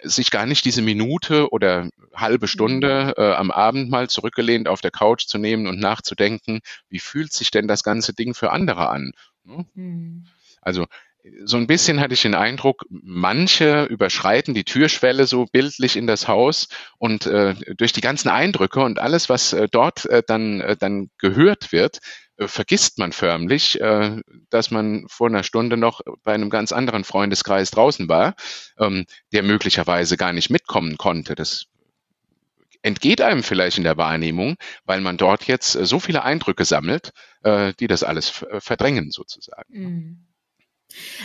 sich 0.02 0.30
gar 0.30 0.46
nicht 0.46 0.64
diese 0.64 0.82
Minute 0.82 1.50
oder 1.50 1.90
halbe 2.14 2.48
Stunde 2.48 3.14
äh, 3.16 3.32
am 3.32 3.50
Abend 3.50 3.90
mal 3.90 4.08
zurückgelehnt 4.08 4.68
auf 4.68 4.80
der 4.80 4.90
Couch 4.90 5.26
zu 5.26 5.38
nehmen 5.38 5.66
und 5.66 5.78
nachzudenken, 5.78 6.60
wie 6.88 7.00
fühlt 7.00 7.32
sich 7.32 7.50
denn 7.50 7.68
das 7.68 7.82
ganze 7.82 8.14
Ding 8.14 8.34
für 8.34 8.50
andere 8.50 8.88
an? 8.88 9.12
Ne? 9.44 9.66
Mhm. 9.74 10.24
Also 10.60 10.86
so 11.44 11.58
ein 11.58 11.66
bisschen 11.66 12.00
hatte 12.00 12.14
ich 12.14 12.22
den 12.22 12.34
Eindruck, 12.34 12.86
manche 12.88 13.84
überschreiten 13.84 14.54
die 14.54 14.64
Türschwelle 14.64 15.26
so 15.26 15.44
bildlich 15.44 15.96
in 15.96 16.06
das 16.06 16.28
Haus 16.28 16.68
und 16.98 17.26
äh, 17.26 17.54
durch 17.76 17.92
die 17.92 18.00
ganzen 18.00 18.30
Eindrücke 18.30 18.80
und 18.80 18.98
alles, 18.98 19.28
was 19.28 19.52
äh, 19.52 19.68
dort 19.70 20.06
äh, 20.06 20.22
dann, 20.26 20.60
äh, 20.60 20.76
dann 20.76 21.10
gehört 21.18 21.72
wird, 21.72 21.98
äh, 22.38 22.48
vergisst 22.48 22.98
man 22.98 23.12
förmlich, 23.12 23.80
äh, 23.80 24.16
dass 24.48 24.70
man 24.70 25.04
vor 25.08 25.28
einer 25.28 25.42
Stunde 25.42 25.76
noch 25.76 26.00
bei 26.22 26.32
einem 26.32 26.48
ganz 26.48 26.72
anderen 26.72 27.04
Freundeskreis 27.04 27.70
draußen 27.70 28.08
war, 28.08 28.34
ähm, 28.78 29.04
der 29.32 29.42
möglicherweise 29.42 30.16
gar 30.16 30.32
nicht 30.32 30.48
mitkommen 30.48 30.96
konnte. 30.96 31.34
Das 31.34 31.66
entgeht 32.80 33.20
einem 33.20 33.42
vielleicht 33.42 33.76
in 33.76 33.84
der 33.84 33.98
Wahrnehmung, 33.98 34.56
weil 34.84 35.02
man 35.02 35.18
dort 35.18 35.46
jetzt 35.46 35.72
so 35.72 36.00
viele 36.00 36.22
Eindrücke 36.22 36.64
sammelt, 36.64 37.12
die 37.44 37.86
das 37.86 38.02
alles 38.02 38.42
verdrängen 38.60 39.10
sozusagen. 39.10 39.68
Mhm. 39.68 40.29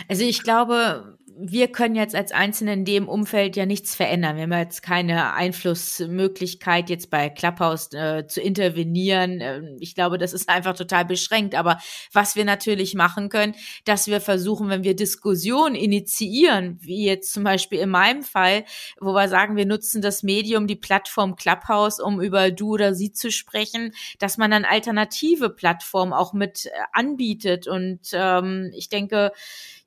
Also 0.08 0.24
ich 0.24 0.42
glaube, 0.42 1.18
wir 1.38 1.68
können 1.68 1.96
jetzt 1.96 2.14
als 2.14 2.32
Einzelne 2.32 2.72
in 2.72 2.84
dem 2.86 3.08
Umfeld 3.08 3.56
ja 3.56 3.66
nichts 3.66 3.94
verändern. 3.94 4.36
Wir 4.36 4.44
haben 4.44 4.52
jetzt 4.52 4.82
keine 4.82 5.34
Einflussmöglichkeit, 5.34 6.88
jetzt 6.88 7.10
bei 7.10 7.28
Clubhouse 7.28 7.92
äh, 7.92 8.26
zu 8.26 8.40
intervenieren. 8.40 9.40
Ähm, 9.42 9.76
ich 9.78 9.94
glaube, 9.94 10.16
das 10.16 10.32
ist 10.32 10.48
einfach 10.48 10.74
total 10.74 11.04
beschränkt. 11.04 11.54
Aber 11.54 11.78
was 12.12 12.36
wir 12.36 12.46
natürlich 12.46 12.94
machen 12.94 13.28
können, 13.28 13.54
dass 13.84 14.06
wir 14.06 14.22
versuchen, 14.22 14.70
wenn 14.70 14.82
wir 14.82 14.96
Diskussionen 14.96 15.74
initiieren, 15.74 16.78
wie 16.80 17.04
jetzt 17.04 17.34
zum 17.34 17.44
Beispiel 17.44 17.80
in 17.80 17.90
meinem 17.90 18.22
Fall, 18.22 18.64
wo 18.98 19.12
wir 19.12 19.28
sagen, 19.28 19.56
wir 19.56 19.66
nutzen 19.66 20.00
das 20.00 20.22
Medium, 20.22 20.66
die 20.66 20.76
Plattform 20.76 21.36
Clubhouse, 21.36 22.00
um 22.00 22.20
über 22.20 22.50
du 22.50 22.74
oder 22.74 22.94
sie 22.94 23.12
zu 23.12 23.30
sprechen, 23.30 23.92
dass 24.18 24.38
man 24.38 24.50
dann 24.50 24.64
alternative 24.64 25.50
Plattformen 25.50 26.14
auch 26.14 26.32
mit 26.32 26.66
äh, 26.66 26.70
anbietet. 26.92 27.66
Und 27.66 28.00
ähm, 28.14 28.70
ich 28.74 28.88
denke, 28.88 29.32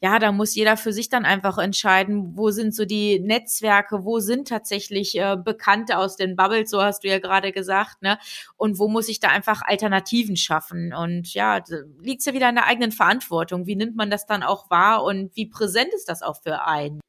ja, 0.01 0.17
da 0.19 0.31
muss 0.31 0.55
jeder 0.55 0.77
für 0.77 0.93
sich 0.93 1.09
dann 1.09 1.25
einfach 1.25 1.57
entscheiden, 1.57 2.37
wo 2.37 2.51
sind 2.51 2.73
so 2.73 2.85
die 2.85 3.19
Netzwerke, 3.19 4.05
wo 4.05 4.19
sind 4.19 4.47
tatsächlich 4.47 5.17
äh, 5.17 5.35
Bekannte 5.35 5.97
aus 5.97 6.15
den 6.15 6.35
Bubbles, 6.37 6.69
so 6.69 6.81
hast 6.81 7.03
du 7.03 7.09
ja 7.09 7.19
gerade 7.19 7.51
gesagt, 7.51 8.01
ne? 8.01 8.17
Und 8.55 8.79
wo 8.79 8.87
muss 8.87 9.09
ich 9.09 9.19
da 9.19 9.27
einfach 9.29 9.61
Alternativen 9.61 10.37
schaffen? 10.37 10.93
Und 10.93 11.33
ja, 11.33 11.61
liegt's 12.01 12.25
ja 12.25 12.33
wieder 12.33 12.49
in 12.49 12.55
der 12.55 12.67
eigenen 12.67 12.91
Verantwortung. 12.93 13.65
Wie 13.67 13.75
nimmt 13.75 13.95
man 13.97 14.09
das 14.09 14.25
dann 14.25 14.43
auch 14.43 14.69
wahr 14.69 15.03
und 15.03 15.35
wie 15.35 15.47
präsent 15.47 15.93
ist 15.93 16.07
das 16.07 16.21
auch 16.21 16.41
für 16.41 16.65
einen? 16.65 17.01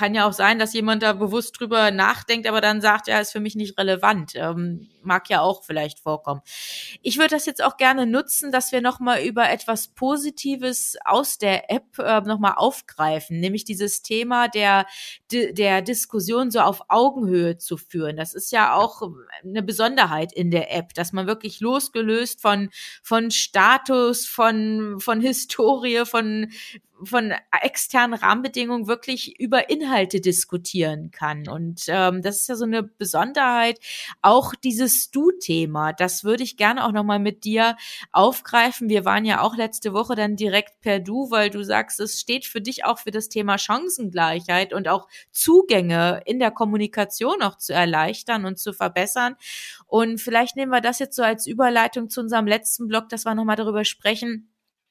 Kann 0.00 0.14
ja 0.14 0.26
auch 0.26 0.32
sein, 0.32 0.58
dass 0.58 0.72
jemand 0.72 1.02
da 1.02 1.12
bewusst 1.12 1.60
drüber 1.60 1.90
nachdenkt, 1.90 2.46
aber 2.46 2.62
dann 2.62 2.80
sagt, 2.80 3.06
ja, 3.06 3.20
ist 3.20 3.32
für 3.32 3.40
mich 3.40 3.54
nicht 3.54 3.76
relevant. 3.76 4.32
Ähm, 4.34 4.88
mag 5.02 5.28
ja 5.28 5.42
auch 5.42 5.62
vielleicht 5.62 6.00
vorkommen. 6.00 6.40
Ich 7.02 7.18
würde 7.18 7.34
das 7.34 7.44
jetzt 7.44 7.62
auch 7.62 7.76
gerne 7.76 8.06
nutzen, 8.06 8.50
dass 8.50 8.72
wir 8.72 8.80
nochmal 8.80 9.22
über 9.22 9.50
etwas 9.50 9.88
Positives 9.88 10.96
aus 11.04 11.36
der 11.36 11.70
App 11.70 11.98
äh, 11.98 12.22
nochmal 12.22 12.54
aufgreifen, 12.56 13.40
nämlich 13.40 13.64
dieses 13.64 14.00
Thema 14.00 14.48
der, 14.48 14.86
der 15.30 15.82
Diskussion 15.82 16.50
so 16.50 16.60
auf 16.60 16.80
Augenhöhe 16.88 17.58
zu 17.58 17.76
führen. 17.76 18.16
Das 18.16 18.32
ist 18.32 18.52
ja 18.52 18.74
auch 18.74 19.02
eine 19.44 19.62
Besonderheit 19.62 20.32
in 20.32 20.50
der 20.50 20.74
App, 20.74 20.94
dass 20.94 21.12
man 21.12 21.26
wirklich 21.26 21.60
losgelöst 21.60 22.40
von, 22.40 22.70
von 23.02 23.30
Status, 23.30 24.26
von, 24.26 24.96
von 24.98 25.20
Historie, 25.20 26.06
von, 26.06 26.50
von 27.02 27.32
externen 27.62 28.18
Rahmenbedingungen 28.18 28.86
wirklich 28.86 29.38
über 29.40 29.70
Inhalte 29.70 30.20
diskutieren 30.20 31.10
kann. 31.10 31.48
Und 31.48 31.82
ähm, 31.88 32.22
das 32.22 32.36
ist 32.36 32.48
ja 32.48 32.56
so 32.56 32.64
eine 32.64 32.82
Besonderheit. 32.82 33.78
Auch 34.22 34.54
dieses 34.54 35.10
Du-Thema, 35.10 35.92
das 35.92 36.24
würde 36.24 36.42
ich 36.42 36.56
gerne 36.56 36.84
auch 36.84 36.92
nochmal 36.92 37.18
mit 37.18 37.44
dir 37.44 37.76
aufgreifen. 38.12 38.88
Wir 38.88 39.04
waren 39.04 39.24
ja 39.24 39.40
auch 39.40 39.56
letzte 39.56 39.92
Woche 39.92 40.14
dann 40.14 40.36
direkt 40.36 40.80
per 40.80 41.00
Du, 41.00 41.30
weil 41.30 41.50
du 41.50 41.62
sagst, 41.64 42.00
es 42.00 42.20
steht 42.20 42.46
für 42.46 42.60
dich 42.60 42.84
auch 42.84 42.98
für 42.98 43.10
das 43.10 43.28
Thema 43.28 43.58
Chancengleichheit 43.58 44.72
und 44.72 44.88
auch 44.88 45.08
Zugänge 45.30 46.22
in 46.26 46.38
der 46.38 46.50
Kommunikation 46.50 47.42
auch 47.42 47.56
zu 47.56 47.72
erleichtern 47.72 48.44
und 48.44 48.58
zu 48.58 48.72
verbessern. 48.72 49.36
Und 49.86 50.20
vielleicht 50.20 50.56
nehmen 50.56 50.72
wir 50.72 50.80
das 50.80 50.98
jetzt 50.98 51.16
so 51.16 51.22
als 51.22 51.46
Überleitung 51.46 52.10
zu 52.10 52.20
unserem 52.20 52.46
letzten 52.46 52.88
Blog, 52.88 53.08
dass 53.08 53.24
wir 53.24 53.34
nochmal 53.34 53.56
darüber 53.56 53.84
sprechen, 53.84 54.50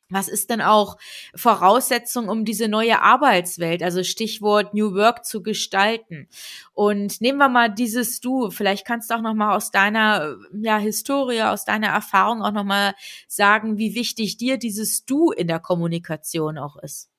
was 0.09 0.27
ist 0.27 0.49
denn 0.49 0.61
auch 0.61 0.97
Voraussetzung, 1.35 2.29
um 2.29 2.45
diese 2.45 2.67
neue 2.67 3.01
Arbeitswelt, 3.01 3.83
also 3.83 4.03
Stichwort 4.03 4.73
New 4.73 4.93
Work 4.95 5.25
zu 5.25 5.43
gestalten? 5.43 6.27
Und 6.73 7.21
nehmen 7.21 7.37
wir 7.37 7.49
mal 7.49 7.69
dieses 7.69 8.19
Du. 8.19 8.49
Vielleicht 8.49 8.85
kannst 8.85 9.09
du 9.09 9.15
auch 9.15 9.21
noch 9.21 9.33
mal 9.33 9.55
aus 9.55 9.71
deiner 9.71 10.35
ja, 10.53 10.77
Historie, 10.77 11.43
aus 11.43 11.65
deiner 11.65 11.87
Erfahrung 11.87 12.41
auch 12.41 12.51
noch 12.51 12.63
mal 12.63 12.93
sagen, 13.27 13.77
wie 13.77 13.95
wichtig 13.95 14.37
dir 14.37 14.57
dieses 14.57 15.05
Du 15.05 15.31
in 15.31 15.47
der 15.47 15.59
Kommunikation 15.59 16.57
auch 16.57 16.77
ist. 16.77 17.09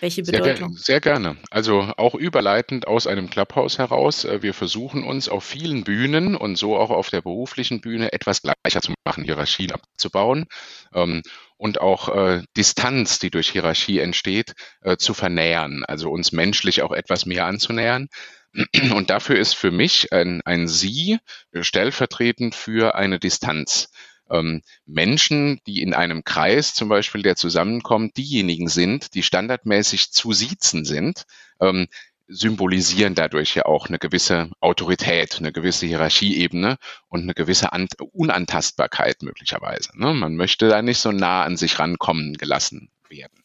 Welche 0.00 0.22
Bedeutung? 0.22 0.74
Sehr, 0.74 0.84
sehr, 0.84 1.00
gerne. 1.00 1.36
Also 1.50 1.92
auch 1.96 2.14
überleitend 2.14 2.86
aus 2.86 3.06
einem 3.06 3.30
Clubhouse 3.30 3.78
heraus. 3.78 4.24
Äh, 4.24 4.42
wir 4.42 4.54
versuchen 4.54 5.04
uns 5.04 5.28
auf 5.28 5.44
vielen 5.44 5.84
Bühnen 5.84 6.36
und 6.36 6.56
so 6.56 6.76
auch 6.76 6.90
auf 6.90 7.10
der 7.10 7.22
beruflichen 7.22 7.80
Bühne 7.80 8.12
etwas 8.12 8.42
gleicher 8.42 8.80
zu 8.80 8.94
machen, 9.04 9.24
Hierarchien 9.24 9.72
abzubauen 9.72 10.46
ähm, 10.94 11.22
und 11.58 11.80
auch 11.80 12.08
äh, 12.08 12.42
Distanz, 12.56 13.18
die 13.18 13.30
durch 13.30 13.50
Hierarchie 13.50 13.98
entsteht, 13.98 14.54
äh, 14.80 14.96
zu 14.96 15.12
vernähern. 15.12 15.84
Also 15.86 16.10
uns 16.10 16.32
menschlich 16.32 16.82
auch 16.82 16.92
etwas 16.92 17.26
mehr 17.26 17.44
anzunähern. 17.44 18.08
Und 18.94 19.10
dafür 19.10 19.38
ist 19.38 19.54
für 19.54 19.70
mich 19.70 20.12
ein, 20.12 20.40
ein 20.44 20.68
Sie 20.68 21.18
stellvertretend 21.52 22.54
für 22.54 22.94
eine 22.94 23.18
Distanz 23.18 23.90
ähm, 24.30 24.62
Menschen, 24.86 25.60
die 25.66 25.82
in 25.82 25.94
einem 25.94 26.24
Kreis 26.24 26.74
zum 26.74 26.88
Beispiel, 26.88 27.22
der 27.22 27.36
zusammenkommt, 27.36 28.16
diejenigen 28.16 28.68
sind, 28.68 29.14
die 29.14 29.22
standardmäßig 29.22 30.12
zu 30.12 30.32
siezen 30.32 30.84
sind, 30.84 31.24
ähm, 31.60 31.88
symbolisieren 32.28 33.14
dadurch 33.14 33.54
ja 33.54 33.64
auch 33.64 33.88
eine 33.88 33.98
gewisse 33.98 34.50
Autorität, 34.60 35.38
eine 35.38 35.52
gewisse 35.52 35.86
Hierarchieebene 35.86 36.76
und 37.08 37.22
eine 37.22 37.34
gewisse 37.34 37.72
Ant 37.72 37.94
Unantastbarkeit 38.12 39.22
möglicherweise. 39.22 39.90
Ne? 39.94 40.12
Man 40.12 40.36
möchte 40.36 40.68
da 40.68 40.82
nicht 40.82 40.98
so 40.98 41.10
nah 41.10 41.42
an 41.44 41.56
sich 41.56 41.78
rankommen 41.78 42.34
gelassen 42.34 42.90
werden. 43.08 43.42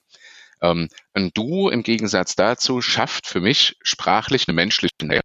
Ähm, 0.62 0.90
ein 1.14 1.32
Du 1.34 1.70
im 1.70 1.84
Gegensatz 1.84 2.36
dazu 2.36 2.82
schafft 2.82 3.28
für 3.28 3.40
mich 3.40 3.78
sprachlich 3.82 4.48
eine 4.48 4.56
menschliche 4.56 4.96
Nähe. 5.02 5.22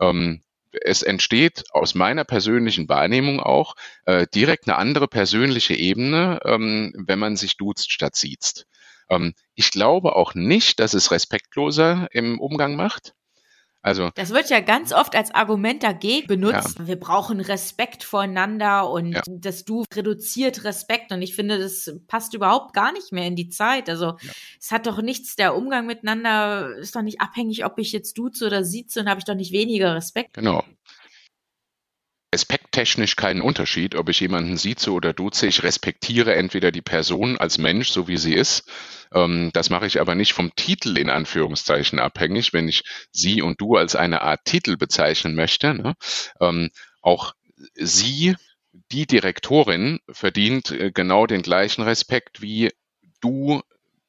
Ähm, 0.00 0.42
es 0.72 1.02
entsteht 1.02 1.64
aus 1.72 1.94
meiner 1.94 2.24
persönlichen 2.24 2.88
Wahrnehmung 2.88 3.40
auch 3.40 3.74
äh, 4.06 4.26
direkt 4.32 4.68
eine 4.68 4.76
andere 4.76 5.08
persönliche 5.08 5.74
Ebene, 5.74 6.40
ähm, 6.44 6.92
wenn 6.96 7.18
man 7.18 7.36
sich 7.36 7.56
duzt 7.56 7.92
statt 7.92 8.16
sieht. 8.16 8.66
Ähm, 9.10 9.34
ich 9.54 9.70
glaube 9.70 10.16
auch 10.16 10.34
nicht, 10.34 10.80
dass 10.80 10.94
es 10.94 11.10
respektloser 11.10 12.08
im 12.12 12.40
Umgang 12.40 12.76
macht. 12.76 13.14
Also 13.82 14.10
das 14.14 14.30
wird 14.30 14.50
ja 14.50 14.60
ganz 14.60 14.92
oft 14.92 15.16
als 15.16 15.34
Argument 15.34 15.82
dagegen 15.82 16.26
benutzt. 16.26 16.78
Ja. 16.78 16.86
Wir 16.86 17.00
brauchen 17.00 17.40
Respekt 17.40 18.04
voreinander 18.04 18.90
und 18.90 19.12
ja. 19.12 19.22
das 19.26 19.64
Du 19.64 19.84
reduziert 19.94 20.64
Respekt. 20.64 21.12
Und 21.12 21.22
ich 21.22 21.34
finde, 21.34 21.58
das 21.58 21.90
passt 22.06 22.34
überhaupt 22.34 22.74
gar 22.74 22.92
nicht 22.92 23.10
mehr 23.10 23.26
in 23.26 23.36
die 23.36 23.48
Zeit. 23.48 23.88
Also 23.88 24.16
ja. 24.20 24.32
es 24.60 24.70
hat 24.70 24.86
doch 24.86 25.00
nichts, 25.00 25.34
der 25.34 25.56
Umgang 25.56 25.86
miteinander 25.86 26.76
ist 26.76 26.94
doch 26.94 27.00
nicht 27.02 27.22
abhängig, 27.22 27.64
ob 27.64 27.78
ich 27.78 27.92
jetzt 27.92 28.18
duze 28.18 28.46
oder 28.46 28.64
sieze 28.64 29.00
und 29.00 29.08
habe 29.08 29.18
ich 29.18 29.24
doch 29.24 29.34
nicht 29.34 29.52
weniger 29.52 29.94
Respekt. 29.94 30.34
Genau 30.34 30.62
respekttechnisch 32.40 33.16
keinen 33.16 33.42
Unterschied, 33.42 33.94
ob 33.94 34.08
ich 34.08 34.20
jemanden 34.20 34.56
sieze 34.56 34.92
oder 34.92 35.12
duze. 35.12 35.46
Ich 35.46 35.62
respektiere 35.62 36.34
entweder 36.34 36.72
die 36.72 36.80
Person 36.80 37.36
als 37.36 37.58
Mensch, 37.58 37.90
so 37.90 38.08
wie 38.08 38.16
sie 38.16 38.34
ist. 38.34 38.64
Ähm, 39.12 39.50
das 39.52 39.68
mache 39.68 39.86
ich 39.86 40.00
aber 40.00 40.14
nicht 40.14 40.32
vom 40.32 40.54
Titel 40.54 40.96
in 40.96 41.10
Anführungszeichen 41.10 41.98
abhängig, 41.98 42.54
wenn 42.54 42.66
ich 42.68 42.82
sie 43.12 43.42
und 43.42 43.60
du 43.60 43.76
als 43.76 43.94
eine 43.94 44.22
Art 44.22 44.46
Titel 44.46 44.78
bezeichnen 44.78 45.34
möchte. 45.34 45.74
Ne? 45.74 45.94
Ähm, 46.40 46.70
auch 47.02 47.34
sie, 47.74 48.36
die 48.90 49.06
Direktorin, 49.06 50.00
verdient 50.10 50.70
äh, 50.70 50.90
genau 50.92 51.26
den 51.26 51.42
gleichen 51.42 51.82
Respekt 51.82 52.40
wie 52.40 52.70
du, 53.20 53.60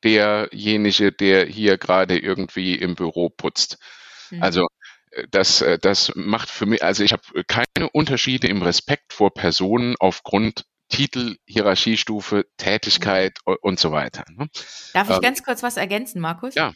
derjenige, 0.03 1.11
der 1.11 1.45
hier 1.45 1.77
gerade 1.77 2.17
irgendwie 2.17 2.75
im 2.75 2.95
Büro 2.95 3.29
putzt. 3.29 3.77
Mhm. 4.31 4.41
Also 4.41 4.67
das, 5.29 5.61
äh, 5.61 5.77
das 5.79 6.11
macht 6.15 6.49
für 6.49 6.65
mich, 6.65 6.83
also 6.83 7.03
ich 7.03 7.13
habe 7.13 7.43
keine 7.45 7.89
Unterschiede 7.91 8.47
im 8.47 8.61
Respekt 8.61 9.13
vor 9.13 9.33
Personen 9.33 9.95
aufgrund 9.99 10.65
Titel, 10.89 11.37
Hierarchiestufe, 11.45 12.45
Tätigkeit 12.57 13.39
und 13.61 13.79
so 13.79 13.91
weiter. 13.91 14.25
Ne? 14.29 14.47
Darf 14.93 15.09
ich 15.09 15.15
ähm, 15.15 15.21
ganz 15.21 15.43
kurz 15.43 15.63
was 15.63 15.77
ergänzen, 15.77 16.19
Markus? 16.19 16.53
Ja. 16.55 16.73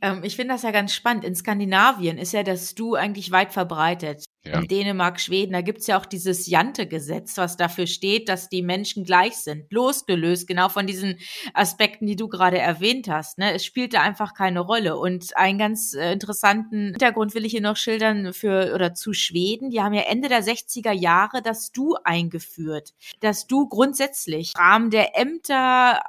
Ähm, 0.00 0.22
ich 0.24 0.36
finde 0.36 0.54
das 0.54 0.62
ja 0.62 0.70
ganz 0.70 0.94
spannend. 0.94 1.24
In 1.24 1.34
Skandinavien 1.34 2.18
ist 2.18 2.32
ja 2.32 2.42
das 2.42 2.74
Du 2.74 2.94
eigentlich 2.94 3.30
weit 3.30 3.52
verbreitet. 3.52 4.24
Ja. 4.42 4.58
In 4.58 4.68
Dänemark, 4.68 5.20
Schweden, 5.20 5.52
da 5.52 5.60
gibt's 5.60 5.86
ja 5.86 5.98
auch 5.98 6.06
dieses 6.06 6.46
Jante-Gesetz, 6.46 7.36
was 7.36 7.58
dafür 7.58 7.86
steht, 7.86 8.30
dass 8.30 8.48
die 8.48 8.62
Menschen 8.62 9.04
gleich 9.04 9.36
sind. 9.36 9.70
Losgelöst, 9.70 10.46
genau 10.46 10.70
von 10.70 10.86
diesen 10.86 11.18
Aspekten, 11.52 12.06
die 12.06 12.16
du 12.16 12.26
gerade 12.26 12.58
erwähnt 12.58 13.06
hast. 13.08 13.36
Ne? 13.36 13.52
Es 13.52 13.66
spielte 13.66 14.00
einfach 14.00 14.32
keine 14.32 14.60
Rolle. 14.60 14.96
Und 14.96 15.36
einen 15.36 15.58
ganz 15.58 15.92
äh, 15.92 16.12
interessanten 16.12 16.90
Hintergrund 16.90 17.34
will 17.34 17.44
ich 17.44 17.52
hier 17.52 17.60
noch 17.60 17.76
schildern 17.76 18.32
für 18.32 18.72
oder 18.74 18.94
zu 18.94 19.12
Schweden. 19.12 19.68
Die 19.68 19.82
haben 19.82 19.92
ja 19.92 20.02
Ende 20.02 20.30
der 20.30 20.42
60er 20.42 20.92
Jahre 20.92 21.42
das 21.42 21.70
Du 21.70 21.96
eingeführt. 22.02 22.94
Das 23.20 23.46
Du 23.46 23.68
grundsätzlich 23.68 24.52
im 24.56 24.60
Rahmen 24.62 24.90
der 24.90 25.18
Ämter, 25.18 26.00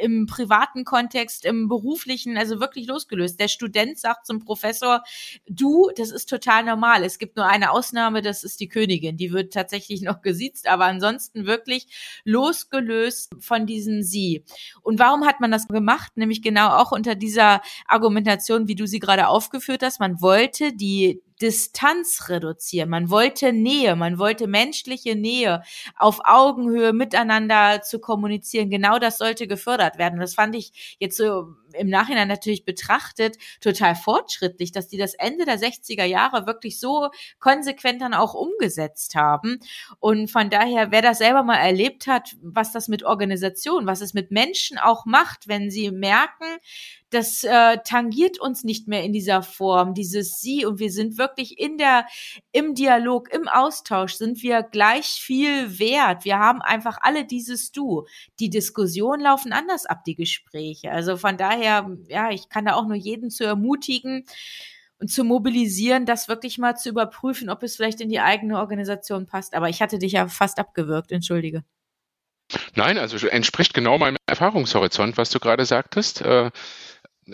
im 0.00 0.26
privaten 0.26 0.84
Kontext, 0.84 1.44
im 1.44 1.68
beruflichen, 1.68 2.36
also 2.36 2.60
wirklich 2.60 2.86
losgelöst. 2.86 3.40
Der 3.40 3.48
Student 3.48 3.98
sagt 3.98 4.26
zum 4.26 4.38
Professor, 4.44 5.02
du, 5.48 5.90
das 5.96 6.12
ist 6.12 6.28
total 6.28 6.62
normal. 6.64 7.02
Es 7.02 7.18
gibt 7.18 7.36
nur 7.36 7.46
eine 7.46 7.72
Ausnahme, 7.80 8.20
das 8.20 8.44
ist 8.44 8.60
die 8.60 8.68
Königin. 8.68 9.16
Die 9.16 9.32
wird 9.32 9.54
tatsächlich 9.54 10.02
noch 10.10 10.20
gesiezt, 10.20 10.68
aber 10.68 10.84
ansonsten 10.84 11.46
wirklich 11.46 11.86
losgelöst 12.24 13.32
von 13.40 13.64
diesem 13.66 14.02
Sie. 14.02 14.44
Und 14.82 14.98
warum 14.98 15.26
hat 15.26 15.40
man 15.40 15.50
das 15.50 15.66
gemacht? 15.66 16.12
Nämlich 16.16 16.42
genau 16.42 16.68
auch 16.76 16.92
unter 16.92 17.14
dieser 17.14 17.62
Argumentation, 17.86 18.68
wie 18.68 18.74
du 18.74 18.86
sie 18.86 18.98
gerade 18.98 19.28
aufgeführt 19.28 19.82
hast. 19.82 19.98
Man 19.98 20.20
wollte 20.20 20.74
die 20.74 21.22
Distanz 21.40 22.28
reduzieren. 22.28 22.90
Man 22.90 23.08
wollte 23.08 23.54
Nähe, 23.54 23.96
man 23.96 24.18
wollte 24.18 24.46
menschliche 24.46 25.16
Nähe 25.16 25.62
auf 25.96 26.20
Augenhöhe 26.24 26.92
miteinander 26.92 27.80
zu 27.80 27.98
kommunizieren. 27.98 28.68
Genau 28.68 28.98
das 28.98 29.16
sollte 29.16 29.46
gefördert 29.46 29.96
werden. 29.96 30.20
das 30.20 30.34
fand 30.34 30.54
ich 30.54 30.96
jetzt 31.00 31.16
so 31.16 31.54
im 31.74 31.88
Nachhinein 31.88 32.28
natürlich 32.28 32.64
betrachtet 32.64 33.36
total 33.60 33.94
fortschrittlich, 33.94 34.72
dass 34.72 34.88
die 34.88 34.98
das 34.98 35.14
Ende 35.14 35.44
der 35.44 35.58
60er 35.58 36.04
Jahre 36.04 36.46
wirklich 36.46 36.78
so 36.78 37.10
konsequent 37.38 38.02
dann 38.02 38.14
auch 38.14 38.34
umgesetzt 38.34 39.14
haben. 39.14 39.58
Und 39.98 40.30
von 40.30 40.50
daher, 40.50 40.90
wer 40.90 41.02
das 41.02 41.18
selber 41.18 41.42
mal 41.42 41.56
erlebt 41.56 42.06
hat, 42.06 42.36
was 42.42 42.72
das 42.72 42.88
mit 42.88 43.02
Organisation, 43.02 43.86
was 43.86 44.00
es 44.00 44.14
mit 44.14 44.30
Menschen 44.30 44.78
auch 44.78 45.04
macht, 45.04 45.48
wenn 45.48 45.70
sie 45.70 45.90
merken, 45.90 46.46
das 47.10 47.42
äh, 47.42 47.78
tangiert 47.84 48.40
uns 48.40 48.62
nicht 48.62 48.86
mehr 48.86 49.02
in 49.02 49.12
dieser 49.12 49.42
Form, 49.42 49.94
dieses 49.94 50.40
Sie 50.40 50.64
und 50.64 50.78
wir 50.78 50.92
sind 50.92 51.18
wirklich 51.18 51.58
in 51.58 51.76
der, 51.76 52.06
im 52.52 52.74
Dialog, 52.74 53.32
im 53.32 53.48
Austausch 53.48 54.14
sind 54.14 54.42
wir 54.42 54.62
gleich 54.62 55.06
viel 55.06 55.78
wert. 55.80 56.24
Wir 56.24 56.38
haben 56.38 56.62
einfach 56.62 56.98
alle 57.02 57.24
dieses 57.24 57.72
Du. 57.72 58.06
Die 58.38 58.48
Diskussionen 58.48 59.22
laufen 59.22 59.52
anders 59.52 59.86
ab, 59.86 60.04
die 60.04 60.14
Gespräche. 60.14 60.92
Also 60.92 61.16
von 61.16 61.36
daher, 61.36 61.59
ja, 61.62 62.30
ich 62.30 62.48
kann 62.48 62.64
da 62.64 62.74
auch 62.74 62.86
nur 62.86 62.96
jeden 62.96 63.30
zu 63.30 63.44
ermutigen, 63.44 64.24
und 65.00 65.10
zu 65.10 65.24
mobilisieren, 65.24 66.06
das 66.06 66.28
wirklich 66.28 66.58
mal 66.58 66.76
zu 66.76 66.90
überprüfen, 66.90 67.48
ob 67.48 67.62
es 67.62 67.76
vielleicht 67.76 68.00
in 68.00 68.10
die 68.10 68.20
eigene 68.20 68.58
Organisation 68.58 69.26
passt. 69.26 69.54
Aber 69.54 69.68
ich 69.68 69.80
hatte 69.82 69.98
dich 69.98 70.12
ja 70.12 70.28
fast 70.28 70.58
abgewürgt, 70.58 71.10
entschuldige. 71.10 71.64
Nein, 72.74 72.98
also 72.98 73.26
entspricht 73.28 73.74
genau 73.74 73.96
meinem 73.96 74.16
Erfahrungshorizont, 74.26 75.16
was 75.16 75.30
du 75.30 75.38
gerade 75.38 75.64
sagtest. 75.64 76.20
Äh, 76.20 76.50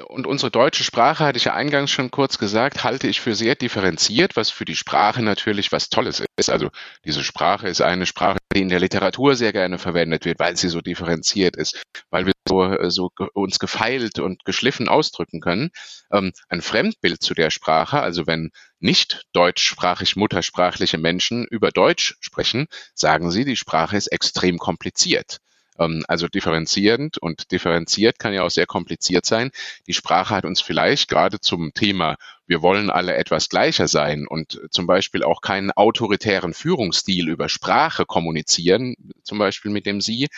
und 0.01 0.27
unsere 0.27 0.51
deutsche 0.51 0.85
Sprache, 0.85 1.25
hatte 1.25 1.39
ich 1.39 1.45
ja 1.45 1.55
eingangs 1.55 1.91
schon 1.91 2.11
kurz 2.11 2.39
gesagt, 2.39 2.85
halte 2.85 3.09
ich 3.09 3.21
für 3.21 3.35
sehr 3.35 3.55
differenziert, 3.55 4.37
was 4.37 4.51
für 4.51 4.65
die 4.65 4.77
Sprache 4.77 5.23
natürlich 5.23 5.73
was 5.73 5.89
Tolles 5.89 6.23
ist. 6.37 6.51
Also 6.51 6.71
diese 7.05 7.23
Sprache 7.23 7.69
ist 7.69 7.81
eine 7.81 8.07
Sprache, 8.07 8.39
die 8.55 8.63
in 8.63 8.69
der 8.69 8.81
Literatur 8.81 9.37
sehr 9.37 9.53
gerne 9.53 9.79
verwendet 9.79 10.25
wird, 10.25 10.39
weil 10.39 10.57
sie 10.57 10.69
so 10.69 10.81
differenziert 10.81 11.57
ist, 11.57 11.83
weil 12.11 12.27
wir 12.27 12.33
so, 12.49 12.77
so 12.89 13.11
uns 13.35 13.59
gefeilt 13.59 14.19
und 14.19 14.45
geschliffen 14.45 14.89
ausdrücken 14.89 15.41
können. 15.41 15.71
Ähm, 16.13 16.33
ein 16.49 16.63
Fremdbild 16.63 17.23
zu 17.23 17.35
der 17.35 17.51
Sprache, 17.51 18.01
also 18.01 18.27
wenn 18.27 18.51
nicht 18.79 19.25
deutschsprachig 19.33 20.17
muttersprachliche 20.17 20.99
Menschen 20.99 21.45
über 21.45 21.71
Deutsch 21.71 22.17
sprechen, 22.21 22.67
sagen 22.95 23.31
sie, 23.31 23.45
die 23.45 23.57
Sprache 23.57 23.97
ist 23.97 24.09
extrem 24.09 24.59
kompliziert. 24.59 25.39
Ähm, 25.79 26.05
also 26.09 26.29
differenzierend 26.29 27.19
und 27.19 27.51
differenziert 27.53 28.19
kann 28.19 28.33
ja 28.33 28.43
auch 28.43 28.51
sehr 28.51 28.67
kompliziert 28.67 29.27
sein. 29.27 29.51
Die 29.87 29.95
Sprache 29.95 30.35
hat 30.35 30.45
uns 30.45 30.61
vielleicht 30.61 31.09
gerade 31.09 31.41
zum 31.41 31.73
Thema, 31.75 32.17
wir 32.47 32.63
wollen 32.63 32.91
alle 32.91 33.15
etwas 33.17 33.49
gleicher 33.49 33.89
sein 33.89 34.27
und 34.27 34.61
zum 34.71 34.87
Beispiel 34.87 35.23
auch 35.23 35.41
keinen 35.41 35.73
autoritären 35.73 36.55
Führungsstil 36.55 37.29
über 37.29 37.49
Sprache 37.49 38.07
kommunizieren, 38.07 38.95
zum 39.23 39.39
Beispiel 39.39 39.71
mit 39.71 39.87
dem 39.87 40.01
Sie, 40.01 40.29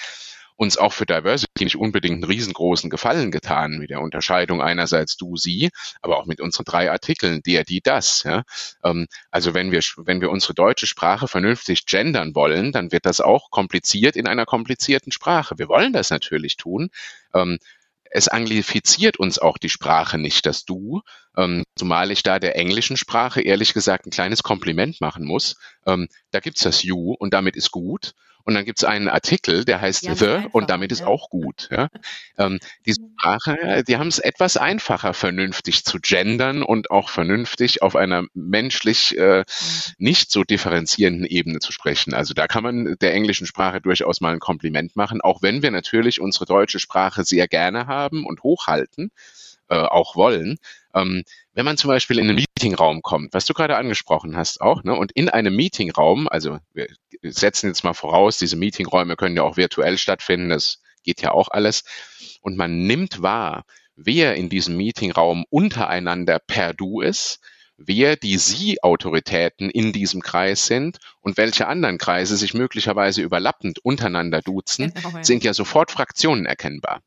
uns 0.59 0.77
auch 0.77 0.93
für 0.93 1.07
Diversity 1.07 1.65
nicht 1.65 1.77
unbedingt 1.77 2.17
einen 2.17 2.25
riesengroßen 2.25 2.91
Gefallen 2.91 3.31
getan 3.31 3.79
mit 3.79 3.91
der 3.91 4.01
Unterscheidung 4.01 4.61
einerseits 4.61 5.17
du, 5.17 5.37
sie, 5.37 5.71
aber 6.03 6.19
auch 6.19 6.27
mit 6.27 6.41
unseren 6.41 6.65
drei 6.65 6.91
Artikeln, 6.91 7.43
der, 7.47 7.63
die, 7.63 7.81
das. 7.81 8.25
Ja. 8.25 8.43
Ähm, 8.83 9.07
also 9.31 9.55
wenn 9.55 9.71
wir, 9.71 9.81
wenn 9.99 10.21
wir 10.21 10.31
unsere 10.31 10.55
deutsche 10.55 10.89
Sprache 10.89 11.29
vernünftig 11.29 11.87
gendern 11.87 12.35
wollen, 12.35 12.73
dann 12.73 12.91
wird 12.91 13.07
das 13.07 13.21
auch 13.21 13.53
kompliziert 13.53 14.17
in 14.17 14.27
einer 14.27 14.47
komplizierten 14.47 15.13
Sprache. 15.13 15.59
Wir 15.59 15.69
wollen 15.69 15.93
das 15.93 16.11
natürlich 16.11 16.57
tun. 16.57 16.91
Ähm, 17.33 17.59
es 18.11 18.27
anglifiziert 18.27 19.17
uns 19.17 19.39
auch 19.39 19.59
die 19.59 19.69
Sprache 19.69 20.19
nicht, 20.19 20.45
das 20.45 20.65
Du, 20.65 21.03
ähm, 21.37 21.63
zumal 21.77 22.11
ich 22.11 22.25
da 22.25 22.41
der 22.41 22.57
englischen 22.57 22.97
Sprache 22.97 23.43
ehrlich 23.43 23.75
gesagt 23.75 24.07
ein 24.07 24.11
kleines 24.11 24.43
Kompliment 24.43 25.01
machen 25.01 25.25
muss. 25.25 25.57
Da 25.85 26.41
gibt's 26.41 26.63
das 26.63 26.83
You 26.83 27.15
und 27.15 27.33
damit 27.33 27.55
ist 27.55 27.71
gut 27.71 28.15
und 28.49 28.55
dann 28.55 28.65
gibt 28.65 28.79
es 28.79 28.85
einen 28.85 29.09
Artikel, 29.09 29.67
der 29.67 29.83
heißt 29.83 30.05
ja, 30.05 30.15
The 30.15 30.27
einfach, 30.27 30.55
und 30.55 30.71
damit 30.71 30.91
ist 30.91 31.01
ja. 31.01 31.07
auch 31.07 31.29
gut. 31.29 31.69
Ja? 31.71 31.89
Ähm, 32.39 32.61
die 32.87 32.95
Sprache, 32.95 33.85
die 33.87 33.99
haben 33.99 34.09
es 34.09 34.21
etwas 34.21 34.57
einfacher, 34.57 35.13
vernünftig 35.13 35.85
zu 35.85 35.99
gendern 36.01 36.63
und 36.63 36.91
auch 36.91 37.11
vernünftig 37.11 37.83
auf 37.83 37.95
einer 37.95 38.25
menschlich 38.33 39.19
äh, 39.19 39.45
nicht 39.99 40.31
so 40.31 40.45
differenzierenden 40.45 41.27
Ebene 41.27 41.59
zu 41.59 41.73
sprechen. 41.73 42.15
Also 42.15 42.33
da 42.33 42.47
kann 42.47 42.63
man 42.63 42.97
der 43.03 43.13
englischen 43.13 43.47
Sprache 43.47 43.83
durchaus 43.83 44.23
mal 44.23 44.33
ein 44.33 44.41
Kompliment 44.41 44.97
machen, 44.97 45.21
auch 45.21 45.43
wenn 45.43 45.61
wir 45.61 45.71
natürlich 45.71 46.19
unsere 46.19 46.47
deutsche 46.47 46.79
Sprache 46.79 47.25
sehr 47.25 47.49
gerne 47.49 47.87
haben 47.87 48.25
und 48.25 48.43
hochhalten 48.43 49.11
äh, 49.69 49.77
auch 49.77 50.17
wollen. 50.17 50.57
Ähm, 50.99 51.23
wenn 51.53 51.65
man 51.65 51.77
zum 51.77 51.89
Beispiel 51.89 52.19
in 52.19 52.29
einen 52.29 52.37
Meetingraum 52.37 53.03
kommt, 53.03 53.35
was 53.35 53.47
du 53.47 53.55
gerade 53.55 53.77
angesprochen 53.77 54.37
hast 54.37 54.61
auch, 54.61 54.85
ne, 54.85 54.95
und 54.95 55.13
in 55.13 55.29
einem 55.29 55.55
Meetingraum, 55.55 56.29
also 56.29 56.59
wir 56.73 56.89
setzen 57.23 57.69
jetzt 57.69 57.85
mal 57.85 57.95
voraus, 57.95 58.39
diese 58.39 58.57
Meetingräume 58.57 59.17
können 59.17 59.37
ja 59.37 59.43
auch 59.43 59.57
virtuell 59.57 59.99
stattfinden, 59.99 60.51
das 60.51 60.81
geht 61.03 61.23
ja 61.23 61.33
auch 61.33 61.49
alles, 61.51 61.85
und 62.41 62.57
man 62.57 62.87
nimmt 62.87 63.23
wahr, 63.23 63.65
wer 63.97 64.37
in 64.37 64.49
diesem 64.49 64.77
Meetingraum 64.77 65.45
untereinander 65.51 66.39
per 66.39 66.75
Du 66.75 67.01
ist, 67.01 67.41
wer 67.77 68.17
die 68.17 68.39
Sie-Autoritäten 68.39 69.71
in 69.71 69.93
diesem 69.93 70.21
Kreis 70.21 70.67
sind 70.67 70.99
und 71.21 71.37
welche 71.37 71.67
anderen 71.69 71.99
Kreise 71.99 72.37
sich 72.37 72.55
möglicherweise 72.55 73.23
überlappend 73.23 73.79
untereinander 73.85 74.43
duzen, 74.43 74.93
genau, 74.93 75.23
sind 75.23 75.45
ja 75.45 75.55
sofort 75.55 75.91
Fraktionen 75.91 76.47
erkennbar 76.47 77.03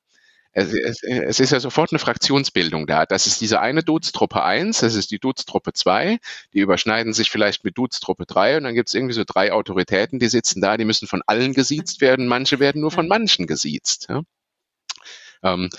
es, 0.53 0.73
es, 0.73 1.03
es, 1.03 1.39
ist 1.39 1.51
ja 1.51 1.59
sofort 1.59 1.91
eine 1.91 1.99
Fraktionsbildung 1.99 2.85
da. 2.85 3.05
Das 3.05 3.25
ist 3.25 3.39
diese 3.39 3.61
eine 3.61 3.83
Dutztruppe 3.83 4.43
1, 4.43 4.79
das 4.81 4.95
ist 4.95 5.11
die 5.11 5.19
Dutztruppe 5.19 5.73
2, 5.73 6.19
die 6.53 6.59
überschneiden 6.59 7.13
sich 7.13 7.31
vielleicht 7.31 7.63
mit 7.63 7.77
Dutztruppe 7.77 8.25
3 8.25 8.57
und 8.57 8.63
dann 8.63 8.75
gibt 8.75 8.89
es 8.89 8.93
irgendwie 8.93 9.13
so 9.13 9.23
drei 9.25 9.53
Autoritäten, 9.53 10.19
die 10.19 10.27
sitzen 10.27 10.61
da, 10.61 10.75
die 10.75 10.85
müssen 10.85 11.07
von 11.07 11.21
allen 11.25 11.53
gesiezt 11.53 12.01
werden, 12.01 12.27
manche 12.27 12.59
werden 12.59 12.81
nur 12.81 12.91
von 12.91 13.07
manchen 13.07 13.47
gesiezt. 13.47 14.07
Ja? 14.09 14.21
Ähm, 15.43 15.69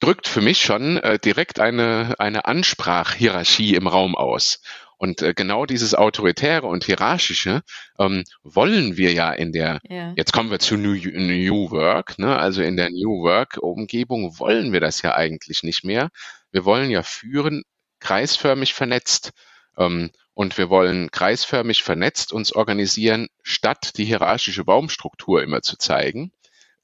drückt 0.00 0.26
für 0.26 0.40
mich 0.40 0.64
schon 0.64 0.96
äh, 0.96 1.18
direkt 1.18 1.60
eine, 1.60 2.14
eine 2.18 2.46
Ansprachhierarchie 2.46 3.74
im 3.74 3.86
Raum 3.86 4.16
aus. 4.16 4.62
Und 5.00 5.22
äh, 5.22 5.32
genau 5.32 5.64
dieses 5.64 5.94
Autoritäre 5.94 6.66
und 6.66 6.84
Hierarchische 6.84 7.62
ähm, 7.98 8.22
wollen 8.42 8.98
wir 8.98 9.14
ja 9.14 9.32
in 9.32 9.50
der, 9.50 9.80
ja. 9.88 10.12
jetzt 10.14 10.34
kommen 10.34 10.50
wir 10.50 10.58
zu 10.58 10.76
New, 10.76 10.92
New 10.92 11.70
Work, 11.70 12.18
ne? 12.18 12.38
also 12.38 12.60
in 12.62 12.76
der 12.76 12.90
New 12.90 13.22
Work-Umgebung 13.22 14.38
wollen 14.38 14.74
wir 14.74 14.80
das 14.80 15.00
ja 15.00 15.14
eigentlich 15.14 15.62
nicht 15.62 15.84
mehr. 15.84 16.10
Wir 16.52 16.66
wollen 16.66 16.90
ja 16.90 17.02
führen, 17.02 17.62
kreisförmig 17.98 18.74
vernetzt. 18.74 19.30
Ähm, 19.78 20.10
und 20.34 20.58
wir 20.58 20.68
wollen 20.68 21.10
kreisförmig 21.10 21.82
vernetzt 21.82 22.34
uns 22.34 22.52
organisieren, 22.52 23.28
statt 23.42 23.92
die 23.96 24.04
hierarchische 24.04 24.64
Baumstruktur 24.64 25.42
immer 25.42 25.62
zu 25.62 25.78
zeigen. 25.78 26.30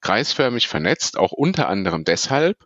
Kreisförmig 0.01 0.69
vernetzt, 0.69 1.19
auch 1.19 1.33
unter 1.33 1.69
anderem 1.69 2.05
deshalb, 2.05 2.65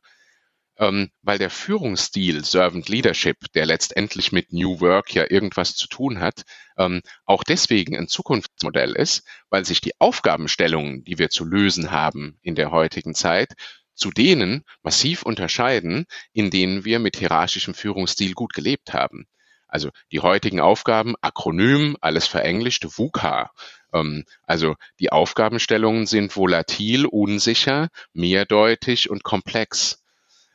ähm, 0.80 1.10
weil 1.20 1.38
der 1.38 1.50
Führungsstil 1.50 2.42
Servant 2.42 2.88
Leadership, 2.88 3.36
der 3.54 3.66
letztendlich 3.66 4.32
mit 4.32 4.52
New 4.52 4.80
Work 4.80 5.14
ja 5.14 5.30
irgendwas 5.30 5.76
zu 5.76 5.86
tun 5.86 6.20
hat, 6.20 6.42
ähm, 6.78 7.02
auch 7.26 7.44
deswegen 7.44 7.96
ein 7.96 8.08
Zukunftsmodell 8.08 8.96
ist, 8.96 9.22
weil 9.50 9.66
sich 9.66 9.82
die 9.82 9.92
Aufgabenstellungen, 10.00 11.04
die 11.04 11.18
wir 11.18 11.28
zu 11.28 11.44
lösen 11.44 11.90
haben 11.90 12.38
in 12.40 12.54
der 12.54 12.70
heutigen 12.70 13.14
Zeit, 13.14 13.52
zu 13.94 14.10
denen 14.10 14.64
massiv 14.82 15.22
unterscheiden, 15.22 16.06
in 16.32 16.50
denen 16.50 16.86
wir 16.86 16.98
mit 16.98 17.16
hierarchischem 17.16 17.74
Führungsstil 17.74 18.32
gut 18.32 18.54
gelebt 18.54 18.94
haben. 18.94 19.26
Also 19.68 19.90
die 20.10 20.20
heutigen 20.20 20.60
Aufgaben, 20.60 21.14
Akronym, 21.20 21.96
alles 22.00 22.26
verenglischt, 22.26 22.86
VUCA. 22.88 23.50
Ähm, 23.92 24.24
also 24.42 24.76
die 24.98 25.12
Aufgabenstellungen 25.12 26.06
sind 26.06 26.34
volatil, 26.34 27.04
unsicher, 27.04 27.88
mehrdeutig 28.14 29.10
und 29.10 29.22
komplex. 29.22 29.99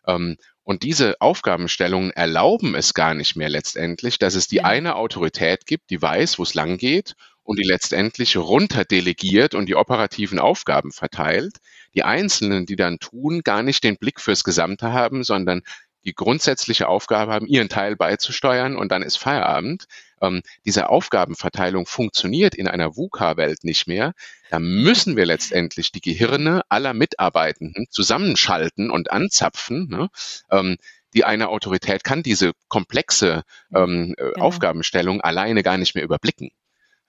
Ähm, 0.08 0.38
und 0.64 0.82
diese 0.84 1.22
Aufgabenstellungen 1.22 2.12
erlauben 2.12 2.74
es 2.74 2.94
gar 2.94 3.14
nicht 3.14 3.36
mehr 3.36 3.50
letztendlich, 3.50 4.18
dass 4.18 4.34
es 4.34 4.48
die 4.48 4.64
eine 4.64 4.96
Autorität 4.96 5.68
gibt, 5.68 5.92
die 5.92 6.02
weiß, 6.02 6.40
wo 6.40 6.44
es 6.44 6.56
lang 6.56 6.78
geht 6.78 7.14
und 7.44 7.60
die 7.60 7.68
letztendlich 7.68 8.36
runterdelegiert 8.36 9.54
und 9.54 9.68
die 9.68 9.76
operativen 9.76 10.40
Aufgaben 10.40 10.92
verteilt. 10.92 11.58
Die 11.94 12.04
Einzelnen, 12.04 12.66
die 12.66 12.76
dann 12.76 12.98
tun, 12.98 13.42
gar 13.44 13.62
nicht 13.62 13.84
den 13.84 13.98
Blick 13.98 14.20
fürs 14.20 14.44
Gesamte 14.44 14.92
haben, 14.92 15.24
sondern 15.24 15.62
die 16.06 16.16
grundsätzliche 16.16 16.88
Aufgabe 16.88 17.32
haben, 17.32 17.48
ihren 17.48 17.70
Teil 17.70 17.96
beizusteuern 17.96 18.76
und 18.76 18.92
dann 18.92 19.04
ist 19.04 19.18
Feierabend. 19.18 19.86
Ähm, 20.26 20.42
diese 20.66 20.90
Aufgabenverteilung 20.90 21.86
funktioniert 21.86 22.56
in 22.56 22.68
einer 22.68 22.96
VUCA-Welt 22.96 23.64
nicht 23.64 23.88
mehr. 23.88 24.14
Da 24.50 24.60
müssen 24.60 25.16
wir 25.16 25.26
letztendlich 25.26 25.92
die 25.92 26.02
Gehirne 26.02 26.64
aller 26.70 26.94
Mitarbeitenden 26.94 27.88
zusammenschalten 27.90 28.90
und 28.90 29.12
anzapfen. 29.12 29.88
Ne? 29.90 30.10
Ähm, 30.52 30.78
die 31.14 31.24
eine 31.24 31.50
Autorität 31.50 32.04
kann 32.04 32.24
diese 32.24 32.52
komplexe 32.68 33.44
ähm, 33.74 34.16
äh, 34.18 34.32
genau. 34.34 34.46
Aufgabenstellung 34.46 35.22
alleine 35.22 35.64
gar 35.64 35.78
nicht 35.78 35.96
mehr 35.96 36.04
überblicken. 36.04 36.52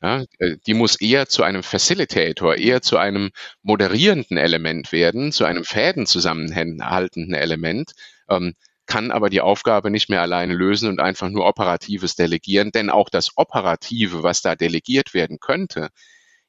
Ja, 0.03 0.25
äh, 0.39 0.57
die 0.67 0.75
muss 0.75 1.01
eher 1.01 1.27
zu 1.27 1.43
einem 1.43 1.63
Facilitator, 1.63 2.57
eher 2.57 2.83
zu 2.83 2.99
einem 2.99 3.31
moderierenden 3.63 4.37
Element 4.37 4.93
werden, 4.93 5.33
zu 5.33 5.45
einem 5.45 5.65
Fäden 5.65 6.07
zusammenhaltenden 6.07 7.35
Element, 7.35 7.93
ähm, 8.29 8.55
kann 8.87 9.11
aber 9.11 9.31
die 9.31 9.41
Aufgabe 9.41 9.91
nicht 9.91 10.09
mehr 10.09 10.23
alleine 10.23 10.55
lösen 10.55 10.89
und 10.89 11.01
einfach 11.01 11.29
nur 11.29 11.47
Operatives 11.47 12.15
delegieren, 12.17 12.71
denn 12.73 12.91
auch 12.91 13.09
das 13.09 13.33
Operative, 13.37 14.23
was 14.23 14.43
da 14.43 14.55
delegiert 14.55 15.15
werden 15.15 15.39
könnte, 15.41 15.89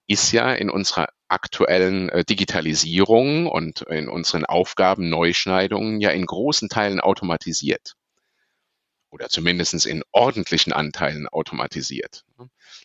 ist 0.07 0.31
ja 0.31 0.53
in 0.53 0.69
unserer 0.69 1.09
aktuellen 1.27 2.09
äh, 2.09 2.23
Digitalisierung 2.23 3.47
und 3.47 3.81
in 3.81 4.07
unseren 4.07 4.45
Aufgaben 4.45 5.09
Neuschneidungen 5.09 5.99
ja 5.99 6.11
in 6.11 6.25
großen 6.25 6.69
Teilen 6.69 7.01
automatisiert 7.01 7.95
oder 9.09 9.29
zumindest 9.29 9.85
in 9.85 10.03
ordentlichen 10.11 10.73
Anteilen 10.73 11.27
automatisiert. 11.27 12.23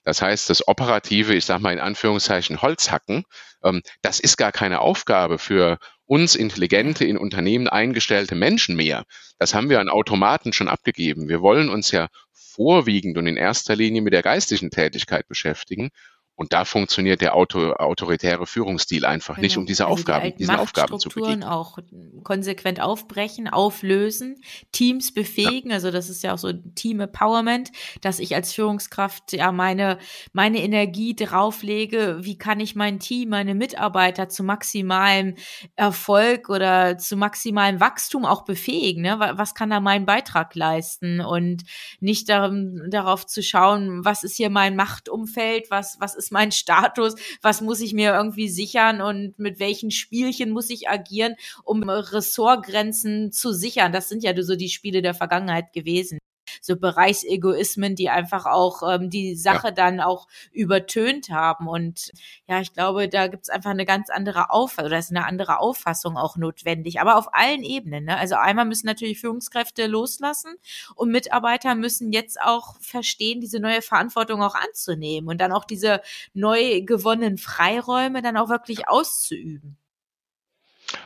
Das 0.04 0.22
heißt, 0.22 0.50
das 0.50 0.66
operative, 0.66 1.34
ich 1.34 1.44
sage 1.44 1.62
mal 1.62 1.72
in 1.72 1.78
Anführungszeichen 1.78 2.62
Holzhacken, 2.62 3.24
ähm, 3.62 3.82
das 4.02 4.20
ist 4.20 4.36
gar 4.36 4.52
keine 4.52 4.80
Aufgabe 4.80 5.38
für 5.38 5.78
uns 6.06 6.34
intelligente, 6.34 7.04
in 7.04 7.16
Unternehmen 7.16 7.68
eingestellte 7.68 8.34
Menschen 8.34 8.76
mehr. 8.76 9.04
Das 9.38 9.54
haben 9.54 9.70
wir 9.70 9.80
an 9.80 9.88
Automaten 9.88 10.52
schon 10.52 10.68
abgegeben. 10.68 11.28
Wir 11.28 11.40
wollen 11.40 11.68
uns 11.68 11.90
ja 11.90 12.08
vorwiegend 12.32 13.16
und 13.18 13.26
in 13.26 13.36
erster 13.36 13.76
Linie 13.76 14.02
mit 14.02 14.12
der 14.12 14.22
geistlichen 14.22 14.70
Tätigkeit 14.70 15.26
beschäftigen 15.28 15.90
und 16.34 16.52
da 16.54 16.64
funktioniert 16.64 17.20
der 17.20 17.36
Auto, 17.36 17.72
autoritäre 17.72 18.46
Führungsstil 18.46 19.04
einfach 19.04 19.34
genau. 19.34 19.44
nicht, 19.44 19.56
um 19.58 19.66
diese 19.66 19.84
also 19.84 19.94
Aufgaben, 19.94 20.30
die 20.30 20.36
diesen 20.36 20.56
Aufgaben 20.56 20.98
zu 20.98 21.10
begegnen. 21.10 21.44
auch 21.44 21.78
konsequent 22.24 22.80
aufbrechen, 22.80 23.48
auflösen, 23.48 24.40
Teams 24.72 25.12
befähigen. 25.12 25.70
Ja. 25.70 25.76
Also 25.76 25.90
das 25.90 26.08
ist 26.08 26.22
ja 26.22 26.32
auch 26.32 26.38
so 26.38 26.52
Team 26.74 27.00
Empowerment, 27.00 27.70
dass 28.00 28.18
ich 28.18 28.34
als 28.34 28.54
Führungskraft 28.54 29.34
ja 29.34 29.52
meine, 29.52 29.98
meine 30.32 30.62
Energie 30.62 31.14
drauflege. 31.14 32.18
Wie 32.22 32.38
kann 32.38 32.60
ich 32.60 32.74
mein 32.74 32.98
Team, 32.98 33.28
meine 33.28 33.54
Mitarbeiter 33.54 34.30
zu 34.30 34.42
maximalem 34.42 35.34
Erfolg 35.76 36.48
oder 36.48 36.96
zu 36.96 37.16
maximalem 37.16 37.78
Wachstum 37.78 38.24
auch 38.24 38.44
befähigen? 38.44 39.02
Ne? 39.02 39.18
Was 39.18 39.54
kann 39.54 39.68
da 39.68 39.80
mein 39.80 40.06
Beitrag 40.06 40.54
leisten? 40.54 41.20
Und 41.20 41.64
nicht 42.00 42.30
darum, 42.30 42.90
darauf 42.90 43.26
zu 43.26 43.42
schauen, 43.42 44.02
was 44.04 44.24
ist 44.24 44.36
hier 44.36 44.48
mein 44.48 44.76
Machtumfeld, 44.76 45.70
was, 45.70 45.98
was 46.00 46.14
ist 46.14 46.21
ist 46.24 46.32
mein 46.32 46.52
Status, 46.52 47.14
was 47.42 47.60
muss 47.60 47.80
ich 47.80 47.94
mir 47.94 48.14
irgendwie 48.14 48.48
sichern 48.48 49.00
und 49.00 49.38
mit 49.38 49.58
welchen 49.58 49.90
Spielchen 49.90 50.50
muss 50.50 50.70
ich 50.70 50.88
agieren, 50.88 51.34
um 51.64 51.82
Ressortgrenzen 51.82 53.32
zu 53.32 53.52
sichern. 53.52 53.92
Das 53.92 54.08
sind 54.08 54.22
ja 54.22 54.32
so 54.42 54.56
die 54.56 54.68
Spiele 54.68 55.02
der 55.02 55.14
Vergangenheit 55.14 55.72
gewesen 55.72 56.18
so 56.60 56.76
Bereichsegoismen, 56.76 57.94
die 57.94 58.10
einfach 58.10 58.46
auch 58.46 58.82
ähm, 58.88 59.10
die 59.10 59.34
Sache 59.34 59.68
ja. 59.68 59.72
dann 59.72 60.00
auch 60.00 60.28
übertönt 60.52 61.30
haben. 61.30 61.68
Und 61.68 62.12
ja, 62.46 62.60
ich 62.60 62.72
glaube, 62.72 63.08
da 63.08 63.28
gibt 63.28 63.44
es 63.44 63.48
einfach 63.48 63.70
eine 63.70 63.84
ganz 63.84 64.10
andere 64.10 64.50
Auffassung, 64.50 64.86
oder 64.86 64.98
ist 64.98 65.10
eine 65.10 65.26
andere 65.26 65.58
Auffassung 65.58 66.16
auch 66.16 66.36
notwendig, 66.36 67.00
aber 67.00 67.16
auf 67.16 67.34
allen 67.34 67.62
Ebenen. 67.62 68.04
Ne? 68.04 68.16
Also 68.16 68.36
einmal 68.36 68.64
müssen 68.64 68.86
natürlich 68.86 69.20
Führungskräfte 69.20 69.86
loslassen 69.86 70.54
und 70.94 71.10
Mitarbeiter 71.10 71.74
müssen 71.74 72.12
jetzt 72.12 72.40
auch 72.40 72.76
verstehen, 72.80 73.40
diese 73.40 73.60
neue 73.60 73.82
Verantwortung 73.82 74.42
auch 74.42 74.54
anzunehmen 74.54 75.28
und 75.28 75.40
dann 75.40 75.52
auch 75.52 75.64
diese 75.64 76.00
neu 76.34 76.82
gewonnenen 76.82 77.38
Freiräume 77.38 78.22
dann 78.22 78.36
auch 78.36 78.48
wirklich 78.48 78.88
auszuüben 78.88 79.76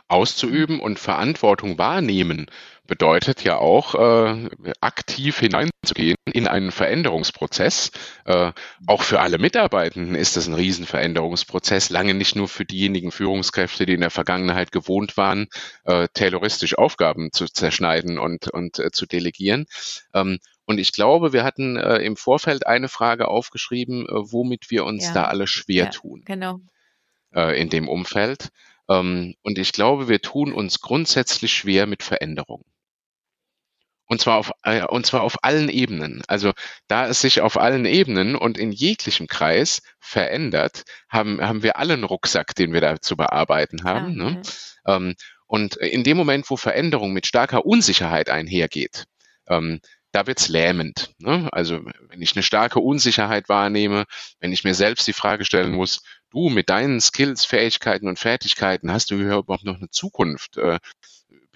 auszuüben 0.07 0.79
und 0.79 0.99
Verantwortung 0.99 1.77
wahrnehmen 1.77 2.47
bedeutet 2.87 3.43
ja 3.43 3.57
auch, 3.57 3.95
äh, 3.95 4.49
aktiv 4.81 5.39
hineinzugehen 5.39 6.15
in 6.31 6.47
einen 6.47 6.71
Veränderungsprozess. 6.71 7.91
Äh, 8.25 8.51
auch 8.87 9.03
für 9.03 9.19
alle 9.19 9.37
Mitarbeitenden 9.37 10.15
ist 10.15 10.37
das 10.37 10.47
ein 10.47 10.53
Riesenveränderungsprozess, 10.53 11.89
lange 11.89 12.13
nicht 12.13 12.35
nur 12.35 12.47
für 12.47 12.65
diejenigen 12.65 13.11
Führungskräfte, 13.11 13.85
die 13.85 13.93
in 13.93 14.01
der 14.01 14.09
Vergangenheit 14.09 14.71
gewohnt 14.71 15.17
waren, 15.17 15.47
äh, 15.85 16.07
terroristisch 16.13 16.77
Aufgaben 16.77 17.31
zu 17.31 17.45
zerschneiden 17.45 18.17
und, 18.17 18.49
und 18.49 18.79
äh, 18.79 18.91
zu 18.91 19.05
delegieren. 19.05 19.65
Ähm, 20.13 20.39
und 20.65 20.79
ich 20.79 20.91
glaube, 20.91 21.31
wir 21.31 21.43
hatten 21.43 21.77
äh, 21.77 21.97
im 21.99 22.17
Vorfeld 22.17 22.67
eine 22.67 22.89
Frage 22.89 23.27
aufgeschrieben, 23.27 24.05
äh, 24.05 24.11
womit 24.11 24.69
wir 24.69 24.85
uns 24.85 25.05
ja. 25.05 25.13
da 25.13 25.23
alle 25.25 25.47
schwer 25.47 25.85
ja, 25.85 25.89
tun. 25.91 26.23
Genau. 26.25 26.59
Äh, 27.33 27.59
in 27.61 27.69
dem 27.69 27.87
Umfeld. 27.87 28.49
Ähm, 28.89 29.35
und 29.43 29.57
ich 29.57 29.71
glaube, 29.71 30.09
wir 30.09 30.21
tun 30.21 30.53
uns 30.53 30.81
grundsätzlich 30.81 31.53
schwer 31.53 31.87
mit 31.87 32.03
Veränderung. 32.03 32.63
Und 34.07 34.21
zwar 34.21 34.37
auf, 34.37 34.51
äh, 34.63 34.83
und 34.85 35.05
zwar 35.05 35.21
auf 35.21 35.43
allen 35.43 35.69
Ebenen. 35.69 36.23
Also 36.27 36.53
da 36.87 37.07
es 37.07 37.21
sich 37.21 37.41
auf 37.41 37.57
allen 37.57 37.85
Ebenen 37.85 38.35
und 38.35 38.57
in 38.57 38.71
jeglichem 38.71 39.27
Kreis 39.27 39.81
verändert, 39.99 40.83
haben, 41.09 41.41
haben 41.41 41.61
wir 41.61 41.77
alle 41.77 41.93
einen 41.93 42.05
Rucksack, 42.05 42.55
den 42.55 42.73
wir 42.73 42.81
da 42.81 42.99
zu 42.99 43.17
bearbeiten 43.17 43.83
haben. 43.83 44.17
Ja, 44.17 44.29
ne? 44.29 44.41
Ähm, 44.87 45.15
und 45.45 45.75
in 45.77 46.03
dem 46.03 46.17
Moment, 46.17 46.49
wo 46.49 46.57
Veränderung 46.57 47.13
mit 47.13 47.25
starker 47.25 47.65
Unsicherheit 47.65 48.29
einhergeht, 48.29 49.05
ähm, 49.47 49.79
da 50.11 50.25
wird's 50.25 50.47
lähmend. 50.47 51.13
Ne? 51.19 51.49
Also 51.51 51.81
wenn 52.09 52.21
ich 52.21 52.35
eine 52.35 52.43
starke 52.43 52.79
Unsicherheit 52.79 53.49
wahrnehme, 53.49 54.05
wenn 54.39 54.51
ich 54.51 54.63
mir 54.63 54.73
selbst 54.73 55.07
die 55.07 55.13
Frage 55.13 55.45
stellen 55.45 55.73
muss, 55.73 56.01
du 56.31 56.49
mit 56.49 56.69
deinen 56.69 56.99
Skills, 57.01 57.45
Fähigkeiten 57.45 58.07
und 58.07 58.19
Fertigkeiten, 58.19 58.91
hast 58.91 59.11
du 59.11 59.15
hier 59.15 59.37
überhaupt 59.37 59.63
noch 59.63 59.77
eine 59.77 59.89
Zukunft? 59.89 60.57
Äh, 60.57 60.79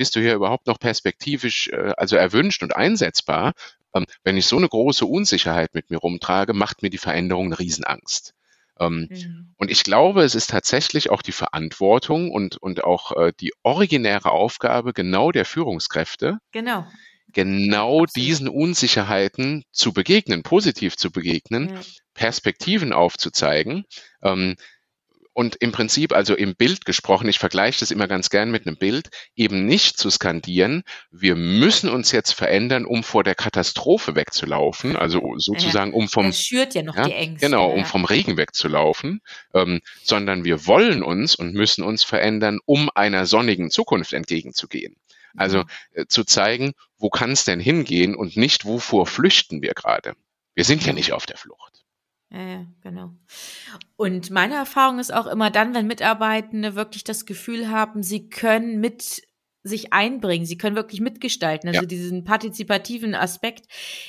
bist 0.01 0.15
du 0.15 0.19
hier 0.19 0.33
überhaupt 0.33 0.65
noch 0.65 0.79
perspektivisch, 0.79 1.67
äh, 1.67 1.93
also 1.95 2.15
erwünscht 2.15 2.63
und 2.63 2.75
einsetzbar? 2.75 3.53
Ähm, 3.93 4.07
wenn 4.23 4.35
ich 4.35 4.47
so 4.47 4.57
eine 4.57 4.67
große 4.67 5.05
Unsicherheit 5.05 5.75
mit 5.75 5.91
mir 5.91 5.99
rumtrage, 5.99 6.53
macht 6.53 6.81
mir 6.81 6.89
die 6.89 6.97
Veränderung 6.97 7.45
eine 7.45 7.59
Riesenangst. 7.59 8.33
Ähm, 8.79 9.09
mhm. 9.11 9.53
Und 9.57 9.69
ich 9.69 9.83
glaube, 9.83 10.23
es 10.23 10.33
ist 10.33 10.49
tatsächlich 10.49 11.11
auch 11.11 11.21
die 11.21 11.33
Verantwortung 11.33 12.31
und, 12.31 12.57
und 12.57 12.83
auch 12.83 13.15
äh, 13.15 13.31
die 13.39 13.51
originäre 13.61 14.31
Aufgabe 14.31 14.91
genau 14.91 15.31
der 15.31 15.45
Führungskräfte, 15.45 16.39
genau 16.51 16.87
genau 17.33 18.03
Absolut. 18.03 18.15
diesen 18.15 18.49
Unsicherheiten 18.49 19.63
zu 19.71 19.93
begegnen, 19.93 20.43
positiv 20.43 20.97
zu 20.97 21.11
begegnen, 21.11 21.69
ja. 21.69 21.81
Perspektiven 22.13 22.91
aufzuzeigen. 22.91 23.85
Ähm, 24.21 24.55
und 25.33 25.55
im 25.57 25.71
Prinzip, 25.71 26.13
also 26.13 26.35
im 26.35 26.55
Bild 26.55 26.85
gesprochen, 26.85 27.29
ich 27.29 27.39
vergleiche 27.39 27.79
das 27.79 27.91
immer 27.91 28.07
ganz 28.07 28.29
gern 28.29 28.51
mit 28.51 28.67
einem 28.67 28.77
Bild, 28.77 29.09
eben 29.35 29.65
nicht 29.65 29.97
zu 29.97 30.09
skandieren, 30.09 30.83
wir 31.09 31.35
müssen 31.35 31.89
uns 31.89 32.11
jetzt 32.11 32.33
verändern, 32.33 32.85
um 32.85 33.03
vor 33.03 33.23
der 33.23 33.35
Katastrophe 33.35 34.15
wegzulaufen, 34.15 34.95
also 34.95 35.21
sozusagen, 35.37 35.93
um 35.93 36.07
vom, 36.09 36.31
ja 36.31 36.83
noch 36.83 36.95
ja, 36.95 37.05
die 37.05 37.13
Ängste, 37.13 37.45
genau, 37.45 37.69
um 37.69 37.85
vom 37.85 38.05
Regen 38.05 38.37
wegzulaufen, 38.37 39.21
ähm, 39.53 39.81
sondern 40.03 40.43
wir 40.43 40.65
wollen 40.67 41.03
uns 41.03 41.35
und 41.35 41.53
müssen 41.53 41.83
uns 41.83 42.03
verändern, 42.03 42.59
um 42.65 42.89
einer 42.93 43.25
sonnigen 43.25 43.71
Zukunft 43.71 44.13
entgegenzugehen. 44.13 44.95
Also 45.35 45.59
mhm. 45.59 45.65
äh, 45.93 46.05
zu 46.07 46.23
zeigen, 46.23 46.73
wo 46.97 47.09
kann 47.09 47.31
es 47.31 47.45
denn 47.45 47.59
hingehen 47.59 48.15
und 48.15 48.35
nicht, 48.35 48.65
wovor 48.65 49.07
flüchten 49.07 49.61
wir 49.61 49.73
gerade. 49.73 50.13
Wir 50.53 50.65
sind 50.65 50.85
ja 50.85 50.93
nicht 50.93 51.13
auf 51.13 51.25
der 51.25 51.37
Flucht. 51.37 51.80
Ja, 52.31 52.47
ja, 52.47 52.65
genau. 52.81 53.11
Und 53.97 54.29
meine 54.29 54.55
Erfahrung 54.55 54.99
ist 54.99 55.13
auch 55.13 55.27
immer 55.27 55.51
dann, 55.51 55.73
wenn 55.73 55.87
Mitarbeitende 55.87 56.75
wirklich 56.75 57.03
das 57.03 57.25
Gefühl 57.25 57.69
haben, 57.69 58.03
sie 58.03 58.29
können 58.29 58.79
mit 58.79 59.21
sich 59.63 59.93
einbringen, 59.93 60.45
sie 60.45 60.57
können 60.57 60.75
wirklich 60.75 61.01
mitgestalten, 61.01 61.67
also 61.67 61.81
ja. 61.81 61.85
diesen 61.85 62.23
partizipativen 62.23 63.15
Aspekt, 63.15 63.67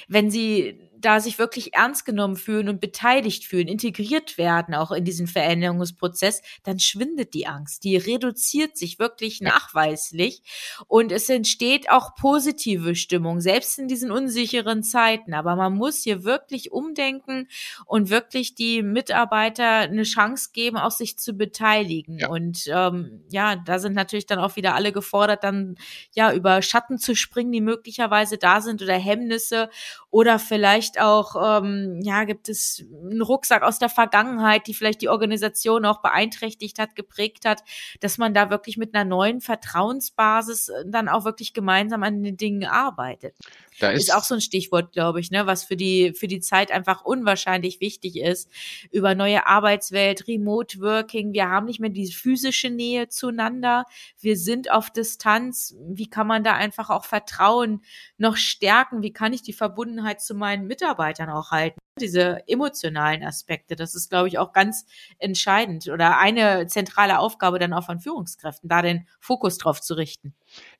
wenn 0.08 0.30
sie 0.30 0.78
da 1.04 1.20
sich 1.20 1.38
wirklich 1.38 1.74
ernst 1.74 2.04
genommen 2.04 2.36
fühlen 2.36 2.68
und 2.68 2.80
beteiligt 2.80 3.44
fühlen, 3.44 3.68
integriert 3.68 4.38
werden 4.38 4.74
auch 4.74 4.90
in 4.92 5.04
diesen 5.04 5.26
Veränderungsprozess, 5.26 6.42
dann 6.62 6.78
schwindet 6.78 7.34
die 7.34 7.46
Angst. 7.46 7.84
Die 7.84 7.96
reduziert 7.96 8.76
sich 8.76 8.98
wirklich 8.98 9.40
nachweislich 9.40 10.42
und 10.86 11.12
es 11.12 11.28
entsteht 11.28 11.90
auch 11.90 12.14
positive 12.14 12.94
Stimmung, 12.94 13.40
selbst 13.40 13.78
in 13.78 13.88
diesen 13.88 14.10
unsicheren 14.10 14.82
Zeiten. 14.82 15.34
Aber 15.34 15.56
man 15.56 15.74
muss 15.74 16.02
hier 16.02 16.24
wirklich 16.24 16.72
umdenken 16.72 17.48
und 17.86 18.10
wirklich 18.10 18.54
die 18.54 18.82
Mitarbeiter 18.82 19.80
eine 19.80 20.04
Chance 20.04 20.50
geben, 20.52 20.76
auch 20.76 20.90
sich 20.90 21.18
zu 21.18 21.34
beteiligen. 21.34 22.18
Ja. 22.18 22.28
Und 22.28 22.64
ähm, 22.68 23.24
ja, 23.30 23.56
da 23.56 23.78
sind 23.78 23.94
natürlich 23.94 24.26
dann 24.26 24.38
auch 24.38 24.56
wieder 24.56 24.74
alle 24.74 24.92
gefordert, 24.92 25.44
dann 25.44 25.76
ja 26.14 26.32
über 26.32 26.62
Schatten 26.62 26.98
zu 26.98 27.14
springen, 27.14 27.52
die 27.52 27.60
möglicherweise 27.60 28.38
da 28.38 28.60
sind 28.60 28.82
oder 28.82 28.94
Hemmnisse 28.94 29.68
oder 30.10 30.38
vielleicht 30.38 30.91
vielleicht 30.92 31.00
auch, 31.00 31.62
ähm, 31.62 32.00
ja, 32.02 32.24
gibt 32.24 32.48
es 32.48 32.84
einen 33.10 33.22
Rucksack 33.22 33.62
aus 33.62 33.78
der 33.78 33.88
Vergangenheit, 33.88 34.66
die 34.66 34.74
vielleicht 34.74 35.02
die 35.02 35.08
Organisation 35.08 35.84
auch 35.84 36.02
beeinträchtigt 36.02 36.78
hat, 36.78 36.94
geprägt 36.94 37.44
hat, 37.44 37.62
dass 38.00 38.18
man 38.18 38.34
da 38.34 38.50
wirklich 38.50 38.76
mit 38.76 38.94
einer 38.94 39.04
neuen 39.04 39.40
Vertrauensbasis 39.40 40.68
äh, 40.68 40.84
dann 40.86 41.08
auch 41.08 41.24
wirklich 41.24 41.54
gemeinsam 41.54 42.02
an 42.02 42.22
den 42.22 42.36
Dingen 42.36 42.64
arbeitet. 42.64 43.34
Da 43.80 43.90
ist, 43.90 44.04
ist 44.04 44.14
auch 44.14 44.24
so 44.24 44.34
ein 44.34 44.40
Stichwort, 44.40 44.92
glaube 44.92 45.20
ich, 45.20 45.30
ne, 45.30 45.46
was 45.46 45.64
für 45.64 45.76
die, 45.76 46.12
für 46.14 46.28
die 46.28 46.40
Zeit 46.40 46.70
einfach 46.70 47.04
unwahrscheinlich 47.04 47.80
wichtig 47.80 48.16
ist. 48.16 48.48
Über 48.90 49.14
neue 49.14 49.46
Arbeitswelt, 49.46 50.28
Remote 50.28 50.80
Working. 50.80 51.32
Wir 51.32 51.48
haben 51.48 51.66
nicht 51.66 51.80
mehr 51.80 51.90
diese 51.90 52.12
physische 52.12 52.70
Nähe 52.70 53.08
zueinander. 53.08 53.86
Wir 54.20 54.36
sind 54.36 54.70
auf 54.70 54.90
Distanz. 54.90 55.74
Wie 55.88 56.08
kann 56.08 56.26
man 56.26 56.44
da 56.44 56.54
einfach 56.54 56.90
auch 56.90 57.04
Vertrauen 57.04 57.82
noch 58.18 58.36
stärken? 58.36 59.02
Wie 59.02 59.12
kann 59.12 59.32
ich 59.32 59.42
die 59.42 59.52
Verbundenheit 59.52 60.20
zu 60.20 60.34
meinen 60.34 60.66
Mitarbeitern 60.66 60.81
auch 60.84 61.50
halten? 61.50 61.78
Diese 62.00 62.42
emotionalen 62.48 63.22
Aspekte, 63.22 63.76
das 63.76 63.94
ist, 63.94 64.10
glaube 64.10 64.28
ich, 64.28 64.38
auch 64.38 64.52
ganz 64.52 64.86
entscheidend 65.18 65.88
oder 65.88 66.18
eine 66.18 66.66
zentrale 66.66 67.18
Aufgabe 67.18 67.58
dann 67.58 67.72
auch 67.72 67.84
von 67.84 68.00
Führungskräften, 68.00 68.68
da 68.68 68.82
den 68.82 69.06
Fokus 69.20 69.58
drauf 69.58 69.80
zu 69.80 69.94
richten. 69.94 70.34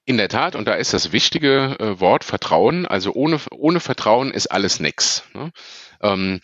In 0.04 0.16
der 0.16 0.28
Tat, 0.28 0.56
und 0.56 0.66
da 0.66 0.74
ist 0.74 0.94
das 0.94 1.12
wichtige 1.12 1.76
äh, 1.78 2.00
Wort 2.00 2.24
Vertrauen. 2.24 2.86
Also 2.86 3.12
ohne, 3.12 3.40
ohne 3.50 3.80
Vertrauen 3.80 4.32
ist 4.32 4.46
alles 4.48 4.80
nix. 4.80 5.24
Ne? 5.34 5.52
Ähm, 6.00 6.40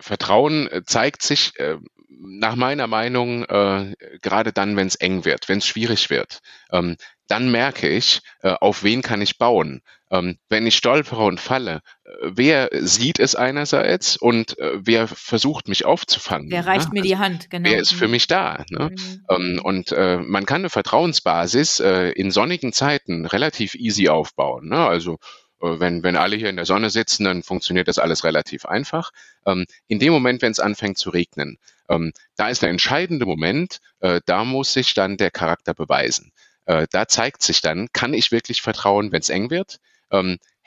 Vertrauen 0.00 0.70
äh, 0.70 0.82
zeigt 0.84 1.22
sich 1.22 1.58
äh, 1.58 1.78
nach 2.18 2.56
meiner 2.56 2.86
Meinung 2.86 3.44
äh, 3.44 3.94
gerade 4.22 4.52
dann, 4.52 4.76
wenn 4.76 4.86
es 4.86 4.96
eng 4.96 5.24
wird, 5.24 5.48
wenn 5.48 5.58
es 5.58 5.66
schwierig 5.66 6.10
wird. 6.10 6.40
Ähm, 6.72 6.96
dann 7.28 7.50
merke 7.50 7.88
ich, 7.88 8.20
äh, 8.42 8.50
auf 8.60 8.82
wen 8.84 9.02
kann 9.02 9.20
ich 9.20 9.38
bauen. 9.38 9.82
Ähm, 10.08 10.38
wenn 10.48 10.66
ich 10.66 10.76
stolpere 10.76 11.24
und 11.24 11.40
falle, 11.40 11.80
äh, 12.04 12.10
wer 12.22 12.68
sieht 12.72 13.18
es 13.18 13.34
einerseits 13.34 14.16
und 14.16 14.56
äh, 14.58 14.74
wer 14.76 15.08
versucht 15.08 15.66
mich 15.66 15.84
aufzufangen? 15.84 16.48
Wer 16.50 16.64
reicht 16.64 16.92
ne? 16.92 16.94
mir 16.94 17.00
also, 17.00 17.08
die 17.08 17.18
Hand, 17.18 17.50
genau. 17.50 17.68
Wer 17.68 17.80
ist 17.80 17.92
für 17.92 18.06
mhm. 18.06 18.12
mich 18.12 18.28
da? 18.28 18.64
Ne? 18.70 18.90
Mhm. 18.90 19.24
Ähm, 19.28 19.60
und 19.62 19.90
äh, 19.90 20.18
man 20.18 20.46
kann 20.46 20.60
eine 20.60 20.70
Vertrauensbasis 20.70 21.80
äh, 21.80 22.10
in 22.10 22.30
sonnigen 22.30 22.72
Zeiten 22.72 23.26
relativ 23.26 23.74
easy 23.74 24.08
aufbauen. 24.08 24.68
Ne? 24.68 24.86
Also 24.86 25.18
wenn, 25.60 26.02
wenn 26.02 26.16
alle 26.16 26.36
hier 26.36 26.50
in 26.50 26.56
der 26.56 26.66
Sonne 26.66 26.90
sitzen, 26.90 27.24
dann 27.24 27.42
funktioniert 27.42 27.88
das 27.88 27.98
alles 27.98 28.24
relativ 28.24 28.66
einfach. 28.66 29.10
Ähm, 29.46 29.66
in 29.88 29.98
dem 29.98 30.12
Moment, 30.12 30.42
wenn 30.42 30.52
es 30.52 30.60
anfängt 30.60 30.98
zu 30.98 31.10
regnen, 31.10 31.58
ähm, 31.88 32.12
da 32.36 32.48
ist 32.48 32.62
der 32.62 32.70
entscheidende 32.70 33.26
Moment, 33.26 33.80
äh, 34.00 34.20
da 34.26 34.44
muss 34.44 34.72
sich 34.72 34.94
dann 34.94 35.16
der 35.16 35.30
Charakter 35.30 35.74
beweisen. 35.74 36.32
Äh, 36.66 36.86
da 36.90 37.08
zeigt 37.08 37.42
sich 37.42 37.60
dann, 37.60 37.88
kann 37.92 38.12
ich 38.12 38.32
wirklich 38.32 38.60
vertrauen, 38.60 39.12
wenn 39.12 39.20
es 39.20 39.28
eng 39.28 39.50
wird? 39.50 39.78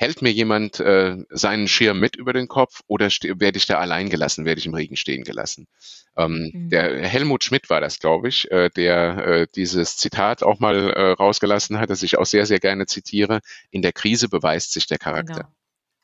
Hält 0.01 0.21
mir 0.21 0.31
jemand 0.31 0.79
äh, 0.79 1.17
seinen 1.29 1.67
Schirm 1.67 1.99
mit 1.99 2.15
über 2.15 2.31
den 2.31 2.47
Kopf 2.47 2.79
oder 2.87 3.07
werde 3.07 3.57
ich 3.57 3.65
da 3.65 3.79
allein 3.79 4.09
gelassen, 4.09 4.45
werde 4.45 4.59
ich 4.59 4.65
im 4.65 4.73
Regen 4.73 4.95
stehen 4.95 5.25
gelassen? 5.25 5.67
Ähm, 6.15 6.51
mhm. 6.53 6.69
Der 6.69 7.05
Helmut 7.05 7.43
Schmidt 7.43 7.69
war 7.69 7.81
das, 7.81 7.99
glaube 7.99 8.29
ich, 8.29 8.49
äh, 8.49 8.69
der 8.69 9.17
äh, 9.17 9.47
dieses 9.53 9.97
Zitat 9.97 10.41
auch 10.41 10.61
mal 10.61 10.91
äh, 10.91 11.11
rausgelassen 11.11 11.79
hat, 11.79 11.89
das 11.89 12.01
ich 12.01 12.17
auch 12.17 12.25
sehr, 12.25 12.45
sehr 12.45 12.61
gerne 12.61 12.85
zitiere. 12.85 13.41
In 13.71 13.81
der 13.81 13.91
Krise 13.91 14.29
beweist 14.29 14.71
sich 14.71 14.87
der 14.87 14.99
Charakter. 14.99 15.49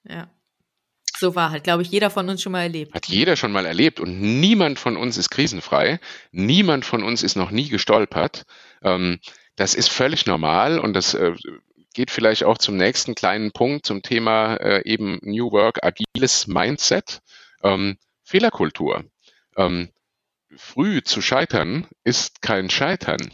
Genau. 0.03 0.19
Ja. 0.19 0.29
So 1.17 1.33
war 1.35 1.51
halt, 1.51 1.63
glaube 1.63 1.81
ich, 1.81 1.89
jeder 1.89 2.09
von 2.09 2.27
uns 2.27 2.41
schon 2.41 2.51
mal 2.51 2.63
erlebt. 2.63 2.93
Hat 2.93 3.07
jeder 3.07 3.37
schon 3.37 3.53
mal 3.53 3.65
erlebt 3.65 4.01
und 4.01 4.19
niemand 4.19 4.77
von 4.77 4.97
uns 4.97 5.15
ist 5.15 5.29
krisenfrei. 5.29 6.01
Niemand 6.33 6.83
von 6.83 7.01
uns 7.01 7.23
ist 7.23 7.37
noch 7.37 7.49
nie 7.49 7.69
gestolpert. 7.69 8.43
Ähm, 8.83 9.19
das 9.55 9.73
ist 9.73 9.89
völlig 9.89 10.25
normal 10.25 10.79
und 10.79 10.91
das 10.91 11.13
äh, 11.13 11.31
geht 11.95 12.11
vielleicht 12.11 12.43
auch 12.43 12.59
zum 12.59 12.77
nächsten 12.77 13.15
kleinen 13.15 13.51
Punkt 13.51 13.85
zum 13.85 14.03
Thema 14.03 14.57
äh, 14.57 14.83
eben 14.85 15.17
New 15.23 15.51
Work, 15.51 15.83
agiles 15.83 16.45
Mindset, 16.45 17.21
ähm, 17.63 17.97
Fehlerkultur. 18.23 19.05
Ähm, 19.57 19.89
früh 20.55 21.01
zu 21.01 21.21
scheitern 21.21 21.87
ist 22.03 22.41
kein 22.41 22.69
Scheitern. 22.69 23.31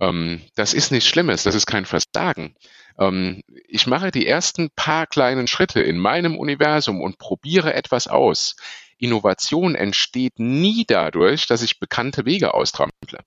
Ähm, 0.00 0.42
das 0.56 0.74
ist 0.74 0.90
nichts 0.90 1.08
Schlimmes, 1.08 1.44
das 1.44 1.54
ist 1.54 1.66
kein 1.66 1.86
Versagen. 1.86 2.56
Ähm, 2.98 3.42
ich 3.68 3.86
mache 3.86 4.10
die 4.10 4.26
ersten 4.26 4.70
paar 4.74 5.06
kleinen 5.06 5.46
Schritte 5.46 5.80
in 5.80 5.98
meinem 5.98 6.36
Universum 6.36 7.00
und 7.00 7.18
probiere 7.18 7.74
etwas 7.74 8.08
aus. 8.08 8.56
Innovation 8.98 9.76
entsteht 9.76 10.38
nie 10.38 10.84
dadurch, 10.86 11.46
dass 11.46 11.62
ich 11.62 11.78
bekannte 11.78 12.24
Wege 12.24 12.54
austrample. 12.54 13.18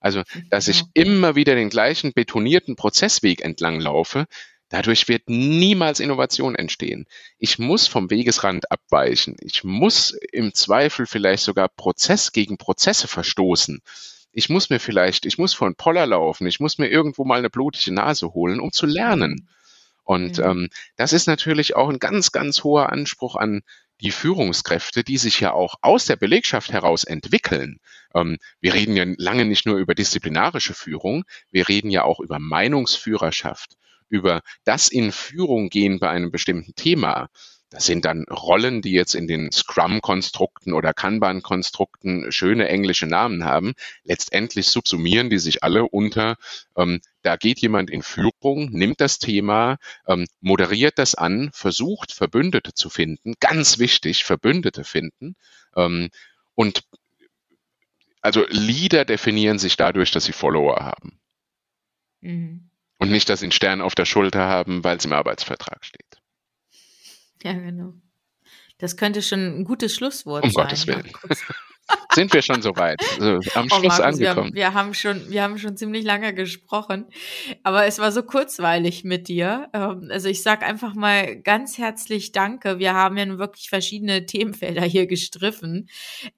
Also, 0.00 0.22
dass 0.50 0.68
ich 0.68 0.84
immer 0.94 1.34
wieder 1.34 1.54
den 1.54 1.70
gleichen 1.70 2.12
betonierten 2.12 2.76
Prozessweg 2.76 3.42
entlang 3.42 3.80
laufe, 3.80 4.26
dadurch 4.68 5.08
wird 5.08 5.28
niemals 5.28 6.00
Innovation 6.00 6.54
entstehen. 6.54 7.06
Ich 7.38 7.58
muss 7.58 7.86
vom 7.86 8.10
Wegesrand 8.10 8.70
abweichen. 8.70 9.36
Ich 9.40 9.64
muss 9.64 10.16
im 10.32 10.54
Zweifel 10.54 11.06
vielleicht 11.06 11.44
sogar 11.44 11.68
Prozess 11.68 12.32
gegen 12.32 12.58
Prozesse 12.58 13.08
verstoßen. 13.08 13.80
Ich 14.32 14.48
muss 14.48 14.68
mir 14.68 14.80
vielleicht, 14.80 15.24
ich 15.24 15.38
muss 15.38 15.54
vor 15.54 15.66
einen 15.66 15.76
Poller 15.76 16.06
laufen, 16.06 16.46
ich 16.46 16.60
muss 16.60 16.78
mir 16.78 16.88
irgendwo 16.88 17.24
mal 17.24 17.38
eine 17.38 17.48
blutige 17.48 17.92
Nase 17.94 18.34
holen, 18.34 18.60
um 18.60 18.70
zu 18.70 18.84
lernen. 18.84 19.48
Und 20.04 20.38
mhm. 20.38 20.44
ähm, 20.44 20.68
das 20.96 21.12
ist 21.12 21.26
natürlich 21.26 21.74
auch 21.74 21.88
ein 21.88 21.98
ganz, 21.98 22.32
ganz 22.32 22.62
hoher 22.62 22.92
Anspruch 22.92 23.34
an 23.34 23.62
die 24.00 24.10
Führungskräfte, 24.10 25.04
die 25.04 25.18
sich 25.18 25.40
ja 25.40 25.52
auch 25.52 25.76
aus 25.80 26.06
der 26.06 26.16
Belegschaft 26.16 26.72
heraus 26.72 27.04
entwickeln. 27.04 27.78
Ähm, 28.14 28.38
wir 28.60 28.74
reden 28.74 28.96
ja 28.96 29.04
lange 29.16 29.44
nicht 29.44 29.66
nur 29.66 29.78
über 29.78 29.94
disziplinarische 29.94 30.74
Führung, 30.74 31.24
wir 31.50 31.68
reden 31.68 31.90
ja 31.90 32.04
auch 32.04 32.20
über 32.20 32.38
Meinungsführerschaft, 32.38 33.76
über 34.08 34.42
das 34.64 34.88
in 34.88 35.12
Führung 35.12 35.68
gehen 35.68 35.98
bei 35.98 36.10
einem 36.10 36.30
bestimmten 36.30 36.74
Thema. 36.74 37.28
Das 37.70 37.84
sind 37.84 38.04
dann 38.04 38.24
Rollen, 38.24 38.80
die 38.80 38.92
jetzt 38.92 39.14
in 39.14 39.26
den 39.26 39.50
Scrum-Konstrukten 39.50 40.72
oder 40.72 40.94
Kanban-Konstrukten 40.94 42.30
schöne 42.30 42.68
englische 42.68 43.06
Namen 43.06 43.44
haben. 43.44 43.74
Letztendlich 44.04 44.68
subsumieren 44.68 45.30
die 45.30 45.38
sich 45.38 45.64
alle 45.64 45.84
unter, 45.84 46.36
ähm, 46.76 47.00
da 47.22 47.36
geht 47.36 47.58
jemand 47.60 47.90
in 47.90 48.02
Führung, 48.02 48.70
nimmt 48.70 49.00
das 49.00 49.18
Thema, 49.18 49.78
ähm, 50.06 50.26
moderiert 50.40 50.98
das 50.98 51.16
an, 51.16 51.50
versucht 51.52 52.12
Verbündete 52.12 52.72
zu 52.72 52.88
finden. 52.88 53.34
Ganz 53.40 53.80
wichtig, 53.80 54.24
Verbündete 54.24 54.84
finden. 54.84 55.34
Ähm, 55.74 56.10
und 56.54 56.84
also 58.20 58.44
Leader 58.48 59.04
definieren 59.04 59.58
sich 59.58 59.76
dadurch, 59.76 60.12
dass 60.12 60.24
sie 60.24 60.32
Follower 60.32 60.76
haben. 60.80 61.20
Mhm. 62.20 62.70
Und 62.98 63.10
nicht, 63.10 63.28
dass 63.28 63.40
sie 63.40 63.46
einen 63.46 63.52
Stern 63.52 63.80
auf 63.80 63.94
der 63.94 64.04
Schulter 64.04 64.48
haben, 64.48 64.84
weil 64.84 64.96
es 64.96 65.04
im 65.04 65.12
Arbeitsvertrag 65.12 65.84
steht. 65.84 66.15
Ja, 67.46 67.52
genau. 67.52 67.94
Das 68.78 68.96
könnte 68.96 69.22
schon 69.22 69.60
ein 69.60 69.64
gutes 69.64 69.94
Schlusswort 69.94 70.42
um 70.42 70.50
sein. 70.50 70.64
Um 70.64 70.68
Gottes 70.68 70.86
Willen. 70.88 71.10
Sind 72.16 72.32
wir 72.32 72.42
schon 72.42 72.62
soweit? 72.62 73.00
Also 73.20 73.40
am 73.54 73.66
oh, 73.70 73.78
Schluss 73.78 73.98
Markus, 73.98 74.00
angekommen. 74.00 74.54
Wir 74.54 74.66
haben, 74.66 74.74
wir 74.74 74.74
haben, 74.74 74.94
schon, 74.94 75.30
wir 75.30 75.42
haben 75.42 75.58
schon 75.58 75.76
ziemlich 75.76 76.04
lange 76.04 76.32
gesprochen, 76.34 77.06
aber 77.62 77.84
es 77.84 77.98
war 77.98 78.10
so 78.10 78.22
kurzweilig 78.22 79.04
mit 79.04 79.28
dir. 79.28 79.68
Ähm, 79.74 80.08
also 80.10 80.28
ich 80.28 80.42
sag 80.42 80.62
einfach 80.62 80.94
mal 80.94 81.36
ganz 81.36 81.78
herzlich 81.78 82.32
Danke. 82.32 82.78
Wir 82.78 82.94
haben 82.94 83.18
ja 83.18 83.26
nun 83.26 83.38
wirklich 83.38 83.68
verschiedene 83.68 84.24
Themenfelder 84.26 84.82
hier 84.82 85.06
gestriffen, 85.06 85.88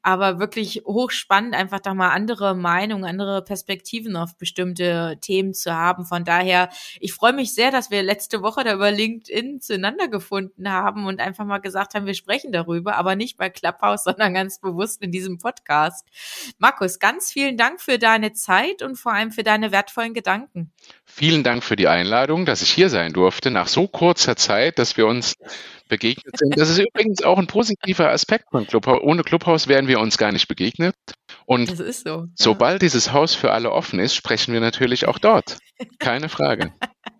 aber 0.02 0.40
wirklich 0.40 0.82
hochspannend, 0.84 1.54
einfach 1.54 1.80
da 1.80 1.94
mal 1.94 2.10
andere 2.10 2.56
Meinungen, 2.56 3.04
andere 3.04 3.42
Perspektiven 3.42 4.16
auf 4.16 4.36
bestimmte 4.36 5.18
Themen 5.20 5.54
zu 5.54 5.72
haben. 5.72 6.04
Von 6.06 6.24
daher, 6.24 6.70
ich 7.00 7.14
freue 7.14 7.32
mich 7.32 7.54
sehr, 7.54 7.70
dass 7.70 7.90
wir 7.90 8.02
letzte 8.02 8.42
Woche 8.42 8.64
da 8.64 8.74
über 8.74 8.90
LinkedIn 8.90 9.60
zueinander 9.60 10.08
gefunden 10.08 10.70
haben 10.70 11.06
und 11.06 11.20
einfach 11.20 11.44
mal 11.44 11.58
gesagt 11.58 11.94
haben, 11.94 12.06
wir 12.06 12.14
sprechen 12.14 12.52
darüber, 12.52 12.96
aber 12.96 13.16
nicht 13.16 13.36
bei 13.36 13.48
Clubhouse, 13.48 14.04
sondern 14.08 14.34
ganz 14.34 14.60
bewusst 14.60 15.02
in 15.02 15.12
diesem 15.12 15.37
Podcast. 15.38 16.06
Markus, 16.58 16.98
ganz 16.98 17.32
vielen 17.32 17.56
Dank 17.56 17.80
für 17.80 17.98
deine 17.98 18.32
Zeit 18.32 18.82
und 18.82 18.96
vor 18.96 19.12
allem 19.12 19.32
für 19.32 19.42
deine 19.42 19.72
wertvollen 19.72 20.14
Gedanken. 20.14 20.72
Vielen 21.04 21.42
Dank 21.42 21.64
für 21.64 21.76
die 21.76 21.88
Einladung, 21.88 22.46
dass 22.46 22.62
ich 22.62 22.70
hier 22.70 22.90
sein 22.90 23.12
durfte, 23.12 23.50
nach 23.50 23.68
so 23.68 23.88
kurzer 23.88 24.36
Zeit, 24.36 24.78
dass 24.78 24.96
wir 24.96 25.06
uns 25.06 25.34
begegnet 25.88 26.36
sind. 26.38 26.58
Das 26.58 26.68
ist 26.68 26.78
übrigens 26.78 27.22
auch 27.22 27.38
ein 27.38 27.46
positiver 27.46 28.10
Aspekt 28.10 28.50
von 28.50 28.66
Clubhaus. 28.66 29.00
Ohne 29.02 29.22
Clubhaus 29.22 29.68
wären 29.68 29.88
wir 29.88 30.00
uns 30.00 30.18
gar 30.18 30.32
nicht 30.32 30.48
begegnet. 30.48 30.94
Und 31.46 31.76
so, 31.76 31.84
ja. 31.84 32.26
sobald 32.34 32.82
dieses 32.82 33.12
Haus 33.12 33.34
für 33.34 33.52
alle 33.52 33.72
offen 33.72 33.98
ist, 33.98 34.14
sprechen 34.14 34.52
wir 34.52 34.60
natürlich 34.60 35.08
auch 35.08 35.18
dort. 35.18 35.58
Keine 35.98 36.28
Frage. 36.28 36.72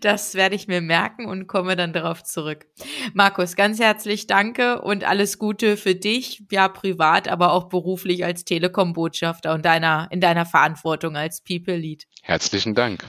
Das 0.00 0.34
werde 0.34 0.54
ich 0.54 0.68
mir 0.68 0.80
merken 0.80 1.26
und 1.26 1.46
komme 1.46 1.76
dann 1.76 1.92
darauf 1.92 2.22
zurück. 2.22 2.66
Markus, 3.14 3.56
ganz 3.56 3.78
herzlich 3.78 4.26
danke 4.26 4.82
und 4.82 5.04
alles 5.04 5.38
Gute 5.38 5.76
für 5.76 5.94
dich, 5.94 6.42
ja 6.50 6.68
privat, 6.68 7.28
aber 7.28 7.52
auch 7.52 7.68
beruflich 7.68 8.24
als 8.24 8.44
Telekom-Botschafter 8.44 9.54
und 9.54 9.64
deiner, 9.64 10.08
in 10.10 10.20
deiner 10.20 10.46
Verantwortung 10.46 11.16
als 11.16 11.42
People 11.42 11.76
Lead. 11.76 12.06
Herzlichen 12.22 12.74
Dank. 12.74 13.04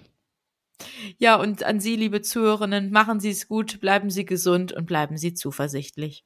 Ja, 1.17 1.35
und 1.35 1.63
an 1.63 1.79
Sie, 1.79 1.95
liebe 1.95 2.21
Zuhörerinnen, 2.21 2.91
machen 2.91 3.19
Sie 3.19 3.31
es 3.31 3.47
gut, 3.47 3.79
bleiben 3.79 4.09
Sie 4.09 4.25
gesund 4.25 4.71
und 4.71 4.85
bleiben 4.85 5.17
Sie 5.17 5.33
zuversichtlich. 5.33 6.23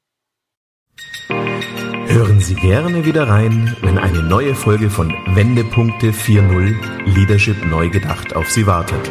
Hören 1.28 2.40
Sie 2.40 2.54
gerne 2.54 3.06
wieder 3.06 3.28
rein, 3.28 3.74
wenn 3.80 3.96
eine 3.96 4.22
neue 4.22 4.54
Folge 4.54 4.90
von 4.90 5.10
Wendepunkte 5.34 6.10
4.0 6.10 7.14
Leadership 7.14 7.64
neu 7.64 7.88
gedacht 7.88 8.36
auf 8.36 8.50
Sie 8.50 8.66
wartet. 8.66 9.10